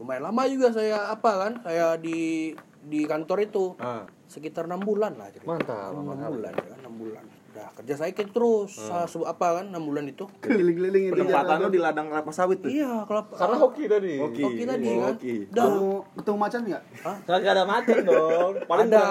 Lumayan 0.01 0.23
lama 0.29 0.43
juga 0.49 0.69
saya 0.73 1.13
apa 1.13 1.31
kan 1.37 1.53
saya 1.65 1.97
di 2.01 2.53
di 2.81 3.01
kantor 3.05 3.39
itu. 3.45 3.65
Ah. 3.77 4.09
sekitar 4.31 4.71
enam 4.71 4.87
bulan 4.87 5.19
lah 5.19 5.27
jadi. 5.35 5.43
Mantap, 5.43 5.91
enam 5.91 6.07
bulan 6.15 6.55
ya 6.55 6.75
enam 6.79 6.95
bulan 6.95 7.25
udah 7.61 7.77
kerja 7.77 7.95
saya 7.95 8.11
kayak 8.11 8.33
terus 8.33 8.73
se- 8.81 9.21
apa 9.23 9.47
kan 9.55 9.69
enam 9.69 9.85
bulan 9.85 10.05
itu 10.07 10.25
Keliling-keliling 10.41 11.05
itu 11.07 11.15
penempatan 11.15 11.57
lo 11.59 11.69
di 11.69 11.77
ladang 11.77 12.09
kelapa 12.09 12.31
sawit 12.31 12.59
tuh. 12.59 12.73
iya 12.73 13.05
kalau 13.05 13.29
Karena 13.29 13.57
hoki 13.59 13.85
tadi. 13.85 14.17
Hoki. 14.17 14.43
hoki 14.43 14.65
tadi 14.65 14.87
kan 14.91 15.13
Hoki. 15.13 15.35
udah 15.47 15.65
Ketemu 15.67 15.89
ketemu 16.17 16.37
macan 16.39 16.61
nggak? 16.65 16.83
Kagak 17.23 17.53
ada 17.53 17.65
macan 17.65 17.97
dong. 18.03 18.53
Paling 18.65 18.89
ada 18.89 19.05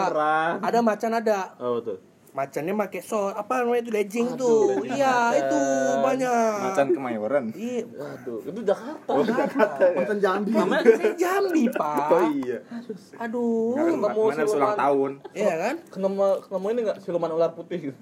ada 0.59 0.79
macan 0.81 1.11
ada 1.13 1.39
Oh, 1.55 1.77
betul. 1.77 1.97
macannya 2.29 2.73
pakai 2.79 3.01
so 3.01 3.25
apa 3.27 3.53
namanya 3.59 3.81
itu 3.81 3.91
legging 3.91 4.27
tuh 4.35 4.85
iya 4.85 5.33
itu 5.35 5.59
banyak 5.99 6.53
Macan 6.63 6.87
kemayoran. 6.91 7.43
iya 7.51 7.81
Aduh, 7.89 8.39
itu 8.43 8.59
Jakarta. 8.61 9.11
Macan 9.91 10.17
jambi. 10.19 10.53
Namanya 10.53 10.93
Saya 10.93 11.13
Jambi 11.15 11.63
pak 11.75 12.07
Oh 12.07 12.29
iya. 12.31 12.61
aduh 13.17 13.73
ketemu 13.75 13.97
mana 13.99 14.21
ulang 14.21 14.47
siluman. 14.47 14.77
tahun. 14.77 15.11
iya 15.33 15.53
kan 15.59 15.75
Ketemu 15.85 16.15
ketemu 16.39 16.65
ini 16.67 16.79
enggak 16.79 16.97
siluman 17.01 17.31
ular 17.31 17.51
putih 17.51 17.79
gitu. 17.83 17.97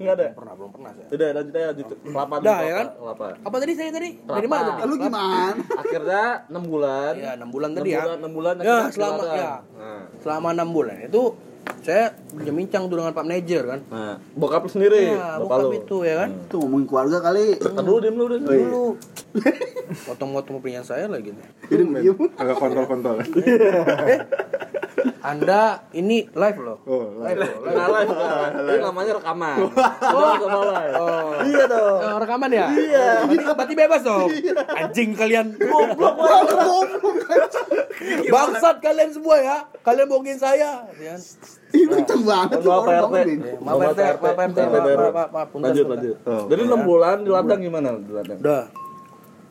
Enggak 0.00 0.14
ada. 0.16 0.26
pernah 0.32 0.54
belum 0.56 0.70
pernah 0.72 0.90
saya 0.90 1.06
Udah 1.10 1.28
lanjut 1.30 1.52
aja 1.52 1.66
lanjut. 1.70 1.86
Kelapa 2.02 2.34
Dah, 2.34 2.40
dulu, 2.40 2.64
ya 2.64 2.74
kan? 2.74 2.86
Kelapa. 2.96 3.26
apa 3.38 3.56
tadi 3.58 3.72
saya 3.74 3.90
tadi 3.90 4.10
dari 4.16 4.16
Kelapa. 4.40 4.48
mana 4.48 4.70
tadi 4.72 4.88
Lu 4.88 4.94
gimana? 4.96 5.44
Akhirnya 5.82 6.24
6 6.48 6.56
bulan. 6.66 7.12
Iya, 7.14 7.30
6 7.36 7.46
bulan 7.46 7.68
6 7.70 7.76
tadi 7.76 7.90
ya. 7.90 8.00
bulan, 8.00 8.16
6 8.18 8.32
bulan 8.32 8.54
Ya, 8.58 8.78
selama 8.88 9.20
silakan. 9.20 9.36
ya. 9.36 9.52
Nah. 9.76 10.02
Selama 10.18 10.48
6 10.56 10.72
bulan 10.72 10.96
itu 11.04 11.22
saya 11.80 12.04
bincang 12.34 12.88
tuh 12.88 12.96
dengan 12.98 13.12
Pak 13.12 13.22
Manajer 13.22 13.62
kan. 13.62 13.80
Nah, 13.86 14.16
bokap 14.34 14.64
lu 14.64 14.70
sendiri. 14.70 15.12
Ya, 15.12 15.36
bokap 15.38 15.60
lu. 15.62 15.70
itu 15.74 15.96
ya 16.02 16.14
kan. 16.18 16.30
Tuh 16.48 16.58
ngomongin 16.60 16.86
keluarga 16.86 17.18
kali. 17.20 17.44
Ntar 17.56 17.82
dulu 17.82 17.98
diem 18.00 18.16
lu 18.16 18.24
udah. 18.26 18.38
Dulu 18.40 18.84
potong-potong 20.08 20.58
punya 20.58 20.80
saya 20.80 21.06
lagi 21.06 21.30
nih. 21.30 21.46
Diem 21.68 21.88
diem. 21.94 22.16
Agak 22.34 22.56
kontol-kontol. 22.56 23.20
Anda 25.20 25.62
ini 25.92 26.28
live 26.28 26.58
loh. 26.58 26.78
Oh, 26.82 27.20
Live 27.20 27.36
loh. 27.36 27.52
live. 27.60 27.70
Nggak 27.70 27.88
live, 27.90 28.08
nggak 28.08 28.30
live. 28.32 28.54
Ini 28.66 28.78
namanya 28.80 29.12
rekaman. 29.14 29.56
Oh, 29.60 30.32
sama 30.36 30.60
live. 30.66 30.94
Oh. 30.94 31.30
Iya 31.42 31.64
dong. 31.66 31.98
Eh, 32.00 32.16
rekaman 32.18 32.50
ya? 32.50 32.66
Iya. 32.70 33.06
Berarti, 33.22 33.44
berarti 33.50 33.74
bebas 33.76 34.00
dong. 34.02 34.28
Anjing 34.70 35.10
kalian. 35.12 35.46
Bangsat 38.26 38.76
kalian 38.78 39.10
semua 39.10 39.36
ya. 39.38 39.56
Kalian 39.80 40.06
bohongin 40.06 40.36
saya. 40.36 40.84
Ya. 40.96 41.14
Ih, 41.70 41.86
kenceng 41.86 42.22
banget 42.22 42.58
tuh 42.58 42.66
Maaf, 42.66 42.82
orang 42.82 42.88
Pak 42.88 42.96
RT. 42.96 43.04
bangun. 43.04 43.28
Maaf 43.60 43.78
RT, 43.86 44.00
maaf 44.18 44.38
RT, 44.40 44.58
maaf, 45.30 45.48
Lanjut, 45.54 45.86
lanjut. 45.86 46.16
Oh. 46.24 46.44
Jadi 46.48 46.60
6 46.64 46.80
bulan 46.82 47.16
di 47.20 47.30
ladang 47.30 47.60
gimana 47.60 47.88
di 47.94 48.10
ladang? 48.10 48.38
Udah. 48.38 48.64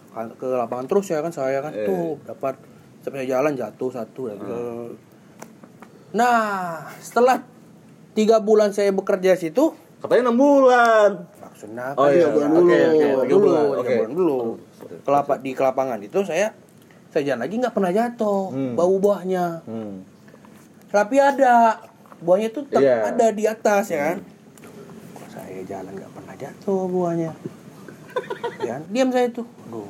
Kan- 0.09 0.33
Ke 0.35 0.47
lapangan 0.49 0.85
terus 0.85 1.05
ya 1.07 1.21
kan 1.21 1.31
saya 1.31 1.61
kan 1.61 1.71
Eh. 1.71 1.85
tuh 1.85 2.17
dapat 2.23 2.57
sampai 2.99 3.23
jalan 3.23 3.53
jatuh 3.53 3.89
satu 3.89 4.27
dan 4.27 4.37
Nah, 6.11 6.41
setelah 6.97 7.45
tiga 8.11 8.39
bulan 8.39 8.71
saya 8.71 8.89
bekerja 8.89 9.35
situ, 9.35 9.73
Katanya 9.99 10.31
6 10.31 10.37
bulan. 10.37 11.09
maksudnya 11.39 11.91
Oh, 11.93 12.07
iya. 12.07 12.23
tiga 12.23 12.29
bulan 12.31 12.49
dulu, 12.49 12.63
oke, 12.63 12.77
tiga 12.95 13.25
dulu, 13.27 13.43
bulan, 13.43 13.65
oke. 13.75 13.93
bulan 13.93 14.11
dulu. 14.15 14.39
Kelapa 15.01 15.33
di 15.37 15.51
kelapangan 15.51 15.99
itu 15.99 16.19
saya 16.23 16.47
saya 17.09 17.23
jalan 17.25 17.41
lagi 17.41 17.55
nggak 17.57 17.73
pernah 17.73 17.91
jatuh 17.91 18.41
Hmm. 18.47 18.73
bau 18.73 18.95
buahnya. 18.95 19.45
Hmm. 19.65 20.05
Tapi 20.87 21.15
ada 21.15 21.83
buahnya 22.19 22.49
tuh 22.49 22.63
tetap 22.63 22.79
Iya. 22.79 22.95
ada 23.07 23.27
di 23.29 23.43
atas 23.43 23.85
ya 23.87 23.99
kan. 24.03 24.17
Kok 25.13 25.27
saya 25.27 25.59
jalan 25.63 25.91
nggak 25.91 26.11
pernah 26.11 26.35
jatuh 26.35 26.81
buahnya. 26.85 27.31
ya? 28.61 28.75
Diam 28.87 29.09
saya 29.09 29.27
tuh. 29.29 29.45
Aduh. 29.67 29.89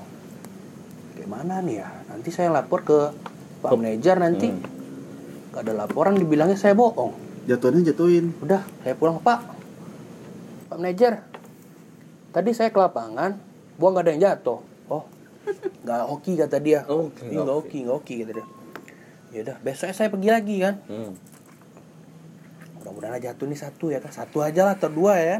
Gimana 1.15 1.61
nih 1.61 1.79
ya? 1.79 1.89
Nanti 2.07 2.29
saya 2.29 2.49
lapor 2.49 2.81
ke 2.81 2.99
Pak 3.61 3.71
Manajer 3.71 4.17
nanti. 4.17 4.49
Gak 5.49 5.61
ada 5.65 5.73
laporan 5.85 6.13
dibilangnya 6.13 6.57
saya 6.57 6.77
bohong. 6.77 7.13
Jatuhnya 7.49 7.89
jatuhin. 7.89 8.37
Udah, 8.45 8.61
saya 8.85 8.93
pulang 8.93 9.17
Pak. 9.17 9.39
Pak 10.69 10.77
Manajer. 10.77 11.25
Tadi 12.29 12.53
saya 12.53 12.69
ke 12.69 12.77
lapangan, 12.77 13.41
buah 13.81 13.89
nggak 13.89 14.05
ada 14.05 14.11
yang 14.13 14.21
jatuh. 14.21 14.61
Oh, 14.85 15.09
nggak 15.81 16.05
hoki 16.05 16.37
kata 16.37 16.61
dia. 16.61 16.85
Oh, 16.85 17.09
nggak 17.09 17.57
hoki, 17.57 17.89
nggak 17.89 17.95
hoki 17.97 18.15
kata 18.21 18.31
dia. 18.37 18.45
Ya 19.33 19.39
udah, 19.49 19.57
besoknya 19.65 19.95
saya 19.97 20.13
pergi 20.13 20.29
lagi 20.29 20.55
kan. 20.61 20.77
Hmm. 20.85 21.17
Mudah-mudahan 22.77 23.17
aja 23.17 23.33
jatuh 23.33 23.45
nih 23.49 23.57
satu 23.57 23.85
ya 23.89 23.97
kan, 23.97 24.13
satu 24.13 24.45
aja 24.45 24.61
lah 24.61 24.77
atau 24.77 24.93
dua 24.93 25.17
ya. 25.17 25.37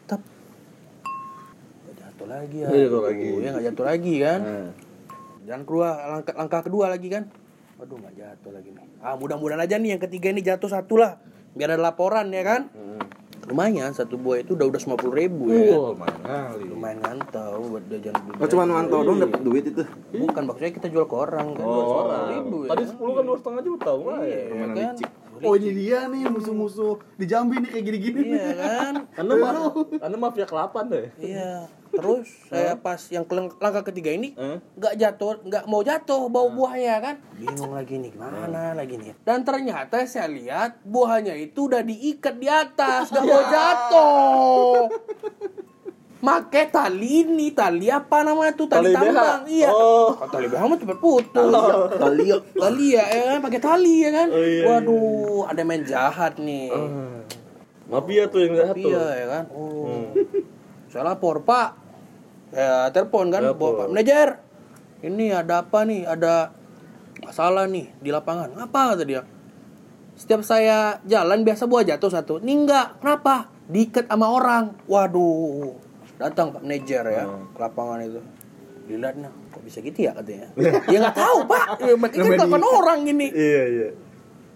Tetap 0.00 0.20
nggak 1.84 1.94
jatuh 2.00 2.26
lagi 2.32 2.56
ya. 2.56 2.68
Nggak 2.72 2.80
jatuh 2.88 3.02
lagi. 3.04 3.28
Ya 3.28 3.48
nggak 3.52 3.64
jatuh 3.68 3.84
lagi 3.84 4.14
kan. 4.24 4.40
Nah. 4.40 4.70
Jalan 5.44 5.62
kedua, 5.68 5.88
langkah, 6.08 6.34
langkah 6.40 6.60
kedua 6.64 6.84
lagi 6.88 7.08
kan. 7.12 7.28
Aduh 7.84 8.00
nggak 8.00 8.14
jatuh 8.16 8.50
lagi 8.56 8.72
nih. 8.72 9.04
Ah 9.04 9.12
mudah-mudahan 9.20 9.60
aja 9.60 9.76
nih 9.76 9.92
yang 9.92 10.00
ketiga 10.00 10.32
ini 10.32 10.40
jatuh 10.40 10.72
satu 10.72 10.96
lah. 10.96 11.20
Biar 11.52 11.76
ada 11.76 11.84
laporan 11.84 12.32
ya 12.32 12.40
kan. 12.40 12.72
Lumayan 13.44 13.92
satu 13.92 14.16
buah 14.16 14.40
itu 14.40 14.56
udah 14.56 14.72
udah 14.72 14.80
sembilan 14.80 15.00
puluh 15.04 15.14
ribu 15.20 15.52
ya. 15.52 15.76
Wah, 15.76 15.92
lumayan 15.92 16.20
kali. 16.24 16.64
Lumayan 16.64 16.98
ngantau 17.04 17.60
buat 17.76 17.84
jajan 17.92 18.16
beli. 18.24 18.40
Oh 18.40 18.48
cuma 18.48 18.64
mantau 18.64 19.04
dong 19.04 19.20
dapat 19.20 19.40
duit 19.44 19.68
itu. 19.68 19.84
Bukan 20.16 20.42
maksudnya 20.48 20.72
kita 20.72 20.88
jual 20.88 21.04
ke 21.04 21.12
orang 21.12 21.52
kan. 21.52 21.64
Oh, 21.68 22.08
ribu 22.32 22.64
ya. 22.64 22.72
Tadi 22.72 22.84
10 22.88 23.04
kan 23.04 23.24
2,5 23.28 23.68
juta, 23.68 23.90
lumayan. 23.92 24.24
Iya 24.24 24.44
kan. 24.48 24.96
Oh 25.40 25.54
ini 25.54 25.70
dia 25.74 26.06
nih 26.06 26.28
musuh-musuh 26.28 27.00
di 27.16 27.24
Jambi 27.24 27.58
nih 27.58 27.70
kayak 27.70 27.84
gini-gini. 27.84 28.20
Iya 28.30 28.50
kan. 28.54 28.94
Anda 29.16 29.32
mah, 29.34 29.50
Anda 29.98 30.16
mafia 30.16 30.46
kelapan 30.46 30.84
deh. 30.86 31.06
Iya. 31.16 31.66
Terus 31.90 32.26
saya 32.46 32.74
pas 32.74 32.98
yang 33.06 33.22
ke- 33.22 33.54
langkah 33.56 33.86
ketiga 33.86 34.10
ini 34.10 34.34
nggak 34.74 34.94
jatuh, 34.94 35.38
nggak 35.40 35.64
mau 35.64 35.78
jatuh 35.80 36.26
bau 36.26 36.50
buahnya 36.50 36.98
kan. 36.98 37.14
Bingung 37.32 37.70
lagi 37.70 37.98
nih 37.98 38.10
gimana 38.10 38.74
lagi 38.74 38.94
nih. 38.94 39.14
Dan 39.22 39.42
ternyata 39.42 40.02
saya 40.04 40.26
lihat 40.26 40.82
buahnya 40.82 41.34
itu 41.34 41.66
udah 41.66 41.80
diikat 41.80 42.34
di 42.34 42.46
atas, 42.46 43.08
nggak 43.10 43.24
mau 43.24 43.42
jatuh. 43.44 44.74
Make 46.24 46.72
tali 46.72 47.20
ini, 47.20 47.52
tali 47.52 47.92
apa 47.92 48.24
namanya 48.24 48.56
tuh? 48.56 48.64
Tali, 48.64 48.88
Tali 48.88 48.96
BH? 48.96 49.12
tambang. 49.12 49.42
Iya. 49.44 49.68
Oh. 49.68 50.16
Oh, 50.16 50.28
tali 50.32 50.46
BH 50.48 50.62
mah 50.64 50.78
cepet 50.80 50.98
putus. 51.04 51.52
Tali 52.00 52.24
ya. 52.32 52.36
Tali 52.40 52.86
ya, 52.96 53.04
ya 53.04 53.22
kan 53.36 53.38
pakai 53.44 53.60
tali 53.60 53.94
ya 54.00 54.10
kan. 54.10 54.28
Oh, 54.32 54.40
iya, 54.40 54.64
Waduh, 54.64 55.44
ada 55.44 55.60
main 55.68 55.84
jahat 55.84 56.40
nih. 56.40 56.72
Mafia 57.84 58.24
tuh 58.32 58.40
yang 58.40 58.56
satu. 58.56 58.88
Iya 58.88 59.04
ya 59.12 59.26
kan. 59.28 59.44
Oh. 59.52 60.16
Saya 60.88 61.04
lapor 61.04 61.44
Pak. 61.44 61.68
Ya 62.56 62.88
telepon 62.88 63.28
kan, 63.28 63.44
bawa 63.52 63.84
Pak 63.84 63.86
manajer. 63.92 64.40
Ini 65.04 65.44
ada 65.44 65.60
apa 65.60 65.84
nih? 65.84 66.08
Ada 66.08 66.56
masalah 67.20 67.68
nih 67.68 67.92
di 68.00 68.08
lapangan. 68.08 68.56
Apa 68.56 68.96
kata 68.96 69.04
dia? 69.04 69.28
Setiap 70.16 70.40
saya 70.40 71.04
jalan 71.04 71.44
biasa 71.44 71.68
buah 71.68 71.84
jatuh 71.84 72.08
satu. 72.08 72.34
Ini 72.40 72.64
enggak. 72.64 73.04
Kenapa? 73.04 73.52
Diikat 73.68 74.08
sama 74.08 74.32
orang. 74.32 74.72
Waduh. 74.88 75.83
Datang 76.16 76.46
Pak 76.50 76.60
manajer 76.60 77.02
ya 77.04 77.24
ke 77.26 77.58
lapangan 77.58 77.98
itu. 78.00 78.20
Dilihat 78.84 79.16
nah, 79.16 79.32
kok 79.48 79.60
bisa 79.60 79.80
gitu 79.80 79.96
ya 79.98 80.12
katanya. 80.12 80.48
ya 80.86 80.98
nggak 81.00 81.16
tahu 81.16 81.38
Pak. 81.44 81.66
Ya, 81.84 81.94
berarti 81.94 82.16
kan 82.16 82.30
kelakuan 82.30 82.62
orang 82.62 83.00
ini. 83.04 83.26
Iya, 83.28 83.62
iya. 83.66 83.88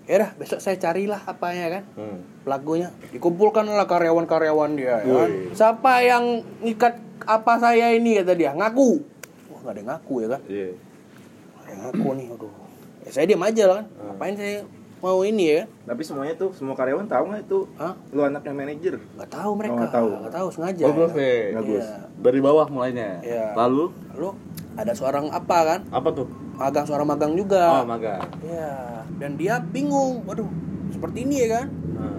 Ya 0.04 0.14
udah, 0.16 0.30
besok 0.36 0.58
saya 0.58 0.76
carilah 0.76 1.20
apanya 1.22 1.66
kan 1.70 1.82
Hmm. 1.92 2.24
pelakunya 2.40 2.88
dikumpulkan 3.10 3.68
lah 3.68 3.84
karyawan-karyawan 3.84 4.72
dia 4.72 5.04
ya 5.04 5.14
kan? 5.20 5.30
siapa 5.52 5.92
yang 6.00 6.24
ngikat 6.58 6.96
apa 7.22 7.52
saya 7.58 7.92
ini 7.92 8.16
kata 8.16 8.32
dia 8.32 8.56
ngaku 8.56 9.04
wah 9.48 9.60
nggak 9.60 9.68
ada 9.68 9.78
yang 9.78 9.88
ngaku 9.90 10.14
ya 10.16 10.28
kan 10.30 10.40
Iya. 10.48 10.68
Ada 11.60 11.68
yang 11.68 11.80
ngaku 11.84 12.08
nih 12.14 12.26
aduh 12.32 12.52
ya 12.98 13.10
saya 13.12 13.24
diam 13.28 13.42
aja 13.42 13.62
lah 13.64 13.76
kan 13.76 13.86
ngapain 14.00 14.34
saya 14.34 14.56
mau 14.98 15.20
ini 15.20 15.44
ya 15.48 15.62
Tapi 15.84 16.02
semuanya 16.02 16.34
tuh 16.34 16.50
semua 16.50 16.74
karyawan 16.74 17.04
tahu 17.04 17.24
nggak 17.28 17.42
itu 17.42 17.58
Hah? 17.74 17.94
lu 18.10 18.20
anaknya 18.22 18.52
manajer? 18.52 18.94
nggak 18.98 19.30
tahu 19.30 19.50
mereka 19.54 19.74
nggak 19.74 19.92
tahu. 19.92 20.08
nggak 20.18 20.34
tahu 20.34 20.48
sengaja 20.48 20.82
Oh, 20.82 20.92
belum 20.92 21.10
ya 21.10 21.16
sih. 21.16 21.38
Bagus. 21.54 21.84
Iya. 21.84 21.98
Dari 22.18 22.40
bawah 22.40 22.66
mulainya. 22.66 23.08
Iya. 23.20 23.46
Lalu 23.54 23.84
lalu 24.12 24.28
ada 24.74 24.92
seorang 24.92 25.26
apa 25.28 25.58
kan 25.64 25.80
apa 25.88 26.08
tuh? 26.12 26.26
magang 26.54 26.82
seorang 26.84 27.06
magang 27.06 27.32
Oh, 27.32 27.36
juga 27.36 27.82
magang. 27.84 28.18
ya 28.40 28.70
dan 29.14 29.34
dia 29.34 29.58
bingung 29.60 30.22
waduh 30.24 30.46
seperti 30.88 31.22
ini 31.22 31.36
ya 31.40 31.48
kan 31.52 31.66
Nah. 31.94 32.18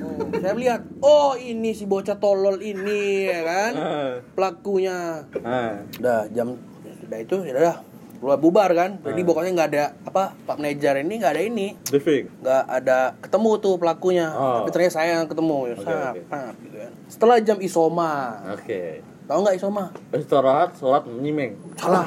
Oh, 0.00 0.28
saya 0.34 0.52
lihat 0.54 0.80
oh 0.98 1.32
ini 1.34 1.70
si 1.70 1.84
bocah 1.84 2.16
tolol 2.16 2.56
ini 2.58 3.24
ya 3.26 3.40
kan 3.42 3.72
Ah. 3.74 4.12
pelakunya 4.30 5.24
Ah. 5.40 5.80
udah 5.94 6.28
jam 6.30 6.56
udah 7.02 7.18
itu 7.18 7.36
ya 7.42 7.52
udah 7.54 7.76
bubar 8.20 8.68
kan 8.70 9.00
jadi 9.00 9.20
pokoknya 9.22 9.50
nggak 9.50 9.68
ada 9.70 9.84
apa 10.02 10.36
pak 10.38 10.56
manajer 10.56 11.00
ini 11.00 11.14
nggak 11.16 11.32
ada 11.32 11.42
ini 11.42 11.66
Briefing. 11.84 12.28
nggak 12.38 12.62
ada 12.70 12.98
ketemu 13.18 13.50
tuh 13.56 13.74
pelakunya 13.74 14.28
Oh. 14.30 14.60
tapi 14.60 14.70
ternyata 14.70 14.94
saya 14.94 15.10
yang 15.16 15.26
ketemu 15.26 15.58
ya 15.64 15.74
Oke, 15.74 15.82
sap, 15.82 15.96
oke. 16.10 16.20
sap, 16.26 16.54
gitu 16.58 16.76
kan. 16.78 16.90
setelah 17.06 17.36
jam 17.38 17.58
isoma 17.58 18.12
Oke. 18.50 18.82
tahu 19.24 19.38
nggak 19.40 19.56
isoma 19.56 19.84
Istirahat, 20.10 20.68
sholat, 20.74 21.02
nyimeng. 21.08 21.56
salah 21.74 22.04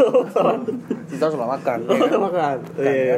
kita 1.10 1.26
sudah 1.28 1.48
makan 1.50 1.78
ya 1.82 1.98
kan? 1.98 2.20
Makan. 2.22 2.58
Iya. 2.78 3.18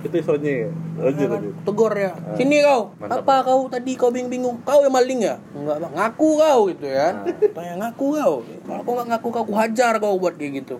Itu 0.00 0.16
isonya. 0.16 0.68
Lanjut, 0.94 1.26
lanjut. 1.26 1.52
tegur 1.64 1.92
ya 1.92 2.12
sini 2.34 2.60
kau 2.60 2.92
Mantap. 2.94 3.20
apa 3.20 3.34
kau 3.42 3.66
tadi 3.66 3.92
kau 3.94 4.08
bingung-bingung 4.08 4.62
kau 4.62 4.80
yang 4.80 4.92
maling 4.92 5.20
ya 5.20 5.34
enggak 5.50 5.76
bang 5.78 5.92
ngaku 5.92 6.28
kau 6.38 6.60
gitu 6.68 6.86
ya 6.86 7.08
tanya 7.50 7.74
ngaku 7.82 8.06
kau 8.14 8.34
kalau 8.62 8.80
kau 8.80 8.92
nggak 8.94 9.08
ngaku 9.10 9.26
kau 9.28 9.42
aku 9.42 9.54
hajar 9.54 9.92
kau 9.98 10.14
buat 10.14 10.34
kayak 10.34 10.62
gitu 10.62 10.76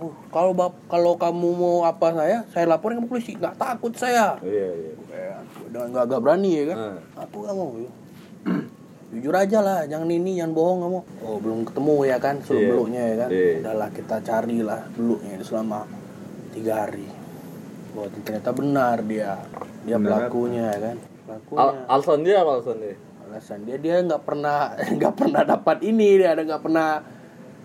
uh, 0.00 0.12
kalau 0.28 0.52
bap 0.52 0.74
kalau 0.86 1.14
kamu 1.14 1.48
mau 1.52 1.76
apa 1.82 2.12
saya 2.12 2.38
saya 2.48 2.64
laporin 2.66 2.98
ke 2.98 3.06
polisi 3.06 3.32
nggak 3.34 3.54
takut 3.54 3.92
saya 3.92 4.36
Iya, 4.40 4.68
iya. 4.72 4.92
ya, 5.10 5.36
dengan 5.68 5.86
nggak 5.92 6.04
agak 6.06 6.20
berani 6.20 6.50
ya 6.52 6.64
kan 6.66 6.78
Hmm. 6.78 6.98
aku 7.18 7.38
kamu 7.42 7.64
jujur 9.10 9.34
aja 9.34 9.58
lah 9.58 9.78
jangan 9.84 10.06
ini 10.08 10.38
jangan 10.38 10.52
bohong 10.52 10.78
kamu 10.80 10.98
oh 11.20 11.36
belum 11.38 11.58
ketemu 11.64 11.94
ya 12.04 12.16
kan 12.16 12.34
suruh 12.40 12.58
Iya. 12.58 12.68
beluknya 12.70 13.02
ya 13.02 13.16
kan 13.16 13.28
Iya. 13.28 13.52
udahlah 13.60 13.88
kita 13.90 14.16
carilah 14.20 14.82
beluknya 14.92 15.34
selama 15.40 15.80
tiga 16.50 16.74
hari 16.82 17.06
Wah 17.90 18.06
ternyata 18.06 18.50
benar 18.50 18.96
dia 19.02 19.34
dia 19.82 19.96
Benar. 19.96 20.30
pelakunya 20.30 20.64
ya 20.68 20.78
kan 20.80 20.96
pelakunya 21.26 21.58
Al 21.58 21.68
alasan 21.90 22.20
dia 22.22 22.36
apa 22.38 22.50
alasan 22.54 22.78
dia? 22.78 22.94
alasan 23.20 23.60
dia 23.62 23.76
dia 23.76 23.96
nggak 24.00 24.22
pernah 24.22 24.58
nggak 24.96 25.14
pernah 25.16 25.42
dapat 25.44 25.76
ini 25.82 26.08
dia 26.16 26.28
ada 26.30 26.42
nggak 26.42 26.62
pernah 26.62 27.02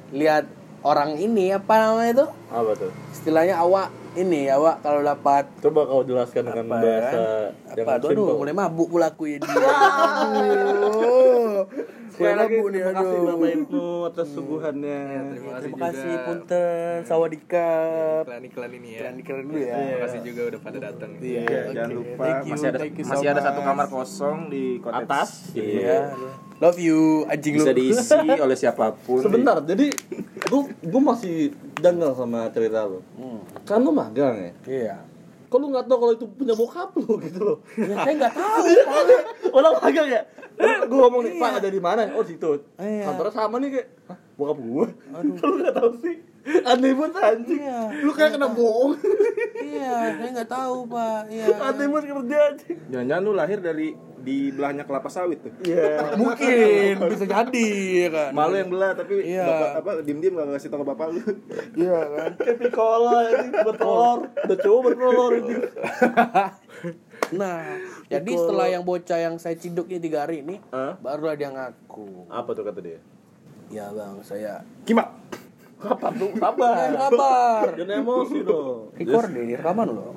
lihat 0.09 0.45
orang 0.85 1.17
ini 1.17 1.49
apa 1.49 1.73
namanya 1.81 2.21
itu? 2.21 2.29
Apa 2.53 2.71
tuh? 2.77 2.93
istilahnya 3.09 3.57
awak 3.57 3.89
ini 4.13 4.45
awak 4.53 4.85
kalau 4.85 5.01
dapat 5.01 5.49
Coba 5.59 5.89
kau 5.89 6.05
jelaskan 6.05 6.45
dengan 6.45 6.69
apa 6.69 6.77
bahasa 6.77 7.09
kan? 7.09 7.17
yang 7.73 7.89
apa? 7.89 7.97
Aduh, 7.97 8.13
aduh 8.13 8.37
mulai 8.37 8.53
mabuk 8.53 8.93
pula 8.93 9.09
aku 9.09 9.25
ya 9.25 9.37
dia 9.43 9.49
aduh 9.49 11.65
Sekali 12.05 12.35
lagi 12.35 12.55
nih 12.55 12.71
terima 12.71 12.91
kasih 12.93 13.09
aduh 13.11 13.25
Bapak 13.25 13.49
Ibnu 13.51 13.85
atas 14.05 14.27
suguhannya. 14.29 15.01
Terima 15.05 15.49
kasih, 15.51 15.61
terima 15.61 15.77
kasih 15.81 16.03
juga 16.05 16.19
punten 16.21 16.97
sawadika 17.03 17.69
iklan-iklan 18.21 18.71
ini 18.71 18.89
ya. 18.91 19.01
iklan 19.11 19.43
dulu 19.43 19.57
ya 19.57 19.75
Terima 19.75 19.99
kasih 20.01 20.19
juga 20.21 20.41
udah 20.45 20.59
pada 20.61 20.77
datang. 20.81 21.09
Iya, 21.17 21.41
Iya, 21.41 21.41
oke. 21.41 21.73
jangan 21.73 21.91
lupa 21.91 22.23
Thank 22.23 22.39
you, 22.39 22.51
masih 22.51 22.67
ada 22.67 22.77
thank 22.77 22.95
you 22.95 23.03
so 23.03 23.11
masih 23.11 23.27
ada 23.27 23.41
satu 23.41 23.59
kamar 23.61 23.85
kosong 23.87 24.37
di 24.47 24.63
kota 24.79 24.95
Atas. 24.97 25.29
Iya. 25.51 25.99
Love 26.55 26.79
you, 26.79 26.99
anjing 27.27 27.53
lu. 27.53 27.59
Bisa 27.61 27.73
diisi 27.73 28.15
oleh 28.45 28.55
siapa 28.55 28.95
pun. 28.95 29.19
Sebentar, 29.19 29.59
jadi 29.59 29.91
gua 30.47 30.61
gua 30.81 31.01
masih 31.11 31.51
janggal 31.75 32.15
sama 32.15 32.47
cerita 32.49 32.87
lu. 32.87 33.03
Hmm. 33.15 33.43
Kan 33.63 33.83
lu 33.83 33.91
magang 33.91 34.39
ya? 34.39 34.51
Iya. 34.63 34.95
Kok 35.03 35.14
kok 35.55 35.63
lu 35.63 35.71
nggak 35.71 35.87
tahu 35.87 35.97
kalau 36.03 36.13
itu 36.19 36.25
punya 36.27 36.51
bokap 36.51 36.91
lu 36.99 37.15
gitu 37.23 37.39
loh. 37.39 37.57
Ya 37.79 37.95
saya 38.03 38.13
nggak 38.19 38.33
tahu. 38.35 38.63
Pak. 38.91 39.03
orang 39.55 39.73
magang 39.79 40.07
ya? 40.11 40.21
Gue 40.83 40.99
ngomong 40.99 41.21
nih 41.23 41.33
pak 41.39 41.51
ada 41.63 41.69
di 41.71 41.79
mana? 41.79 42.11
Oh 42.15 42.23
situ. 42.27 42.59
Iya. 42.75 43.07
kantornya 43.07 43.31
sama 43.31 43.55
nih 43.63 43.69
kayak 43.79 43.87
bokap 44.35 44.57
gue 44.59 44.87
lu 45.47 45.55
nggak 45.63 45.75
tahu 45.79 45.91
sih 46.03 46.15
aneh 46.45 46.91
banget 46.93 47.15
anjing 47.17 47.59
Iya. 47.59 47.79
Lu 47.99 48.11
kayak 48.11 48.31
kena 48.33 48.47
bohong. 48.47 48.93
Iya, 49.57 49.93
saya 50.13 50.29
nggak 50.31 50.51
tahu 50.51 50.77
pak. 50.85 51.21
Iya. 51.27 51.45
aneh 51.51 51.87
banget 51.87 52.05
kerja 52.07 52.37
anjing 52.47 52.77
Jangan-jangan 52.87 53.21
lu 53.21 53.31
lahir 53.33 53.59
dari 53.59 53.87
di 54.17 54.49
belahnya 54.49 54.81
kelapa 54.83 55.05
sawit 55.05 55.37
tuh. 55.39 55.53
iya 55.61 56.01
Mungkin 56.13 56.93
bisa 57.11 57.25
jadi 57.25 57.67
ya 57.95 58.09
kan. 58.09 58.29
Malu 58.31 58.55
yang 58.55 58.69
belah 58.69 58.93
tapi 58.93 59.21
Iya. 59.23 59.45
bapak 59.45 59.69
apa 59.75 59.91
diem-diem 60.01 60.33
gak 60.33 60.47
ngasih 60.51 60.67
tau 60.67 60.79
ke 60.79 60.87
bapak 60.87 61.07
lu. 61.11 61.21
Iya 61.75 61.97
kan. 62.07 62.29
kayak 62.35 62.57
pikola 62.59 63.11
anjing 63.23 63.51
bertelur 63.55 64.17
udah 64.25 64.57
cowok 64.59 64.79
bertelur 64.83 65.31
anjing 65.35 65.61
Nah, 67.31 67.57
jadi 68.05 68.31
setelah 68.31 68.69
yang 68.69 68.85
bocah 68.85 69.17
yang 69.17 69.35
saya 69.37 69.57
ciduknya 69.57 69.97
tiga 69.97 70.21
hari 70.21 70.45
ini, 70.45 70.61
Hah? 70.69 70.93
barulah 70.95 71.33
dia 71.33 71.49
ngaku. 71.49 72.29
apa 72.29 72.53
tuh 72.53 72.61
kata 72.61 72.79
dia 72.79 72.99
Ya 73.65 73.89
bang, 73.89 74.21
saya 74.21 74.61
Kimak. 74.85 75.24
Apa 75.81 76.07
tuh 76.15 76.31
sabar 76.39 76.87
kabar. 76.95 77.65
jangan 77.75 77.99
emosi 77.99 78.37
dong 78.41 78.95
Record 78.95 79.29
deh, 79.35 79.43
di 79.43 79.53
rekaman 79.59 79.87
loh. 79.91 80.15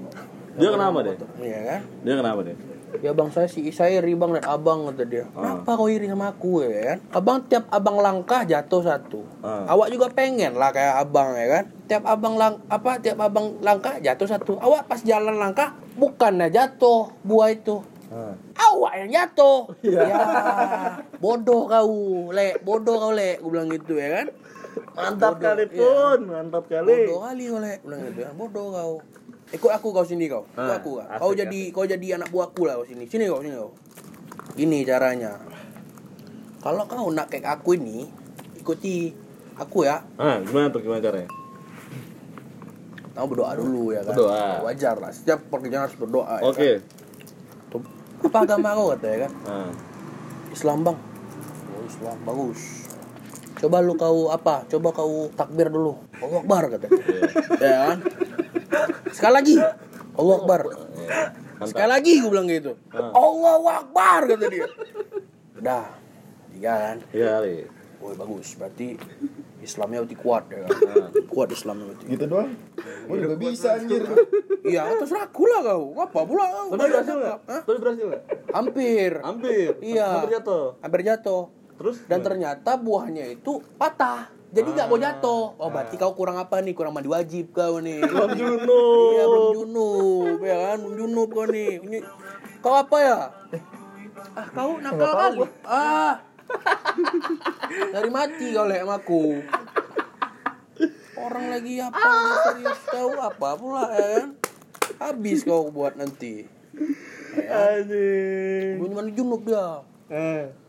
dia 0.54 0.68
kenapa 0.70 0.98
deh 1.02 1.16
Iya 1.42 1.58
kan? 1.66 1.80
dia 2.06 2.14
kenapa 2.14 2.40
deh 2.46 2.56
Ya 3.04 3.12
bang 3.12 3.28
saya 3.28 3.44
si 3.44 3.68
saya 3.68 4.00
iri 4.00 4.16
bang 4.16 4.32
dan 4.32 4.48
abang 4.48 4.88
kata 4.88 5.04
dia. 5.04 5.28
Kenapa 5.28 5.76
kau 5.76 5.92
iri 5.92 6.08
sama 6.08 6.32
aku 6.32 6.64
ya 6.64 6.96
kan? 6.96 6.98
Abang 7.12 7.44
tiap 7.44 7.68
abang 7.68 8.00
langkah 8.00 8.48
jatuh 8.48 8.80
satu. 8.80 9.28
Ah. 9.44 9.68
Awak 9.68 9.92
juga 9.92 10.08
pengen 10.08 10.56
lah 10.56 10.72
kayak 10.72 11.04
abang 11.04 11.36
ya 11.36 11.46
kan? 11.52 11.64
Tiap 11.84 12.08
abang 12.08 12.40
lang 12.40 12.64
apa 12.72 12.96
tiap 12.96 13.20
abang 13.20 13.60
langkah 13.60 14.00
jatuh 14.00 14.24
satu. 14.24 14.56
Awak 14.56 14.88
pas 14.88 15.04
jalan 15.04 15.36
langkah 15.36 15.76
bukannya 16.00 16.48
jatuh 16.48 17.12
buah 17.28 17.52
itu. 17.52 17.84
Awak 18.56 18.92
yang 19.04 19.10
jatuh. 19.12 19.68
Ya. 19.84 20.08
Bodoh 21.20 21.68
kau, 21.68 21.92
Le. 22.32 22.56
Bodoh 22.64 22.96
kau, 22.96 23.12
Le. 23.12 23.36
Gue 23.36 23.50
bilang 23.52 23.68
gitu 23.68 24.00
ya 24.00 24.24
kan? 24.24 24.26
Mantap 24.90 25.34
Bodoh, 25.34 25.44
kali 25.44 25.64
iya. 25.64 25.76
pun 25.76 26.18
mantap 26.26 26.64
kali 26.66 26.94
Bodoh 27.04 27.18
kali 27.20 27.44
kau, 27.46 27.58
Le. 27.58 27.74
Bilang 27.80 28.00
ya. 28.12 28.30
Bodoh 28.32 28.66
kau. 28.70 28.94
Ikut 29.48 29.70
aku 29.70 29.88
kau 29.90 30.04
sini 30.04 30.26
kau. 30.26 30.44
Ikut 30.44 30.60
Ah, 30.60 30.76
aku 30.76 30.90
kau. 30.96 31.04
asik, 31.04 31.18
Kau 31.18 31.32
jadi 31.32 31.60
kau 31.70 31.84
jadi 31.84 32.06
anak 32.14 32.28
buahku 32.28 32.62
lah 32.64 32.74
kau 32.76 32.84
sini. 32.84 33.04
Sini 33.04 33.24
kau, 33.24 33.40
sini 33.40 33.54
kau. 33.54 33.72
Ini 34.54 34.78
caranya. 34.82 35.32
Kalau 36.58 36.84
kau 36.84 37.08
nak 37.08 37.28
kayak 37.28 37.46
aku 37.56 37.74
ini, 37.74 38.04
ikuti 38.54 39.14
aku 39.54 39.82
ya. 39.82 40.02
ah 40.16 40.38
gimana 40.38 40.68
tuh 40.68 40.78
gimana 40.78 40.98
caranya 40.98 41.26
Kamu 43.10 43.26
berdoa 43.28 43.50
dulu 43.54 43.90
ya 43.90 44.00
kan. 44.02 44.14
Berdoa. 44.14 44.62
Wajar 44.62 44.94
lah. 44.96 45.10
Setiap 45.10 45.42
pekerjaan 45.48 45.82
harus 45.84 45.96
berdoa. 45.96 46.38
ya 46.38 46.42
oke 46.44 46.54
kan? 46.54 46.80
Tuh. 47.68 47.82
Apa 48.20 48.38
agama 48.42 48.68
kau 48.72 48.90
kata 48.92 49.06
ya 49.06 49.18
kan? 49.26 49.32
ah 49.44 49.70
Islam 50.48 50.78
bang. 50.82 50.98
Oh 51.68 51.82
Islam 51.84 52.16
bagus. 52.22 52.87
Coba 53.58 53.82
lu 53.82 53.94
kau 53.94 54.30
apa? 54.30 54.62
Coba 54.66 54.88
kau 54.90 55.26
takbir 55.32 55.66
dulu. 55.66 55.98
Allah 56.16 56.38
Akbar 56.38 56.62
kata. 56.70 56.86
ya 57.58 57.76
kan? 57.84 57.98
Sekali 59.10 59.32
lagi. 59.34 59.54
Allah 60.14 60.34
Akbar. 60.36 60.60
Sekali 61.64 61.90
lagi 61.90 62.12
gue 62.18 62.30
bilang 62.30 62.46
gitu. 62.46 62.78
Allah 62.94 63.82
Akbar 63.82 64.20
kata 64.26 64.44
dia. 64.46 64.66
Udah. 65.58 65.84
Tiga 66.48 66.74
kan. 66.74 66.96
iya 67.10 67.38
kali 67.38 67.56
Woi 67.98 68.14
bagus. 68.14 68.54
Berarti 68.54 68.94
Islamnya 69.58 70.06
berarti 70.06 70.16
kuat 70.16 70.44
ya 70.48 70.58
kan. 70.62 70.70
kuat 71.26 71.50
Islamnya 71.50 71.90
berarti. 71.90 72.04
Gitu 72.06 72.24
doang. 72.24 72.50
Gua 73.10 73.16
juga 73.18 73.34
bisa 73.36 73.74
anjir. 73.74 74.06
Iya, 74.62 74.86
terserah 74.94 75.26
aku 75.26 75.50
lah 75.50 75.60
kau. 75.64 75.98
Apa 75.98 76.20
pula 76.22 76.44
kau? 76.46 76.66
tapi 76.70 76.86
berhasil 76.86 77.14
nggak 77.16 77.38
Hah? 77.42 77.62
tapi 77.66 77.78
berhasil 77.82 78.04
nggak 78.06 78.22
Hampir. 78.54 79.12
hampir 79.18 79.70
Iya. 79.82 80.06
hampir 80.14 80.30
jatuh 80.38 80.64
Hampir 80.78 81.00
jatuh. 81.02 81.42
Terus 81.78 82.02
Dan 82.10 82.20
ternyata 82.26 82.74
buahnya 82.74 83.38
itu 83.38 83.62
patah. 83.78 84.28
Jadi 84.48 84.68
nggak 84.74 84.88
mau 84.88 84.98
jatuh. 84.98 85.44
Oh 85.60 85.68
berarti 85.68 85.94
kau 86.00 86.16
kurang 86.16 86.40
apa 86.40 86.58
nih? 86.64 86.72
Kurang 86.72 86.96
mandi 86.96 87.06
wajib 87.06 87.52
kau 87.54 87.78
nih. 87.78 88.02
belum 88.10 88.30
junub 88.34 89.12
Iya 89.14 89.24
belum 89.28 89.48
junub 89.54 90.38
ya 90.42 90.56
kan? 90.56 90.76
Belum 90.82 90.94
junub 90.96 91.28
kau 91.30 91.46
nih. 91.46 91.72
Ini 91.84 91.98
kau 92.64 92.74
apa 92.74 92.96
ya? 92.98 93.18
Ah 94.32 94.46
kau 94.50 94.80
nakal 94.80 95.12
kali. 95.14 95.38
Ah. 95.62 96.14
Dari 97.92 98.10
mati 98.10 98.46
kau 98.56 98.66
lek 98.66 98.82
sama 98.82 98.96
aku. 98.98 99.24
Orang 101.18 101.44
lagi 101.52 101.74
apa 101.82 101.98
lagi 101.98 102.34
serius 102.46 102.80
tahu 102.88 103.10
apa 103.20 103.48
pula 103.60 103.84
ya 103.92 104.06
kan? 104.16 104.28
Habis 104.96 105.44
kau 105.44 105.68
buat 105.68 105.94
nanti. 105.94 106.48
anjing 107.36 108.80
Belum 108.80 108.92
mandi 108.96 109.12
junub 109.12 109.44
dia. 109.44 109.84
eh 110.08 110.67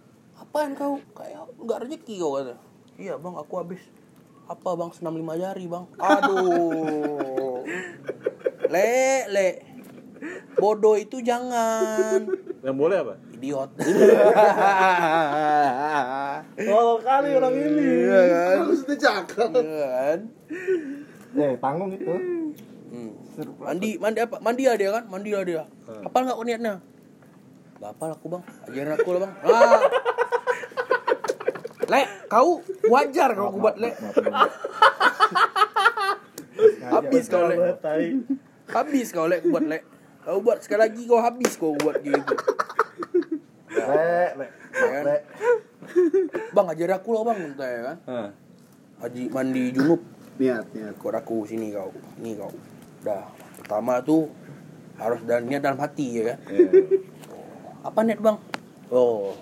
Apaan 0.49 0.73
kau? 0.73 0.97
Kayak 1.13 1.45
nggak 1.61 1.79
rezeki 1.85 2.25
kau 2.25 2.41
kata. 2.41 2.57
Iya 2.97 3.21
bang, 3.21 3.37
aku 3.37 3.53
habis. 3.61 3.85
Apa 4.49 4.73
bang? 4.73 4.89
Senam 4.97 5.13
lima 5.13 5.37
jari 5.37 5.69
bang. 5.69 5.85
Aduh. 6.01 7.61
Le, 8.65 9.29
le. 9.29 9.49
Bodoh 10.57 10.97
itu 10.97 11.21
jangan. 11.21 12.25
yang 12.59 12.75
boleh 12.75 12.99
apa 12.99 13.15
Idiot. 13.39 13.71
oh 16.75 16.99
kali 16.99 17.29
orang 17.39 17.55
ini 17.55 17.83
Iya 18.09 18.19
kan? 18.25 18.57
Harus 18.65 18.81
dicakap. 18.89 19.53
Iya 19.53 19.85
kan? 19.85 20.19
Eh, 21.37 21.53
tanggung 21.61 21.93
itu. 21.93 22.09
Hmm. 22.09 23.13
Mandi, 23.61 24.01
mandi 24.01 24.19
apa? 24.25 24.41
Mandi 24.41 24.65
lah 24.65 24.75
dia 24.81 24.89
kan? 24.97 25.05
Mandi 25.13 25.29
lah 25.29 25.45
dia. 25.45 25.63
Apa 26.03 26.25
nggak 26.25 26.35
kau 26.35 26.43
niatnya? 26.43 26.81
Gak 27.79 27.95
apa 27.95 28.11
aku 28.11 28.27
bang, 28.27 28.43
ajarin 28.67 28.91
aku 28.97 29.09
lah 29.15 29.19
bang. 29.23 29.33
Ah. 29.45 29.79
Le, 31.89 32.01
kau 32.29 32.61
wajar 32.85 33.33
kalau 33.33 33.49
aku 33.49 33.59
buat 33.65 33.75
le. 33.83 33.89
Habis 36.85 37.25
kau 37.25 37.49
le. 37.49 37.55
tai 37.81 38.13
Habis 38.69 39.09
kau 39.09 39.25
lek 39.25 39.41
buat 39.49 39.65
lek. 39.65 39.81
Kau 40.21 40.37
buat 40.45 40.61
sekali 40.61 40.85
lagi 40.85 41.01
kau 41.09 41.17
habis 41.17 41.57
kau 41.57 41.73
buat 41.81 41.97
gitu. 42.05 42.21
Le, 43.73 44.25
le. 44.37 44.47
Ya 44.69 44.87
kan? 44.93 45.05
Bang 46.53 46.67
ajar 46.69 47.01
aku 47.01 47.09
lah 47.17 47.23
bang 47.33 47.39
entah 47.49 47.69
ya 47.69 47.81
kan. 47.81 47.97
Haji 49.01 49.23
mandi 49.33 49.63
junub. 49.73 50.01
Niat, 50.37 50.69
niat. 50.71 50.93
Ikut 50.93 51.13
aku 51.17 51.49
sini 51.49 51.73
kau. 51.73 51.89
Ini 52.21 52.37
kau. 52.37 52.53
Dah. 53.01 53.25
Pertama 53.65 53.97
tuh 54.05 54.29
harus 55.01 55.25
dan 55.25 55.49
niat 55.49 55.65
dalam 55.65 55.81
hati 55.81 56.21
ya 56.21 56.23
kan. 56.33 56.37
Apa 57.81 57.99
niat 58.05 58.21
bang? 58.21 58.37
Oh. 58.93 59.33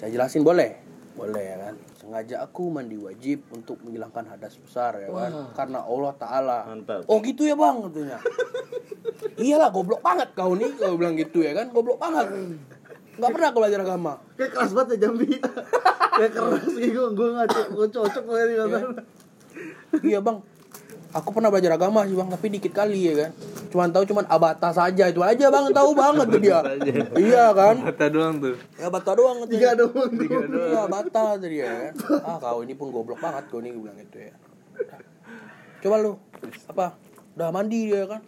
Saya 0.00 0.08
jelasin 0.16 0.42
boleh? 0.42 0.81
Boleh 1.12 1.44
ya 1.44 1.56
kan. 1.68 1.74
Sengaja 2.00 2.36
aku 2.44 2.72
mandi 2.72 2.96
wajib 2.96 3.44
untuk 3.52 3.76
menghilangkan 3.84 4.24
hadas 4.32 4.56
besar 4.56 4.96
ya 4.96 5.08
kan. 5.12 5.52
Karena 5.52 5.84
Allah 5.84 6.12
Ta'ala. 6.16 6.58
Mantap. 6.68 7.04
Oh 7.08 7.20
gitu 7.20 7.44
ya 7.44 7.54
bang 7.54 7.76
katanya. 7.88 8.18
Iyalah 9.44 9.70
goblok 9.70 10.00
banget 10.00 10.28
kau 10.32 10.52
nih 10.56 10.70
kau 10.76 10.96
bilang 10.96 11.14
gitu 11.16 11.44
ya 11.44 11.52
kan. 11.52 11.68
Goblok 11.70 12.00
banget. 12.00 12.26
Gak 13.20 13.30
pernah 13.30 13.48
kau 13.52 13.60
belajar 13.60 13.80
agama. 13.84 14.12
Kayak 14.40 14.50
keras 14.56 14.72
banget 14.72 14.88
ya 14.96 14.98
Jambi. 15.08 15.30
Kayak 16.18 16.32
keras 16.32 16.72
gitu. 16.76 17.02
Gue 17.12 17.28
nggak 17.32 17.46
gue 17.72 17.86
cocok 17.92 18.24
kata. 18.24 18.80
Iya 20.00 20.18
bang. 20.24 20.38
Aku 21.12 21.28
pernah 21.28 21.52
belajar 21.52 21.76
agama 21.76 22.08
sih 22.08 22.16
bang, 22.16 22.24
tapi 22.32 22.46
dikit 22.48 22.72
kali 22.72 23.12
ya 23.12 23.14
kan. 23.20 23.30
Cuman 23.68 23.88
tahu 23.92 24.04
cuman 24.08 24.24
abata 24.32 24.72
saja 24.72 25.12
itu 25.12 25.20
aja 25.20 25.52
bang, 25.52 25.68
tahu 25.68 25.92
banget 25.92 26.26
tuh 26.32 26.40
dia. 26.40 26.60
iya 27.20 27.52
kan? 27.52 27.84
Kata 27.92 28.08
doang 28.08 28.40
tuh. 28.40 28.56
Ya 28.80 28.88
bata 28.88 29.12
doang 29.12 29.44
katanya. 29.44 29.52
Tiga 29.52 29.70
doang. 29.76 30.10
Iya 30.72 30.82
bata 30.88 31.22
tadi 31.36 31.56
ya 31.60 31.68
kan. 31.68 31.92
Ah 32.24 32.36
kau 32.40 32.64
ini 32.64 32.72
pun 32.72 32.88
goblok 32.88 33.20
banget 33.20 33.44
kau 33.52 33.60
ini 33.60 33.76
gue 33.76 33.82
bilang 33.84 33.98
gitu 34.00 34.18
ya. 34.24 34.32
Coba 35.84 35.96
lu 36.00 36.12
apa? 36.72 36.96
Udah 37.36 37.48
mandi 37.52 37.92
dia 37.92 38.08
kan. 38.08 38.24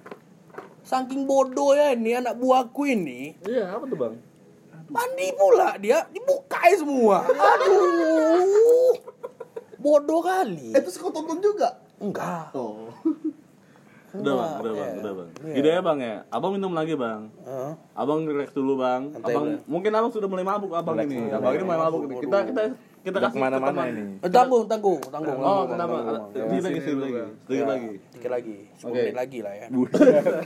Saking 0.85 1.25
bodoh 1.25 1.73
ya 1.73 1.97
ini 1.97 2.21
anak 2.21 2.37
buahku 2.37 2.85
ini. 2.85 3.33
iya 3.49 3.73
apa 3.73 3.89
tuh 3.89 3.97
bang 3.97 4.15
Mandi 4.85 5.33
pula 5.33 5.81
dia 5.81 6.05
dibukai 6.13 6.77
semua. 6.77 7.25
Aduh. 7.25 8.93
Bodoh 9.81 10.21
kali. 10.21 10.77
Eh 10.77 10.81
terus 10.85 11.01
kau 11.01 11.09
tonton 11.09 11.41
juga? 11.41 11.81
Enggak. 11.99 12.51
Oh. 12.53 12.91
udah 14.15 14.31
bang 14.33 14.51
udah 14.55 14.73
bang 14.73 14.87
Iya. 14.87 14.95
udah 14.95 15.13
bang 15.13 15.29
Iya. 15.43 15.55
gini 15.55 15.69
ya 15.69 15.81
bang 15.81 15.99
ya 15.99 16.15
abang 16.29 16.53
minum 16.53 16.71
lagi 16.71 16.95
bang 16.95 17.21
Heeh. 17.43 17.73
abang 17.93 18.23
relax 18.23 18.49
dulu 18.53 18.79
bang 18.79 19.11
Santai, 19.11 19.27
abang 19.29 19.47
Bang. 19.49 19.67
mungkin 19.67 19.91
abang 19.91 20.07
sudah 20.09 20.29
mulai 20.31 20.47
mabuk 20.47 20.71
abang 20.71 20.95
Relax 20.95 21.11
ini 21.11 21.19
dulu, 21.21 21.35
abang 21.35 21.53
ini 21.53 21.65
mulai 21.65 21.81
mabuk 21.81 22.01
ini 22.01 22.15
kita 22.21 22.39
kita 22.47 22.61
kita 23.03 23.11
Udah 23.13 23.23
kasih 23.27 23.35
ke 23.35 23.43
mana-mana 23.43 23.73
teman. 23.75 23.87
ini. 23.91 24.05
Eh, 24.17 24.31
tanggung, 24.31 24.65
tanggung, 24.65 25.01
tanggung. 25.05 25.35
oh 25.37 25.67
tanggung, 25.67 25.67
kenapa 25.69 25.97
sedikit 26.31 26.63
lagi 26.63 26.79
sedikit 26.79 26.95
lagi 26.97 27.13
Bang. 27.13 27.31
sedikit 27.43 27.59
Ya, 27.59 27.67
lagi 27.67 27.91
Dikit 28.15 28.31
lagi, 28.31 28.57
10 28.73 28.87
Oke. 28.87 28.95
menit 28.97 29.17
lagi 29.19 29.39
lah 29.41 29.53
ya. 29.53 29.67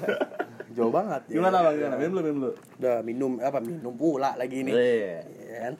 Jauh 0.78 0.90
banget. 0.90 1.20
ya. 1.22 1.32
gimana 1.34 1.56
bang 1.60 1.74
gimana 1.76 1.94
minum 1.94 2.10
dulu 2.10 2.22
minum 2.24 2.38
dulu 2.40 2.52
Udah 2.78 2.96
minum 3.02 3.30
apa 3.38 3.58
minum 3.60 3.92
pula 3.92 4.30
lagi 4.34 4.56
ini. 4.58 4.72
Iya. 4.72 5.16
Ya 5.44 5.58
kan? 5.62 5.74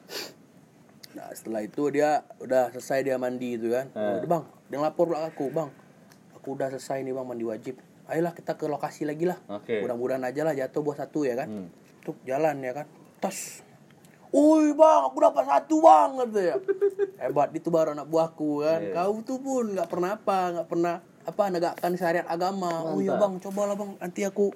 Nah, 1.11 1.29
setelah 1.33 1.61
itu 1.62 1.83
dia 1.89 2.11
udah 2.39 2.69
selesai 2.71 3.01
dia 3.03 3.16
mandi 3.16 3.57
itu 3.57 3.69
kan. 3.71 3.89
Eh. 3.91 4.21
Udah, 4.21 4.29
Bang, 4.29 4.45
dia 4.69 4.79
lapor 4.79 5.12
ke 5.12 5.16
aku, 5.16 5.49
Bang. 5.49 5.73
Aku 6.37 6.55
udah 6.55 6.69
selesai 6.71 7.03
nih 7.03 7.12
Bang 7.12 7.27
mandi 7.27 7.45
wajib. 7.45 7.77
ayolah 8.09 8.33
kita 8.33 8.57
ke 8.57 8.64
lokasi 8.64 9.05
lagi 9.05 9.29
lah 9.29 9.37
Oke. 9.53 9.85
mudah-mudahan 9.85 10.25
aja 10.25 10.41
lah 10.41 10.57
jatuh 10.57 10.81
buah 10.81 10.97
satu 10.97 11.29
ya 11.29 11.37
kan 11.37 11.69
tuh 12.01 12.16
jalan 12.25 12.57
ya 12.64 12.73
kan 12.73 12.89
tos 13.21 13.61
Woi 14.29 14.77
bang, 14.77 15.09
aku 15.09 15.25
dapat 15.25 15.45
satu 15.49 15.81
bang 15.81 16.11
gitu 16.29 16.41
ya. 16.53 16.57
Hebat 17.25 17.49
itu 17.57 17.73
baru 17.73 17.97
anak 17.97 18.12
buahku 18.12 18.61
kan. 18.61 18.81
Kau 18.93 19.25
tuh 19.25 19.41
pun 19.41 19.73
nggak 19.73 19.89
pernah 19.89 20.21
apa, 20.21 20.39
nggak 20.53 20.69
pernah 20.69 20.95
apa 21.25 21.43
negakkan 21.49 21.93
syariat 21.97 22.29
agama. 22.29 22.93
Oh 22.93 23.01
iya 23.01 23.16
bang, 23.16 23.41
cobalah 23.41 23.73
bang. 23.73 23.97
Nanti 23.97 24.29
aku 24.29 24.53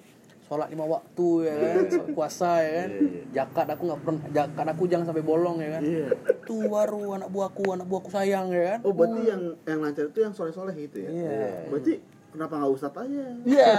sholat 0.47 0.68
lima 0.68 0.84
waktu 0.84 1.28
ya 1.49 1.55
kan, 1.55 1.84
puasa 2.12 2.51
ya 2.61 2.70
kan. 2.84 2.90
Jakat 3.32 3.66
aku 3.72 3.82
nggak 3.88 4.01
pernah, 4.05 4.22
jakat 4.34 4.66
aku 4.68 4.82
jangan 4.90 5.07
sampai 5.09 5.24
bolong 5.24 5.57
ya 5.62 5.78
kan. 5.78 5.82
Itu 5.82 6.57
baru 6.68 7.16
anak 7.16 7.28
buahku, 7.32 7.64
anak 7.72 7.86
buahku 7.88 8.11
sayang 8.12 8.53
ya 8.53 8.76
kan. 8.76 8.78
Oh 8.84 8.93
berarti 8.93 9.20
yang 9.26 9.43
yang 9.64 9.78
lancar 9.80 10.11
itu 10.11 10.18
yang 10.20 10.34
soleh-soleh 10.34 10.74
gitu 10.76 11.03
ya? 11.03 11.11
Iya. 11.11 11.72
Berarti 11.72 11.93
kenapa 12.34 12.53
nggak 12.61 12.72
ustadz 12.74 13.01
aja? 13.07 13.24
Iya. 13.47 13.70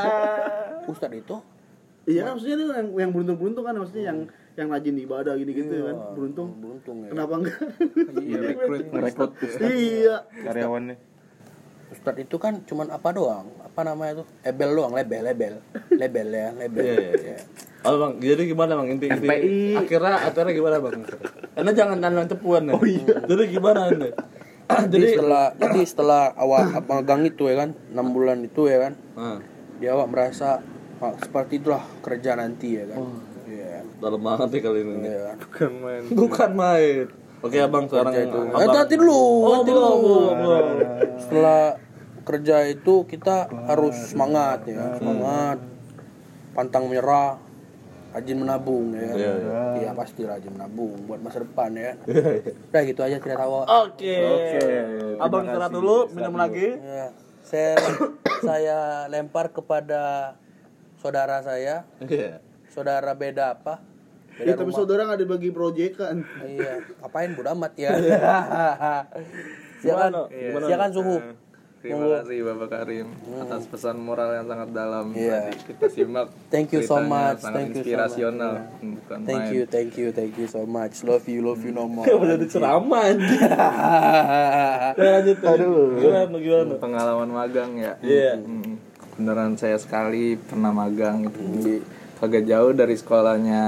Ustadz 0.90 1.20
itu 1.20 1.38
Iya 2.04 2.28
kan 2.28 2.32
maksudnya 2.36 2.56
itu 2.60 2.66
yang 2.68 2.88
yang 3.00 3.12
beruntung-beruntung 3.16 3.64
kan 3.64 3.76
maksudnya 3.80 4.04
yang 4.12 4.20
yang 4.60 4.68
rajin 4.68 4.96
ibadah 5.00 5.34
gini-gitu 5.40 5.72
kan 5.88 5.98
beruntung. 6.12 6.50
beruntung 6.60 6.98
ya. 7.08 7.10
Kenapa 7.16 7.34
enggak? 7.40 7.60
Iya, 8.20 8.40
rekrut 8.92 9.32
iya. 9.72 10.16
karyawannya 10.44 11.13
Ustadz 11.94 12.20
itu 12.20 12.36
kan 12.36 12.66
cuman 12.66 12.90
apa 12.90 13.10
doang? 13.10 13.46
Apa 13.62 13.82
namanya 13.82 14.22
tuh? 14.22 14.28
Ebel 14.42 14.74
doang, 14.74 14.92
label, 14.92 15.22
label. 15.24 15.54
Label 15.92 16.28
ya, 16.28 16.48
label. 16.52 16.82
Iya, 16.82 16.96
iya, 16.96 17.12
iya. 17.16 17.38
Oh 17.84 18.00
bang, 18.00 18.14
jadi 18.18 18.48
gimana 18.48 18.80
bang 18.80 18.88
inti 18.90 19.06
inti 19.08 19.28
akhirnya 19.76 20.16
akhirnya 20.24 20.52
gimana 20.52 20.76
bang? 20.80 21.04
Anda 21.54 21.72
jangan 21.72 21.98
nanya 22.00 22.26
cepuan 22.26 22.68
ya. 22.68 22.74
Oh 22.74 22.84
iya. 22.84 23.06
Jadi 23.24 23.44
gimana 23.50 23.80
anda? 23.88 24.10
Jadi 24.90 25.06
setelah 25.12 25.46
jadi 25.54 25.80
setelah 25.84 26.24
awal 26.34 26.66
magang 26.82 27.22
itu 27.24 27.46
ya 27.46 27.56
kan, 27.60 27.70
6 27.92 28.16
bulan 28.16 28.40
itu 28.42 28.66
ya 28.66 28.90
kan, 28.90 28.94
Nah, 29.14 29.38
dia 29.78 29.94
awak 29.94 30.08
merasa 30.10 30.64
ah, 30.98 31.14
seperti 31.20 31.60
itulah 31.60 31.84
kerja 32.00 32.34
nanti 32.34 32.80
ya 32.80 32.88
kan. 32.88 32.98
Iya. 33.44 33.84
dalam 34.00 34.20
banget 34.20 34.48
nih 34.50 34.62
kali 34.62 34.80
ini. 34.82 34.94
Iya 35.04 35.20
kan. 35.22 35.36
bukan 35.44 35.72
main 35.78 36.04
Bukan 36.10 36.52
main. 36.56 37.06
Oke 37.44 37.58
abang 37.60 37.86
sekarang 37.86 38.16
itu. 38.16 38.40
abang- 38.40 38.64
Eh, 38.64 38.68
nanti 38.72 38.94
dulu, 38.96 39.20
Oh 39.44 39.52
nanti 39.60 39.72
dulu. 39.74 39.92
Setelah 41.20 41.76
kerja 42.24 42.64
itu 42.66 43.04
kita 43.04 43.46
harus 43.68 43.96
semangat 44.12 44.64
ya, 44.66 44.96
semangat, 44.96 45.60
pantang 46.52 46.88
menyerah, 46.88 47.36
rajin 48.12 48.38
menabung 48.40 48.96
ya. 48.96 49.12
Iya, 49.12 49.34
Iya 49.80 49.90
pasti 49.92 50.24
rajin 50.24 50.54
menabung 50.54 50.96
buat 51.04 51.20
masa 51.20 51.44
depan 51.44 51.76
ya. 51.76 52.00
Udah 52.72 52.82
gitu 52.84 53.02
aja 53.04 53.18
cerita 53.20 53.44
awal. 53.44 53.68
Oke. 53.88 54.16
Abang 55.20 55.44
istirahat 55.46 55.72
dulu, 55.72 56.08
minum 56.12 56.36
lagi. 56.36 56.80
Ya, 56.80 57.08
saya 57.44 57.76
saya 58.40 58.80
lempar 59.08 59.52
kepada 59.52 60.36
saudara 60.98 61.44
saya. 61.44 61.84
Iya. 62.00 62.40
Saudara 62.72 63.14
beda 63.14 63.54
apa? 63.54 63.84
Ya, 64.34 64.50
Beda 64.50 64.58
tapi 64.58 64.74
rumah. 64.74 64.78
saudara 64.82 65.02
nggak 65.06 65.22
dibagi 65.22 65.50
proyek 65.54 65.94
kan? 65.94 66.26
Iya, 66.42 66.82
ngapain 67.04 67.38
bodo 67.38 67.54
amat 67.54 67.74
ya. 67.78 67.92
silakan, 69.78 70.12
Gimana? 70.26 70.66
silakan 70.66 70.92
suhu. 70.92 71.18
Terima 71.84 72.08
kasih 72.16 72.48
Bapak 72.48 72.70
Karim 72.72 73.12
atas 73.36 73.68
pesan 73.68 74.00
moral 74.00 74.32
yang 74.32 74.48
sangat 74.48 74.72
dalam 74.72 75.12
Iya. 75.12 75.52
tadi 75.52 75.60
kita 75.68 75.88
simak. 75.92 76.32
Thank 76.54 76.72
you 76.72 76.82
so 76.82 76.96
much, 76.98 77.44
Sangat 77.44 77.60
thank 77.60 77.68
you 77.68 77.76
so 77.76 77.80
inspirasional. 77.84 78.54
Bukan 78.80 79.18
Thank 79.28 79.44
main. 79.44 79.52
you, 79.52 79.62
thank 79.68 79.92
you, 80.00 80.08
thank 80.10 80.34
you 80.40 80.48
so 80.48 80.64
much. 80.64 81.04
Love 81.04 81.28
you, 81.28 81.44
love 81.44 81.60
you 81.60 81.76
no 81.76 81.84
more. 81.86 82.08
Udah 82.24 82.40
diceramah 82.40 83.04
anjing. 83.12 83.36
Ya, 84.96 85.10
lanjut. 85.12 85.38
Aduh. 85.44 86.00
Gimana 86.00 86.36
gimana? 86.40 86.74
Pengalaman 86.80 87.30
magang 87.36 87.72
ya. 87.76 88.00
Iya. 88.00 88.40
Hmm. 88.40 88.80
Beneran 89.14 89.60
saya 89.60 89.76
sekali 89.76 90.40
pernah 90.40 90.72
magang 90.72 91.28
itu 91.28 91.42
di 91.60 91.76
agak 92.24 92.48
jauh 92.48 92.72
dari 92.72 92.96
sekolahnya 92.96 93.64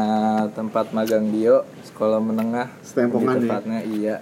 tempat 0.55 0.95
magang 0.95 1.27
Dio, 1.27 1.67
sekolah 1.85 2.23
menengah. 2.23 2.71
Setempongan 2.79 3.35
Lebih 3.35 3.51
ya? 3.51 3.79
iya. 3.83 4.15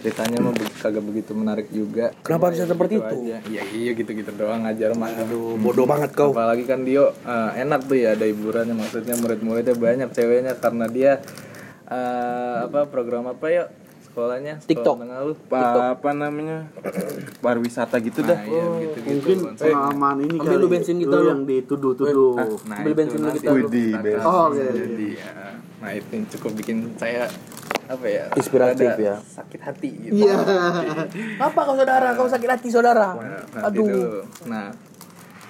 Ceritanya 0.00 0.40
mah 0.40 0.56
be- 0.56 0.72
kagak 0.74 1.04
begitu 1.04 1.36
menarik 1.36 1.68
juga. 1.68 2.16
Kenapa 2.24 2.48
bisa 2.48 2.64
seperti 2.64 2.96
Gitu 2.96 3.04
itu? 3.04 3.16
aja. 3.28 3.36
Iya 3.44 3.62
iya 3.76 3.90
gitu-gitu 3.92 4.32
doang 4.32 4.64
ngajar 4.64 4.96
mah. 4.96 5.12
Aduh, 5.14 5.60
bodoh 5.60 5.84
banget 5.84 6.16
kau. 6.16 6.32
Apalagi 6.32 6.64
kan 6.64 6.82
Dio 6.82 7.12
eh, 7.12 7.50
enak 7.60 7.84
tuh 7.84 8.00
ya 8.00 8.16
ada 8.16 8.24
hiburannya 8.24 8.72
maksudnya 8.72 9.20
murid-muridnya 9.20 9.76
banyak 9.76 10.08
ceweknya 10.10 10.56
karena 10.56 10.88
dia 10.88 11.12
eh, 11.86 12.56
apa 12.64 12.88
program 12.88 13.28
apa 13.28 13.46
ya 13.46 13.64
sekolahnya 14.12 14.54
sekolah 14.56 14.68
TikTok. 14.68 14.96
lu. 15.00 15.32
apa, 15.48 15.60
apa 15.96 16.10
namanya 16.12 16.58
pariwisata 17.38 17.96
gitu 17.98 18.20
Nah, 18.20 18.28
dah 18.28 18.38
iya 18.44 18.64
gitu-gitu. 18.78 19.08
Mungkin 19.10 19.36
konsep. 19.48 19.64
pengalaman 19.66 20.16
ini 20.20 20.36
ambil 20.36 20.50
kali. 20.50 20.60
lu 20.60 20.68
bensin 20.68 20.96
kita, 20.98 21.16
Lu 21.16 21.24
yang 21.26 21.42
dituduh-tuduh. 21.42 22.36
Nah, 22.62 22.76
ambil 22.78 22.92
itu 22.92 22.98
bensin 22.98 23.18
lu. 23.18 23.28
Akan 23.32 24.20
Oh, 24.22 24.42
oke. 24.46 24.64
jadi 24.68 25.08
ya. 25.16 25.32
Nah 25.80 25.90
itu 25.90 26.10
yang 26.12 26.26
cukup 26.28 26.50
bikin 26.54 26.76
saya 26.94 27.24
apa 27.82 28.06
ya 28.06 28.24
Inspiratif 28.32 28.90
ya. 28.94 29.16
sakit 29.18 29.60
hati 29.60 29.90
gitu. 30.02 30.22
Iya. 30.22 30.36
Apa 31.40 31.60
kau 31.62 31.74
saudara? 31.74 32.12
Kau 32.12 32.24
sakit 32.26 32.48
hati 32.50 32.68
saudara? 32.68 33.16
Nah, 33.16 33.66
Aduh. 33.66 33.82
dulu. 33.82 34.04
Nah, 34.46 34.70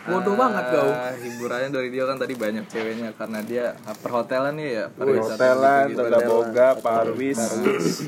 Bodoh 0.03 0.35
banget 0.35 0.65
kau. 0.69 0.91
Hiburannya 1.15 1.69
dari 1.71 1.89
dia 1.89 2.05
kan 2.05 2.17
tadi 2.17 2.35
banyak 2.35 2.67
ceweknya 2.67 3.15
karena 3.15 3.39
dia 3.41 3.65
perhotelan 4.03 4.55
nih 4.55 4.69
ya. 4.73 4.85
pariwisata 4.91 5.31
hotelan 5.33 5.85
gitu-gitu. 5.87 6.03
tenda 6.03 6.19
boga 6.25 6.69
parwis 6.77 7.39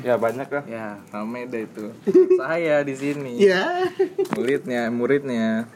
ya 0.02 0.14
banyak 0.16 0.48
lah 0.48 0.64
Ya, 0.64 0.98
rame 1.08 1.46
deh 1.46 1.62
itu. 1.64 1.84
Saya 2.40 2.82
di 2.82 2.94
sini. 2.94 3.38
Iya. 3.38 3.86
Muridnya, 4.32 4.90
muridnya. 4.90 5.70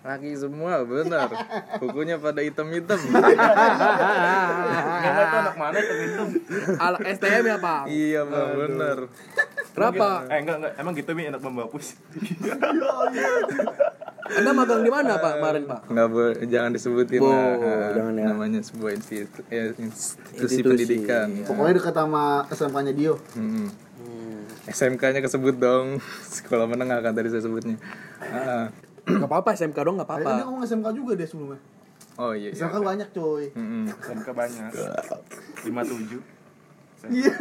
Laki 0.00 0.32
semua 0.32 0.80
benar. 0.82 1.28
Bukunya 1.76 2.16
pada 2.16 2.40
hitam-hitam. 2.40 2.96
Enggak 2.96 3.36
tahu 5.28 5.38
anak 5.38 5.52
mana 5.54 5.76
itu 5.76 5.92
Anak 6.78 7.00
STM 7.12 7.44
ya 7.44 7.56
pak? 7.58 7.82
iya, 7.86 8.20
Bang, 8.24 8.56
benar. 8.56 8.98
Kenapa? 9.68 10.24
eh 10.26 10.40
enggak 10.40 10.56
enggak 10.58 10.72
emang 10.74 10.92
gitu 10.92 11.10
mi 11.12 11.22
enak 11.24 11.38
membapus 11.38 11.86
Anda 14.28 14.50
magang 14.52 14.82
di 14.84 14.90
mana 14.92 15.16
pak 15.16 15.32
kemarin 15.40 15.62
pak? 15.64 15.80
Nggak 15.88 16.08
boleh, 16.12 16.36
jangan 16.44 16.70
disebutin 16.76 17.20
Bo, 17.20 17.30
lah. 17.32 17.44
Nah, 17.56 17.88
jangan 17.96 18.12
ya. 18.12 18.26
Namanya 18.28 18.60
sebuah 18.60 18.90
institusi, 18.92 19.44
ya, 19.48 19.62
institusi, 19.72 20.36
Institusi, 20.36 20.60
pendidikan. 20.64 21.26
Pokoknya 21.48 21.74
dekat 21.80 21.94
sama 21.96 22.24
SMK-nya 22.52 22.92
Dio. 22.92 23.14
Hmm. 23.32 23.68
SMK-nya 24.68 25.20
kesebut 25.24 25.56
dong. 25.56 25.96
Sekolah 26.36 26.68
menengah 26.68 27.00
kan 27.00 27.16
tadi 27.16 27.32
saya 27.32 27.40
sebutnya. 27.40 27.80
Ah. 28.20 28.68
Gak 29.08 29.24
apa-apa 29.24 29.56
SMK 29.56 29.78
dong 29.80 29.96
gak 29.96 30.04
Tadi 30.04 30.20
apa-apa. 30.20 30.36
dia 30.36 30.44
ngomong 30.44 30.62
SMK 30.68 30.86
juga 30.92 31.12
deh 31.16 31.24
sebelumnya. 31.24 31.60
Oh 32.20 32.36
iya. 32.36 32.52
iya. 32.52 32.60
SMK 32.60 32.76
banyak 32.84 33.08
coy. 33.16 33.44
Mm-mm. 33.56 33.88
SMK 33.96 34.28
banyak 34.36 34.68
57 35.64 36.37
Iya. 37.06 37.32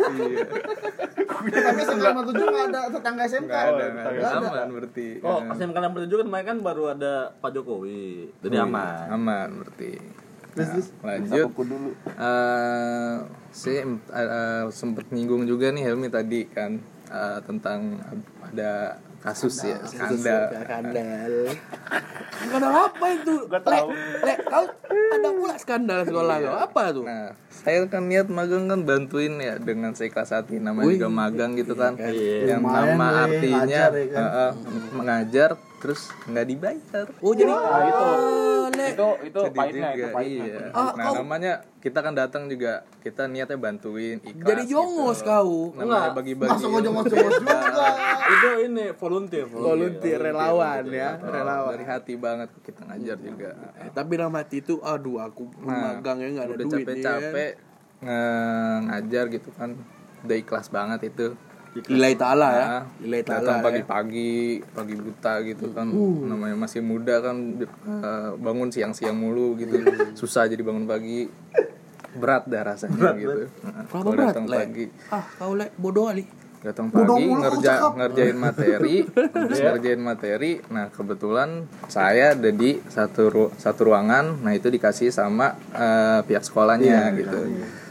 Tapi 1.28 1.80
SMK 1.82 2.06
57 2.14 2.54
nggak 2.54 2.66
ada 2.70 2.82
tetangga 2.94 3.24
SMK. 3.26 3.50
Nggak 3.50 3.64
ada, 3.66 3.86
nggak 3.90 4.06
ada. 4.06 4.12
Nggak 4.14 4.32
ada. 4.32 4.48
Aman 4.54 4.70
berarti. 4.74 5.08
Oh, 5.26 5.40
Eh, 5.42 5.54
SMK 5.58 5.78
bertujuh 5.82 6.18
kan 6.22 6.28
kemarin 6.30 6.46
kan 6.46 6.58
baru 6.62 6.84
ada 6.94 7.14
Pak 7.42 7.50
Jokowi. 7.58 8.30
Jadi 8.46 8.56
aman. 8.62 9.06
Aman 9.10 9.50
berarti. 9.64 9.92
Nah, 10.58 10.74
lanjut. 11.06 11.48
Eh, 12.18 13.16
saya 13.54 13.82
eh, 13.94 14.66
sempat 14.74 15.06
nyinggung 15.14 15.46
juga 15.46 15.70
nih 15.70 15.86
Helmi 15.86 16.10
tadi 16.10 16.50
kan 16.50 16.82
eh, 17.10 17.40
tentang 17.46 18.02
ada 18.42 18.98
kasus 19.22 19.56
ya 19.66 19.78
skandal. 19.84 20.42
Skandal. 20.64 21.34
Skandal 22.38 22.74
apa 22.74 23.06
itu? 23.18 23.36
Gak 23.50 23.64
tahu. 23.66 23.88
Le, 24.24 24.34
kau 24.46 24.66
ada 24.88 25.30
pula 25.34 25.56
skandal 25.58 26.00
sekolah 26.06 26.36
kau. 26.40 26.56
Apa 26.58 26.84
tuh? 26.94 27.04
Nah, 27.04 27.34
saya 27.50 27.84
kan 27.90 28.06
niat 28.06 28.30
magang 28.30 28.70
kan 28.70 28.86
bantuin 28.86 29.36
ya 29.42 29.58
dengan 29.58 29.98
seikhlas 29.98 30.32
hati 30.32 30.62
namanya 30.62 30.94
juga 30.94 31.10
magang 31.10 31.58
gitu 31.58 31.74
kan. 31.74 31.98
Yang 31.98 32.62
Lumayan, 32.62 32.96
nama 32.96 33.08
artinya 33.26 33.84
ngajar 33.90 33.92
ya 33.98 34.06
kan. 34.14 34.54
mengajar 34.94 35.50
terus 35.78 36.10
nggak 36.24 36.46
dibayar. 36.46 37.06
Oh 37.20 37.32
jadi 37.32 37.54
itu. 37.54 38.08
Le. 38.68 38.88
itu 38.90 39.08
itu 39.24 39.40
Sedih 39.40 39.56
pahitnya 39.56 39.90
itu 39.90 40.08
pahitnya 40.12 40.44
iya. 40.44 40.60
Ah, 40.70 40.92
nah, 40.92 41.06
kau- 41.08 41.16
namanya 41.18 41.54
kita 41.80 42.00
kan 42.00 42.12
datang 42.12 42.46
juga 42.46 42.74
kita 43.00 43.24
niatnya 43.26 43.56
bantuin 43.56 44.20
ikhlas. 44.20 44.44
Jadi 44.46 44.64
jongos 44.68 45.18
gitu. 45.18 45.30
kau. 45.30 45.56
Namanya 45.74 46.12
bagi-bagi. 46.12 46.52
Masa 46.52 46.66
kau 46.68 46.82
jongos-jongos 46.82 47.34
juga. 47.40 47.88
Itu 48.28 48.48
ini 48.62 48.86
volunteer, 48.92 49.46
Volunteer 49.48 50.20
relawan 50.20 50.84
ya, 50.86 51.10
Oh, 51.16 51.32
relawan. 51.32 51.72
Dari 51.74 51.86
hati 51.88 52.14
banget 52.16 52.50
kita 52.60 52.82
ngajar 52.84 53.18
juga. 53.18 53.50
Eh, 53.78 53.90
tapi 53.90 54.12
dalam 54.14 54.36
hati 54.36 54.60
itu 54.60 54.84
aduh 54.84 55.18
aku 55.22 55.48
Nah, 55.60 55.96
magangnya 55.96 56.28
nggak 56.34 56.46
ada 56.46 56.54
udah 56.54 56.66
duit 56.66 56.74
nih, 56.76 56.84
capek-capek 56.84 57.52
nge- 57.98 58.80
ngajar 58.84 59.26
gitu 59.32 59.50
kan. 59.54 59.70
Udah 60.20 60.38
ikhlas 60.38 60.68
banget 60.68 61.00
itu. 61.08 61.28
Kan. 61.80 61.90
Lillahi 61.90 62.16
ta'ala 62.16 62.48
ya. 62.50 62.66
Lillahi 63.00 63.24
ta'ala. 63.24 63.40
datang 63.40 63.58
ya. 63.58 63.64
pagi-pagi, 63.64 64.36
pagi 64.68 64.96
buta 64.96 65.34
gitu 65.42 65.66
kan. 65.72 65.88
Namanya 66.24 66.56
masih 66.56 66.82
muda 66.82 67.16
kan 67.20 67.36
eh, 67.58 68.30
bangun 68.36 68.70
siang-siang 68.70 69.14
mulu 69.14 69.56
gitu. 69.56 69.78
Susah 70.14 70.46
jadi 70.46 70.60
bangun 70.60 70.84
pagi. 70.84 71.26
Berat 72.14 72.46
dah 72.46 72.66
rasanya 72.66 73.14
gitu. 73.14 73.46
Nah, 73.62 73.84
Kenapa 73.84 73.92
kalau 73.94 74.10
berat, 74.10 74.28
datang 74.32 74.46
pagi. 74.48 74.86
Ah, 75.08 75.26
kau 75.32 75.54
le 75.54 75.70
bodoh 75.76 76.08
kali. 76.08 76.26
datang 76.58 76.90
pagi 76.90 77.06
ngerja 77.24 77.74
ngerjain 77.94 78.34
materi 78.36 79.06
ngerjain 79.62 80.02
materi 80.02 80.58
nah 80.68 80.90
kebetulan 80.90 81.50
saya 81.86 82.34
ada 82.34 82.50
di 82.50 82.82
satu 82.84 83.24
ru- 83.30 83.54
satu 83.54 83.88
ruangan 83.88 84.42
nah 84.42 84.52
itu 84.52 84.66
dikasih 84.68 85.14
sama 85.14 85.54
eh, 85.70 86.20
pihak 86.26 86.42
sekolahnya 86.42 87.14
gitu 87.14 87.40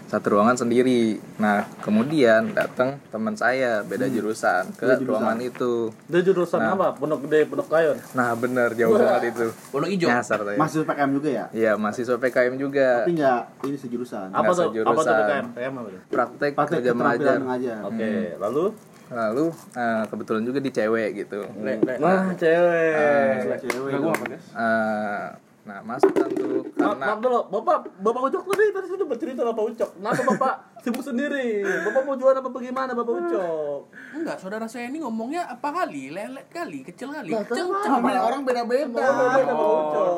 satu 0.07 0.27
ruangan 0.33 0.55
sendiri 0.55 1.19
nah 1.37 1.67
kemudian 1.83 2.55
datang 2.55 3.03
teman 3.11 3.35
saya 3.35 3.83
beda 3.83 4.07
jurusan 4.07 4.71
ke 4.73 4.87
ruangan 5.03 5.39
itu 5.39 5.91
Dia 6.07 6.23
jurusan 6.23 6.63
apa? 6.63 6.95
Pondok 6.95 7.27
Gede, 7.27 7.45
Pondok 7.45 7.67
Kayon. 7.67 7.99
nah 8.15 8.31
bener 8.33 8.71
jauh 8.73 8.95
banget 8.95 9.35
itu 9.35 9.47
Pondok 9.69 9.91
hijau. 9.91 10.09
nyasar 10.09 10.39
Masih 10.55 10.87
PKM 10.87 11.11
juga 11.11 11.29
ya? 11.29 11.45
Iya 11.51 11.73
mahasiswa 11.75 12.17
PKM 12.17 12.55
juga 12.55 13.03
Tapi 13.03 13.13
enggak 13.15 13.43
ini 13.63 13.77
sejurusan. 13.77 14.27
Apa 14.31 14.51
tuh? 14.53 14.71
Apa 14.71 14.95
tuh 14.95 15.05
sejurusan. 15.05 15.17
PKM? 15.19 15.47
PKM 15.53 15.75
apa 15.75 15.89
tuh? 15.89 16.01
praktek, 16.07 16.51
Praktek 16.55 16.79
kerja 16.81 16.93
mengajar 16.95 17.37
mengajar. 17.43 17.79
Oke, 17.83 18.11
lalu 18.39 18.65
lalu 19.07 19.45
eh, 19.75 20.03
kebetulan 20.07 20.43
juga 20.43 20.59
di 20.59 20.71
cewek 20.71 21.11
gitu 21.17 21.39
Nah, 21.57 22.35
cewek. 22.35 22.35
Cewek. 22.35 23.91
Nggak, 23.91 24.01
gua 24.03 24.15
dong. 24.15 24.35
Nah 25.67 25.83
masuk 25.83 26.14
kan 26.14 26.31
tuh 26.31 26.62
Maaf, 26.79 26.95
karena 26.95 27.07
maaf 27.11 27.19
dulu, 27.19 27.41
Bapak, 27.51 27.77
Bapak 27.99 28.21
Ucok 28.31 28.43
tadi 28.55 28.71
tadi 28.71 28.87
sudah 28.87 29.07
bercerita 29.11 29.41
Bapak 29.43 29.64
Ucok. 29.75 29.91
Kenapa 29.99 30.23
Bapak 30.23 30.55
sibuk 30.87 31.03
sendiri? 31.03 31.66
Bapak 31.66 32.03
mau 32.07 32.14
jualan 32.14 32.39
apa 32.39 32.47
bagaimana 32.47 32.95
Bapak 32.95 33.12
Ucok? 33.18 33.80
Enggak, 34.14 34.37
saudara 34.39 34.70
saya 34.70 34.87
ini 34.87 35.03
ngomongnya 35.03 35.51
apa 35.51 35.74
kali? 35.74 36.14
Lelet 36.14 36.47
kali, 36.47 36.87
kecil 36.87 37.11
kali. 37.11 37.34
Terus 37.34 37.66
kenceng. 37.66 37.91
namanya 37.91 38.22
orang 38.22 38.47
beda-beda. 38.47 38.95
Bapak 38.95 39.66
Ucok. 39.66 40.11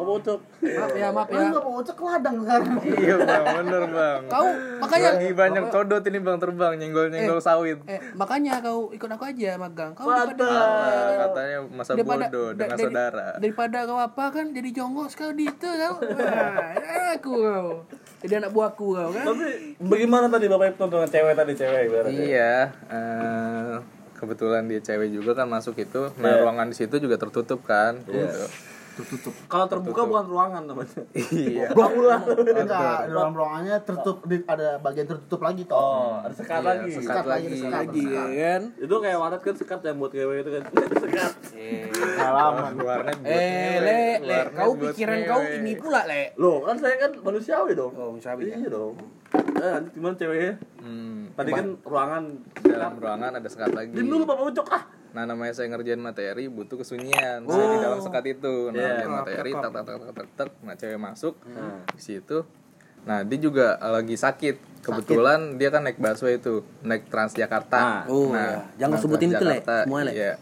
Bapak 0.00 0.14
Ucok. 0.24 0.40
Maaf 0.58 0.92
ya, 0.96 1.08
maaf 1.12 1.28
ya. 1.28 1.38
enggak 1.44 1.62
mau 1.62 1.74
ucek 1.78 1.98
ladang 2.00 2.36
sekarang. 2.42 2.72
iya 3.04 3.14
bang 3.22 3.44
bener 3.62 3.82
bang 3.94 4.20
Kau 4.26 4.48
makanya 4.82 5.08
lagi 5.14 5.30
banyak 5.30 5.64
codot 5.70 6.02
ini 6.02 6.18
bang 6.18 6.38
terbang 6.42 6.72
nyenggol 6.74 7.06
nyenggol 7.08 7.38
sawit 7.38 7.78
eh 7.86 8.00
makanya 8.18 8.58
kau 8.58 8.90
ikut 8.90 9.10
aku 9.10 9.24
aja 9.28 9.54
magang. 9.54 9.92
Kau 9.94 10.10
daripada 10.10 10.46
Ah, 10.48 11.10
katanya 11.28 11.58
masa 11.70 11.92
bodoh 11.94 12.48
dengan 12.56 12.76
saudara 12.78 13.26
Daripada 13.38 13.78
kau 13.86 13.98
apa 14.00 14.24
kan 14.34 14.50
jadi 14.50 14.70
jongos 14.74 15.14
kau 15.14 15.30
di 15.30 15.46
itu 15.46 15.68
kau. 15.68 15.94
Wah, 16.02 16.74
aku 17.16 17.32
kau. 17.38 17.68
Jadi 18.18 18.34
anak 18.36 18.50
buahku 18.50 18.86
kau 18.92 19.10
kan. 19.10 19.24
Tapi 19.24 19.46
bagaimana 19.78 20.26
tadi 20.26 20.46
Bapak 20.46 20.66
itu 20.72 20.84
dengan 20.84 21.06
cewek 21.06 21.34
tadi 21.34 21.52
cewek 21.54 21.80
ibaratnya? 21.86 22.18
iya 22.18 22.54
eh, 22.86 23.74
kebetulan 24.14 24.66
dia 24.66 24.80
cewek 24.80 25.08
juga 25.08 25.32
kan 25.32 25.46
masuk 25.46 25.78
itu 25.78 26.10
nah 26.16 26.28
Iya. 26.28 26.42
ruangan 26.42 26.66
di 26.66 26.76
situ 26.76 26.98
juga 26.98 27.14
tertutup 27.14 27.62
kan 27.62 28.02
gitu 28.02 28.42
Kalau 29.44 29.66
terbuka 29.66 30.02
bukan 30.02 30.24
ruangan 30.24 30.62
namanya. 30.64 31.02
iya 31.30 31.70
Aula. 31.70 32.16
Enggak, 32.26 32.98
di 33.00 33.10
dalam 33.10 33.32
ruangannya 33.32 33.76
tertutup 33.80 34.16
di- 34.24 34.42
ada 34.44 34.68
bagian 34.78 35.06
tertutup 35.06 35.40
lagi 35.40 35.62
toh. 35.64 35.76
Oh, 35.76 36.12
ada 36.18 36.32
sekat 36.32 36.56
Iya, 36.56 36.68
lagi. 36.68 36.88
sekat 36.90 37.04
Sekat 37.04 37.24
lagi, 37.24 37.46
lagi. 37.46 37.58
sekat 37.58 37.72
Lagi 37.84 38.02
ya 38.04 38.24
kan. 38.50 38.62
Itu 38.76 38.94
kayak 38.98 39.18
warat 39.18 39.40
kan 39.40 39.54
sekat 39.54 39.80
yang 39.82 39.96
buat 39.96 40.10
cewek 40.10 40.36
itu 40.38 40.50
kan. 40.50 40.62
sekat. 41.04 41.32
Pengalaman. 41.92 42.72
luarnya 42.74 43.14
buat 43.16 43.30
Eh, 43.30 43.76
le, 43.78 44.00
le, 44.20 44.38
kau 44.52 44.72
pikiran 44.74 45.18
kau 45.24 45.40
ini 45.42 45.72
pula, 45.74 46.00
le. 46.04 46.34
Loh, 46.34 46.62
kan 46.62 46.76
saya 46.76 46.94
kan 46.96 47.10
manusiawi 47.14 47.72
dong. 47.72 47.92
Oh, 47.92 48.10
manusiawi, 48.12 48.42
ya. 48.46 48.56
Iya 48.56 48.68
dong. 48.68 48.94
Eh, 49.28 49.70
nanti 49.70 49.88
gimana 49.90 50.14
ceweknya? 50.14 50.54
hmm, 50.78 51.34
Tadi 51.34 51.50
kan 51.52 51.66
ruangan 51.82 52.22
dalam 52.58 52.92
ruangan 52.96 53.32
ada 53.34 53.44
sekat 53.44 53.70
lagi 53.70 53.90
dulu 53.92 54.24
Bapak 54.24 54.48
Ucok 54.48 54.68
ah. 54.70 54.82
Nah 55.08 55.24
namanya 55.24 55.52
saya 55.52 55.68
ngerjain 55.68 55.98
materi 55.98 56.46
butuh 56.46 56.76
kesunyian. 56.76 57.42
Saya 57.42 57.66
di 57.66 57.78
dalam 57.78 57.98
sekat 57.98 58.24
itu. 58.28 58.68
Nah 58.68 58.74
Iya. 58.74 58.86
ngerjain 58.88 59.12
materi 59.14 59.50
tak 59.52 59.70
tak 59.70 59.82
tak 59.82 59.96
tak 59.96 60.12
tak 60.12 60.28
tak 60.36 60.48
Nah 60.60 60.74
cewek 60.74 60.98
masuk 60.98 61.34
Hmm. 61.44 61.80
di 61.88 62.02
situ. 62.02 62.38
Nah 63.04 63.24
dia 63.24 63.38
juga 63.38 63.66
lagi 63.78 64.14
sakit. 64.14 64.56
Kebetulan 64.78 65.56
dia 65.56 65.68
kan 65.68 65.82
naik 65.82 65.96
busway 65.96 66.36
itu 66.36 66.64
Naik 66.80 67.08
Transjakarta. 67.08 68.06
Oh, 68.06 68.32
nah, 68.32 68.40
iya. 68.40 68.86
Jangan 68.86 68.96
sebutin 68.98 69.28
itu. 69.28 69.36
Transjakarta, 69.36 69.76
Semua, 69.84 70.00
Le. 70.02 70.12
Iya. 70.12 70.34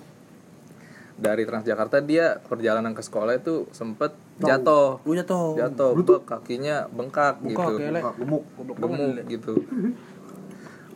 Dari 1.17 1.43
Transjakarta 1.43 1.97
dia 1.99 2.27
perjalanan 2.41 2.93
ke 2.93 3.01
sekolah 3.01 3.33
itu 3.35 3.65
sempet 3.73 4.13
jatuh. 4.37 5.01
Lu 5.03 5.17
jatuh. 5.17 5.57
jatuh 5.57 5.91
bek, 5.97 6.29
kakinya 6.29 6.85
bengkak, 6.87 7.41
Bengkak, 7.41 7.73
gitu. 7.73 7.81
ya, 7.81 7.91
Le. 7.91 8.01
Gemuk. 8.15 8.45
gemuk 8.77 9.11
gitu 9.25 9.55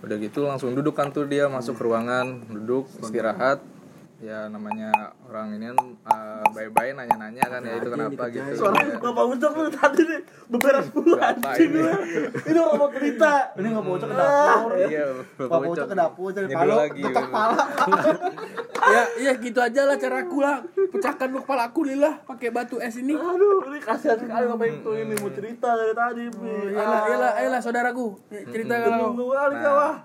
udah 0.01 0.17
gitu 0.17 0.49
langsung 0.49 0.73
duduk 0.73 0.97
kan 0.97 1.13
tuh 1.13 1.29
dia 1.29 1.49
masuk 1.49 1.77
ke 1.77 1.83
ruangan 1.85 2.41
duduk 2.49 2.89
istirahat 3.01 3.61
ya 4.21 4.53
namanya 4.53 4.93
orang 5.25 5.57
ini 5.57 5.73
kan 5.73 5.81
uh, 6.05 6.45
bye-bye 6.53 6.93
nanya-nanya 6.93 7.41
kan 7.41 7.61
ya 7.65 7.73
itu 7.81 7.89
kenapa 7.89 8.29
gitu 8.29 8.53
Suara 8.53 8.77
Ya. 8.81 9.01
Bapak 9.01 9.25
Ucok 9.33 9.51
tuh 9.57 9.65
tadi 9.73 10.03
nih 10.05 10.21
beberes 10.45 10.87
Berapa 10.93 11.41
anjing. 11.41 11.71
ini? 11.73 11.93
Ini 12.45 12.59
orang 12.61 12.77
mau 12.77 12.91
cerita. 12.93 13.33
Ini 13.57 13.67
enggak 13.71 13.85
mau 13.85 13.95
ucek 13.97 14.09
ke 14.09 14.17
dapur. 14.17 14.71
iya 14.77 15.05
Bapak 15.41 15.61
ucek 15.67 15.87
ke 15.89 15.97
dapur 15.97 16.29
Nyedul 16.37 16.53
palu, 16.53 16.77
gitu. 16.93 17.21
pala. 17.33 17.65
ya, 18.95 19.03
ya 19.17 19.33
gitu 19.41 19.59
aja 19.59 19.81
lah 19.89 19.97
caraku 19.97 20.37
lah. 20.45 20.57
Pecahkan 20.69 21.29
lu 21.33 21.39
kepala 21.41 21.63
aku 21.67 21.81
lillah 21.89 22.15
pakai 22.29 22.49
batu 22.53 22.77
es 22.77 22.97
ini. 22.97 23.17
Aduh, 23.17 23.65
ini 23.73 23.79
kasihan 23.81 24.21
sekali 24.21 24.45
Bapak 24.49 24.67
itu 24.69 24.91
ini 25.01 25.15
mau 25.17 25.31
cerita 25.33 25.69
dari 25.73 25.95
tadi. 25.97 26.25
Bi. 26.29 26.77
Iyalah, 26.77 27.01
iyalah, 27.09 27.33
iyalah 27.41 27.61
saudaraku. 27.65 28.07
Cerita 28.29 28.75
kalau 28.85 29.17
Tunggu 29.17 29.33
kali 29.33 29.55
kau 29.61 29.77
ah. 29.81 29.97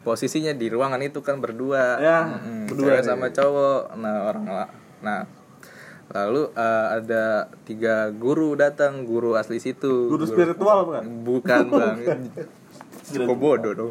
Posisinya 0.00 0.52
di 0.56 0.66
ruangan 0.72 1.00
itu 1.04 1.20
kan 1.20 1.38
berdua. 1.38 2.00
Ya, 2.00 2.18
Mm, 2.40 2.66
berdua 2.70 3.00
sama 3.04 3.28
cowok. 3.32 3.96
Nah 3.96 4.14
orang 4.32 4.44
nah. 5.04 5.22
Lalu 6.10 6.50
uh, 6.58 6.86
ada 6.98 7.46
tiga 7.62 8.10
guru 8.10 8.58
datang 8.58 9.06
guru 9.06 9.38
asli 9.38 9.62
situ. 9.62 10.10
Guru 10.10 10.26
spiritual 10.26 10.90
bukan? 10.90 11.02
bukan 11.22 11.64
bang. 11.70 11.98
Kok 13.30 13.38
bodoh 13.38 13.72
dong. 13.74 13.90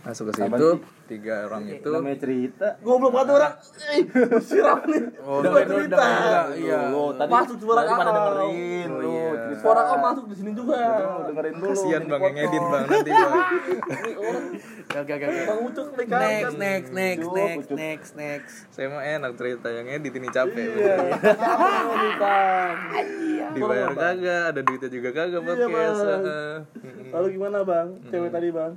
Masuk 0.00 0.32
ke 0.32 0.40
situ 0.40 0.68
tiga 1.04 1.44
orang 1.44 1.62
itu 1.66 1.90
cerita. 2.16 2.68
Goblok 2.80 3.10
banget 3.12 3.28
orang. 3.36 3.52
Eh, 3.90 4.02
siram 4.40 4.80
nih. 4.86 5.02
Oh, 5.20 5.42
dengerin, 5.42 5.66
cerita. 5.90 6.06
iya. 6.54 6.80
Tadi 6.88 7.30
masuk 7.30 7.56
suara 7.58 7.80
kau. 7.82 7.98
pada 7.98 8.10
dengerin 8.14 8.88
Oh, 8.88 9.00
lu. 9.02 9.10
iya. 9.12 9.58
Suara 9.58 9.80
kau 9.84 9.98
masuk 9.98 10.24
di 10.30 10.34
sini 10.38 10.50
juga. 10.54 10.78
dengerin 11.26 11.54
dulu. 11.58 11.68
kasihan 11.68 12.02
bang 12.06 12.20
yang 12.22 12.34
ngedit 12.38 12.64
bang 12.64 12.84
nanti 12.86 13.10
bang 13.10 13.32
Ini 13.90 14.12
orang 14.16 14.44
Oke, 14.90 15.12
oke, 15.12 15.26
oke. 15.26 15.42
Bang 15.46 15.60
Ucok 15.62 15.86
nih 15.92 16.06
kan. 16.06 16.18
Next, 16.20 16.56
next, 16.56 16.90
next, 16.90 17.28
next, 17.30 17.68
next, 17.70 18.10
next. 18.16 18.54
saya 18.70 18.86
mah 18.88 19.02
enak 19.02 19.32
cerita 19.34 19.68
yang 19.68 19.86
ngedit 19.86 20.14
ini 20.14 20.28
capek 20.28 20.66
Iya. 20.70 20.96
Dibayar 23.50 23.90
kagak 23.92 24.42
ada 24.54 24.60
duitnya 24.62 24.88
juga 24.88 25.08
kagak 25.10 25.42
podcast. 25.42 26.00
Mm-mm. 26.78 27.10
Lalu 27.10 27.26
gimana 27.34 27.58
bang? 27.62 27.88
Cewek 28.06 28.30
tadi 28.30 28.48
bang? 28.50 28.72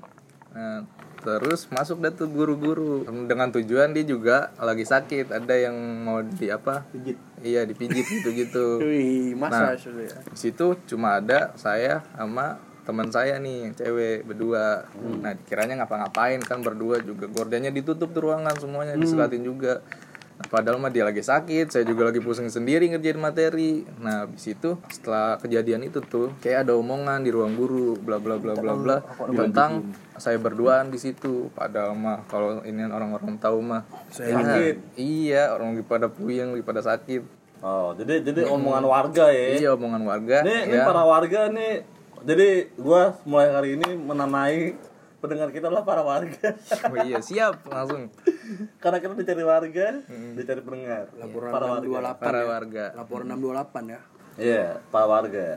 Nah, 0.53 0.85
terus 1.23 1.65
masuk 1.71 2.03
dah 2.03 2.11
tuh 2.11 2.27
guru-guru. 2.27 3.07
Dengan 3.25 3.49
tujuan 3.49 3.95
dia 3.95 4.03
juga 4.03 4.51
lagi 4.59 4.83
sakit. 4.83 5.31
Ada 5.31 5.71
yang 5.71 5.75
mau 6.03 6.19
di 6.21 6.51
apa? 6.51 6.83
Pijit. 6.91 7.17
iya 7.43 7.63
dipijit 7.63 8.03
gitu-gitu. 8.03 8.79
Wih, 8.83 9.33
masa 9.35 9.73
Nah. 9.73 9.79
ya. 9.79 10.15
di 10.27 10.37
situ 10.37 10.75
cuma 10.85 11.19
ada 11.19 11.55
saya 11.55 12.03
sama 12.15 12.59
teman 12.83 13.07
saya 13.09 13.39
nih 13.39 13.71
cewek 13.79 14.27
berdua. 14.27 14.83
Nah 15.23 15.39
kiranya 15.47 15.83
ngapa-ngapain 15.83 16.43
kan 16.43 16.59
berdua 16.59 16.99
juga. 16.99 17.31
Gordennya 17.31 17.71
ditutup 17.71 18.11
tuh 18.11 18.27
ruangan 18.27 18.55
semuanya 18.59 18.99
disekatin 18.99 19.43
juga. 19.43 19.79
nah, 19.79 20.02
padahal 20.49 20.81
mah 20.81 20.89
dia 20.89 21.05
lagi 21.05 21.21
sakit 21.21 21.69
saya 21.69 21.85
juga 21.85 22.09
lagi 22.09 22.19
pusing 22.19 22.49
sendiri 22.49 22.89
ngerjain 22.89 23.17
materi 23.17 23.85
nah 24.01 24.25
habis 24.25 24.49
itu 24.49 24.75
setelah 24.89 25.37
kejadian 25.37 25.85
itu 25.85 26.01
tuh 26.01 26.33
kayak 26.41 26.67
ada 26.67 26.73
omongan 26.77 27.21
di 27.21 27.29
ruang 27.29 27.53
guru 27.53 27.95
bla 27.97 28.17
bla 28.17 28.41
bla 28.41 28.53
bla 28.57 28.73
bla 28.73 28.97
tentang 29.29 29.93
saya 30.17 30.37
berduaan 30.41 30.89
di 30.89 30.97
situ 30.97 31.53
padahal 31.53 31.93
mah 31.93 32.25
kalau 32.29 32.61
ini 32.65 32.85
orang-orang 32.85 33.37
tahu 33.37 33.61
mah 33.61 33.85
ya, 34.13 34.35
sakit. 34.37 34.75
iya 34.97 35.53
orang 35.53 35.77
lagi 35.77 35.85
pada 35.85 36.07
puyeng 36.09 36.53
lagi 36.57 36.65
pada 36.65 36.81
sakit 36.81 37.45
Oh, 37.63 37.95
jadi 37.95 38.19
jadi 38.19 38.43
omongan 38.43 38.83
warga 38.83 39.31
ya. 39.31 39.55
iya 39.55 39.69
omongan 39.71 40.03
warga 40.03 40.43
Nih, 40.43 40.67
ini 40.67 40.75
ya. 40.75 40.83
para 40.83 41.07
warga 41.07 41.47
nih. 41.47 41.87
Jadi 42.27 42.75
gua 42.75 43.15
mulai 43.23 43.55
hari 43.55 43.79
ini 43.79 43.95
menamai 43.95 44.75
pendengar 45.23 45.49
kita 45.55 45.71
lah 45.71 45.87
para 45.87 46.03
warga. 46.03 46.51
Oh 46.91 46.99
iya 46.99 47.23
siap 47.23 47.63
langsung 47.63 48.11
Karena 48.83 48.99
kita 48.99 49.15
dicari 49.15 49.43
warga, 49.47 50.03
dicari 50.35 50.59
pendengar. 50.59 51.07
Laporan 51.15 51.51
para 51.55 51.65
warga. 51.71 51.87
628 52.19 52.27
para 52.27 52.39
ya. 52.39 52.45
warga. 52.51 52.85
Laporan 52.99 53.25
628 53.31 53.93
ya. 53.95 53.99
Iya, 54.33 54.65
para 54.91 55.05
warga. 55.07 55.47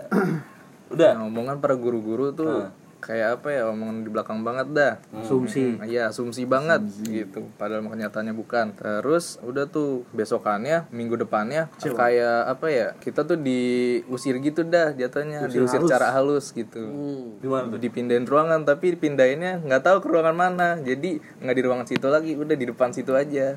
Udah. 0.95 1.13
Nah, 1.19 1.27
omongan 1.27 1.59
para 1.59 1.75
guru-guru 1.75 2.31
tuh 2.31 2.71
kayak 3.01 3.41
apa 3.41 3.49
ya 3.53 3.63
omongan 3.71 4.03
di 4.03 4.11
belakang 4.11 4.41
banget 4.43 4.67
dah. 4.73 4.95
Asumsi. 5.15 5.79
Iya 5.85 6.11
asumsi 6.11 6.43
banget 6.49 6.83
gitu. 7.07 7.47
Padahal 7.57 7.87
mah 7.87 7.95
kenyataannya 7.95 8.35
bukan. 8.35 8.75
Terus 8.75 9.39
udah 9.47 9.69
tuh 9.71 10.03
besokannya 10.17 10.91
minggu 10.91 11.17
depannya 11.21 11.69
kayak 11.81 12.51
apa 12.51 12.67
ya 12.69 12.89
kita 12.99 13.23
tuh 13.23 13.39
diusir 13.39 14.39
gitu 14.43 14.67
dah 14.67 14.93
jatuhnya 14.93 15.47
diusir 15.47 15.81
secara 15.85 16.13
halus 16.13 16.51
gitu. 16.51 16.83
Gimana 17.41 17.71
tuh? 17.73 17.79
Dipindahin 17.79 18.27
ruangan 18.27 18.67
tapi 18.67 18.99
pindahinnya 18.99 19.63
nggak 19.63 19.83
tahu 19.85 19.97
ke 20.03 20.09
ruangan 20.11 20.37
mana. 20.37 20.69
Jadi 20.83 21.23
nggak 21.41 21.57
di 21.57 21.63
ruangan 21.63 21.87
situ 21.87 22.07
lagi, 22.11 22.33
udah 22.35 22.57
di 22.59 22.67
depan 22.69 22.91
situ 22.91 23.15
aja. 23.15 23.57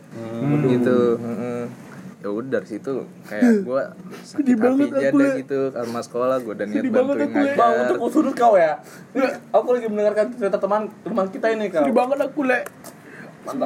Gitu. 0.69 0.99
Heeh. 1.19 1.88
Ya 2.19 2.27
udah 2.35 2.59
dari 2.59 2.67
situ 2.67 3.07
kayak 3.31 3.63
gue 3.63 3.81
sakit 4.27 4.59
hati 4.59 4.85
aja 4.91 5.27
gitu 5.39 5.71
karena 5.71 5.99
sekolah 6.03 6.35
gue 6.43 6.51
udah 6.51 6.67
niat 6.67 6.83
bantuin 6.91 7.31
Bang, 7.31 7.71
ngajar 7.79 7.95
untuk 7.95 8.11
sudut 8.11 8.35
kau 8.35 8.59
ya. 8.59 8.75
Aku 9.55 9.71
lagi 9.71 9.87
mendengarkan 9.87 10.35
cerita 10.35 10.59
teman 10.59 10.91
teman 10.99 11.31
kita 11.31 11.47
ini 11.55 11.71
kau. 11.71 11.79
Sedih 11.79 11.95
banget 11.95 12.19
aku 12.19 12.43
le. 12.43 12.59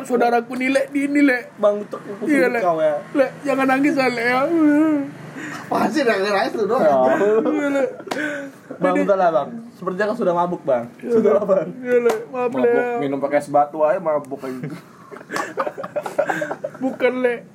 Saudaraku 0.05 0.53
nih 0.53 0.69
le 0.69 0.81
di 0.93 1.09
ini 1.09 1.25
le. 1.25 1.49
Bang, 1.57 1.81
untuk 1.81 1.97
sudut 2.05 2.29
Iya 2.29 2.61
kau 2.61 2.77
ya. 2.77 3.01
Le, 3.17 3.25
jangan 3.41 3.65
nangis 3.73 3.97
lah 3.97 4.09
le 4.13 4.21
ya. 4.21 4.45
Pasti 5.65 5.99
nangis 6.05 6.29
nangis 6.29 6.51
tuh 6.53 6.69
doang. 6.69 6.85
Iya 7.49 7.67
le. 7.73 7.83
Bang, 8.77 8.95
udah 9.01 9.17
lah 9.17 9.29
bang. 9.33 9.49
Sepertinya 9.73 10.13
kau 10.13 10.17
sudah 10.21 10.33
mabuk 10.37 10.61
bang. 10.61 10.93
Sudah 11.01 11.41
lah 11.41 11.45
bang. 11.49 11.73
Iya 11.81 11.97
le, 12.05 12.13
maaf 12.29 12.53
le. 12.53 12.69
Mabuk 12.69 13.01
minum 13.01 13.17
pakai 13.17 13.41
es 13.41 13.49
batu 13.49 13.81
aja 13.81 13.97
mabuk 13.97 14.45
gitu. 14.45 14.77
Bukan 16.77 17.13
le. 17.25 17.49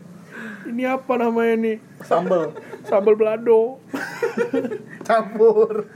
Ini 0.65 0.83
apa 0.87 1.13
namanya 1.17 1.55
nih? 1.57 1.77
Sambel. 2.01 2.53
Sambal 2.83 3.15
belado. 3.15 3.81
Campur. 5.03 5.89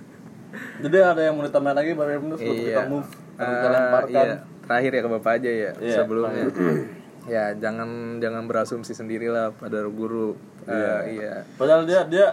Jadi 0.78 0.96
ada 0.96 1.20
yang 1.20 1.34
mau 1.34 1.44
ditambahin 1.44 1.74
lagi 1.74 1.90
Bang 1.92 2.10
Ibnu 2.12 2.34
sebelum 2.34 2.56
iya 2.58 2.68
kita 2.68 2.82
move 2.86 3.08
sebelum 3.08 3.54
kita 3.54 3.68
lemparkan. 3.70 4.26
iya. 4.26 4.36
terakhir 4.62 4.90
ya 4.90 5.00
ke 5.00 5.10
bapak 5.10 5.32
aja 5.34 5.50
ya 5.50 5.70
Iya, 5.74 5.96
sebelumnya 5.96 6.44
ya 7.24 7.44
jangan 7.56 7.88
jangan 8.18 8.42
berasumsi 8.44 8.92
sendirilah 8.92 9.54
pada 9.54 9.82
guru 9.86 10.36
Eh, 10.62 11.00
iya 11.16 11.42
Padahal 11.56 11.82
dia 11.82 12.06
dia 12.06 12.26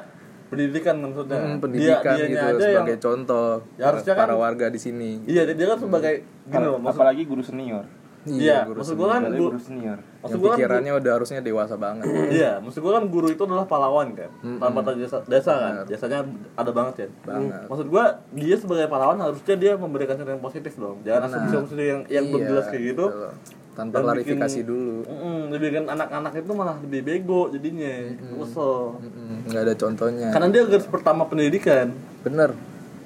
pendidikan 0.46 0.98
maksudnya. 1.00 1.38
Hmm, 1.40 1.58
pendidikan 1.58 2.14
dia, 2.16 2.26
gitu 2.28 2.46
aja 2.48 2.60
sebagai 2.60 2.90
yang 2.92 3.02
contoh 3.02 3.50
Ya, 3.76 3.84
harusnya 3.88 4.14
para 4.14 4.28
kan- 4.28 4.40
warga 4.40 4.66
di 4.68 4.80
sini 4.80 5.12
Iya, 5.26 5.42
dia, 5.46 5.56
dia 5.56 5.68
kan 5.68 5.78
sebagai 5.80 6.16
gini 6.44 6.58
loh, 6.60 6.78
maksud, 6.78 6.98
Apalagi 6.98 7.24
guru 7.24 7.42
senior. 7.42 7.86
Iya, 8.26 8.64
guru 8.64 8.78
maksud 8.78 8.96
gua 8.96 9.08
kan 9.10 9.22
guru, 9.28 9.48
guru 9.48 9.60
senior. 9.60 10.00
maksud 10.18 10.28
yang 10.30 10.40
gua 10.40 10.50
kan 10.50 10.58
pikirannya 10.58 10.94
udah 10.94 11.12
harusnya 11.14 11.40
dewasa 11.40 11.76
banget 11.76 12.04
Iya, 12.30 12.52
maksud 12.60 12.80
gua 12.80 12.94
kan 12.94 13.06
guru 13.06 13.28
itu 13.28 13.42
adalah 13.42 13.64
pahlawan 13.64 14.12
kan. 14.12 14.28
Tanpa 14.58 14.80
jasa, 14.92 15.18
desa 15.24 15.54
kan. 15.54 15.74
Jasanya 15.86 16.20
ada 16.54 16.70
banget 16.70 16.96
ya. 16.98 17.08
Banget. 17.24 17.64
Maksud 17.66 17.88
gua 17.88 18.04
dia 18.30 18.56
sebagai 18.56 18.86
pahlawan 18.86 19.18
harusnya 19.18 19.56
dia 19.56 19.74
memberikan 19.74 20.16
contoh 20.16 20.32
yang 20.32 20.42
positif 20.42 20.74
dong. 20.76 21.00
Jangan 21.02 21.22
asumsi-asumsi 21.26 21.74
yang 21.80 22.02
yang 22.08 22.26
belum 22.28 22.42
Iya, 22.42 22.50
jelas 22.50 22.66
kayak 22.68 22.84
gitu. 22.86 23.06
betul. 23.08 23.32
tanpa 23.72 23.96
Dan 23.96 24.04
klarifikasi 24.04 24.60
bikin- 24.60 24.68
dulu 24.68 24.96
Mm-mm, 25.06 25.40
dibikin 25.50 25.86
anak-anak 25.88 26.34
itu 26.36 26.52
malah 26.52 26.76
lebih 26.82 27.00
bego 27.02 27.48
jadinya. 27.48 28.12
Kesel. 28.36 29.00
Mm, 29.00 29.38
nggak 29.48 29.62
ada 29.62 29.74
contohnya 29.74 30.28
Karena 30.30 30.48
dia 30.50 30.62
garis 30.66 30.84
pertama 30.86 31.24
pendidikan. 31.24 31.88
bener 32.20 32.52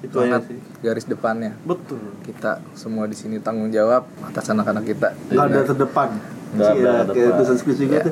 Itu 0.04 0.16
aja 0.18 0.38
sih. 0.40 0.58
garis 0.78 1.04
depannya 1.04 1.56
Betul. 1.62 2.00
kita 2.22 2.60
semua 2.72 3.04
di 3.04 3.14
sini 3.14 3.38
tanggung 3.38 3.68
jawab 3.68 4.04
atas 4.20 4.44
anak-anak 4.46 4.84
kita 4.84 5.08
Ada 5.30 5.64
terdepan. 5.66 6.08
Nggak 6.52 6.68
ada 6.68 6.76
Iya, 6.76 6.92
kayak 6.92 7.08
depan. 7.08 7.34
tulisan 7.34 7.56
skripsi 7.56 7.84
gitu. 7.88 8.10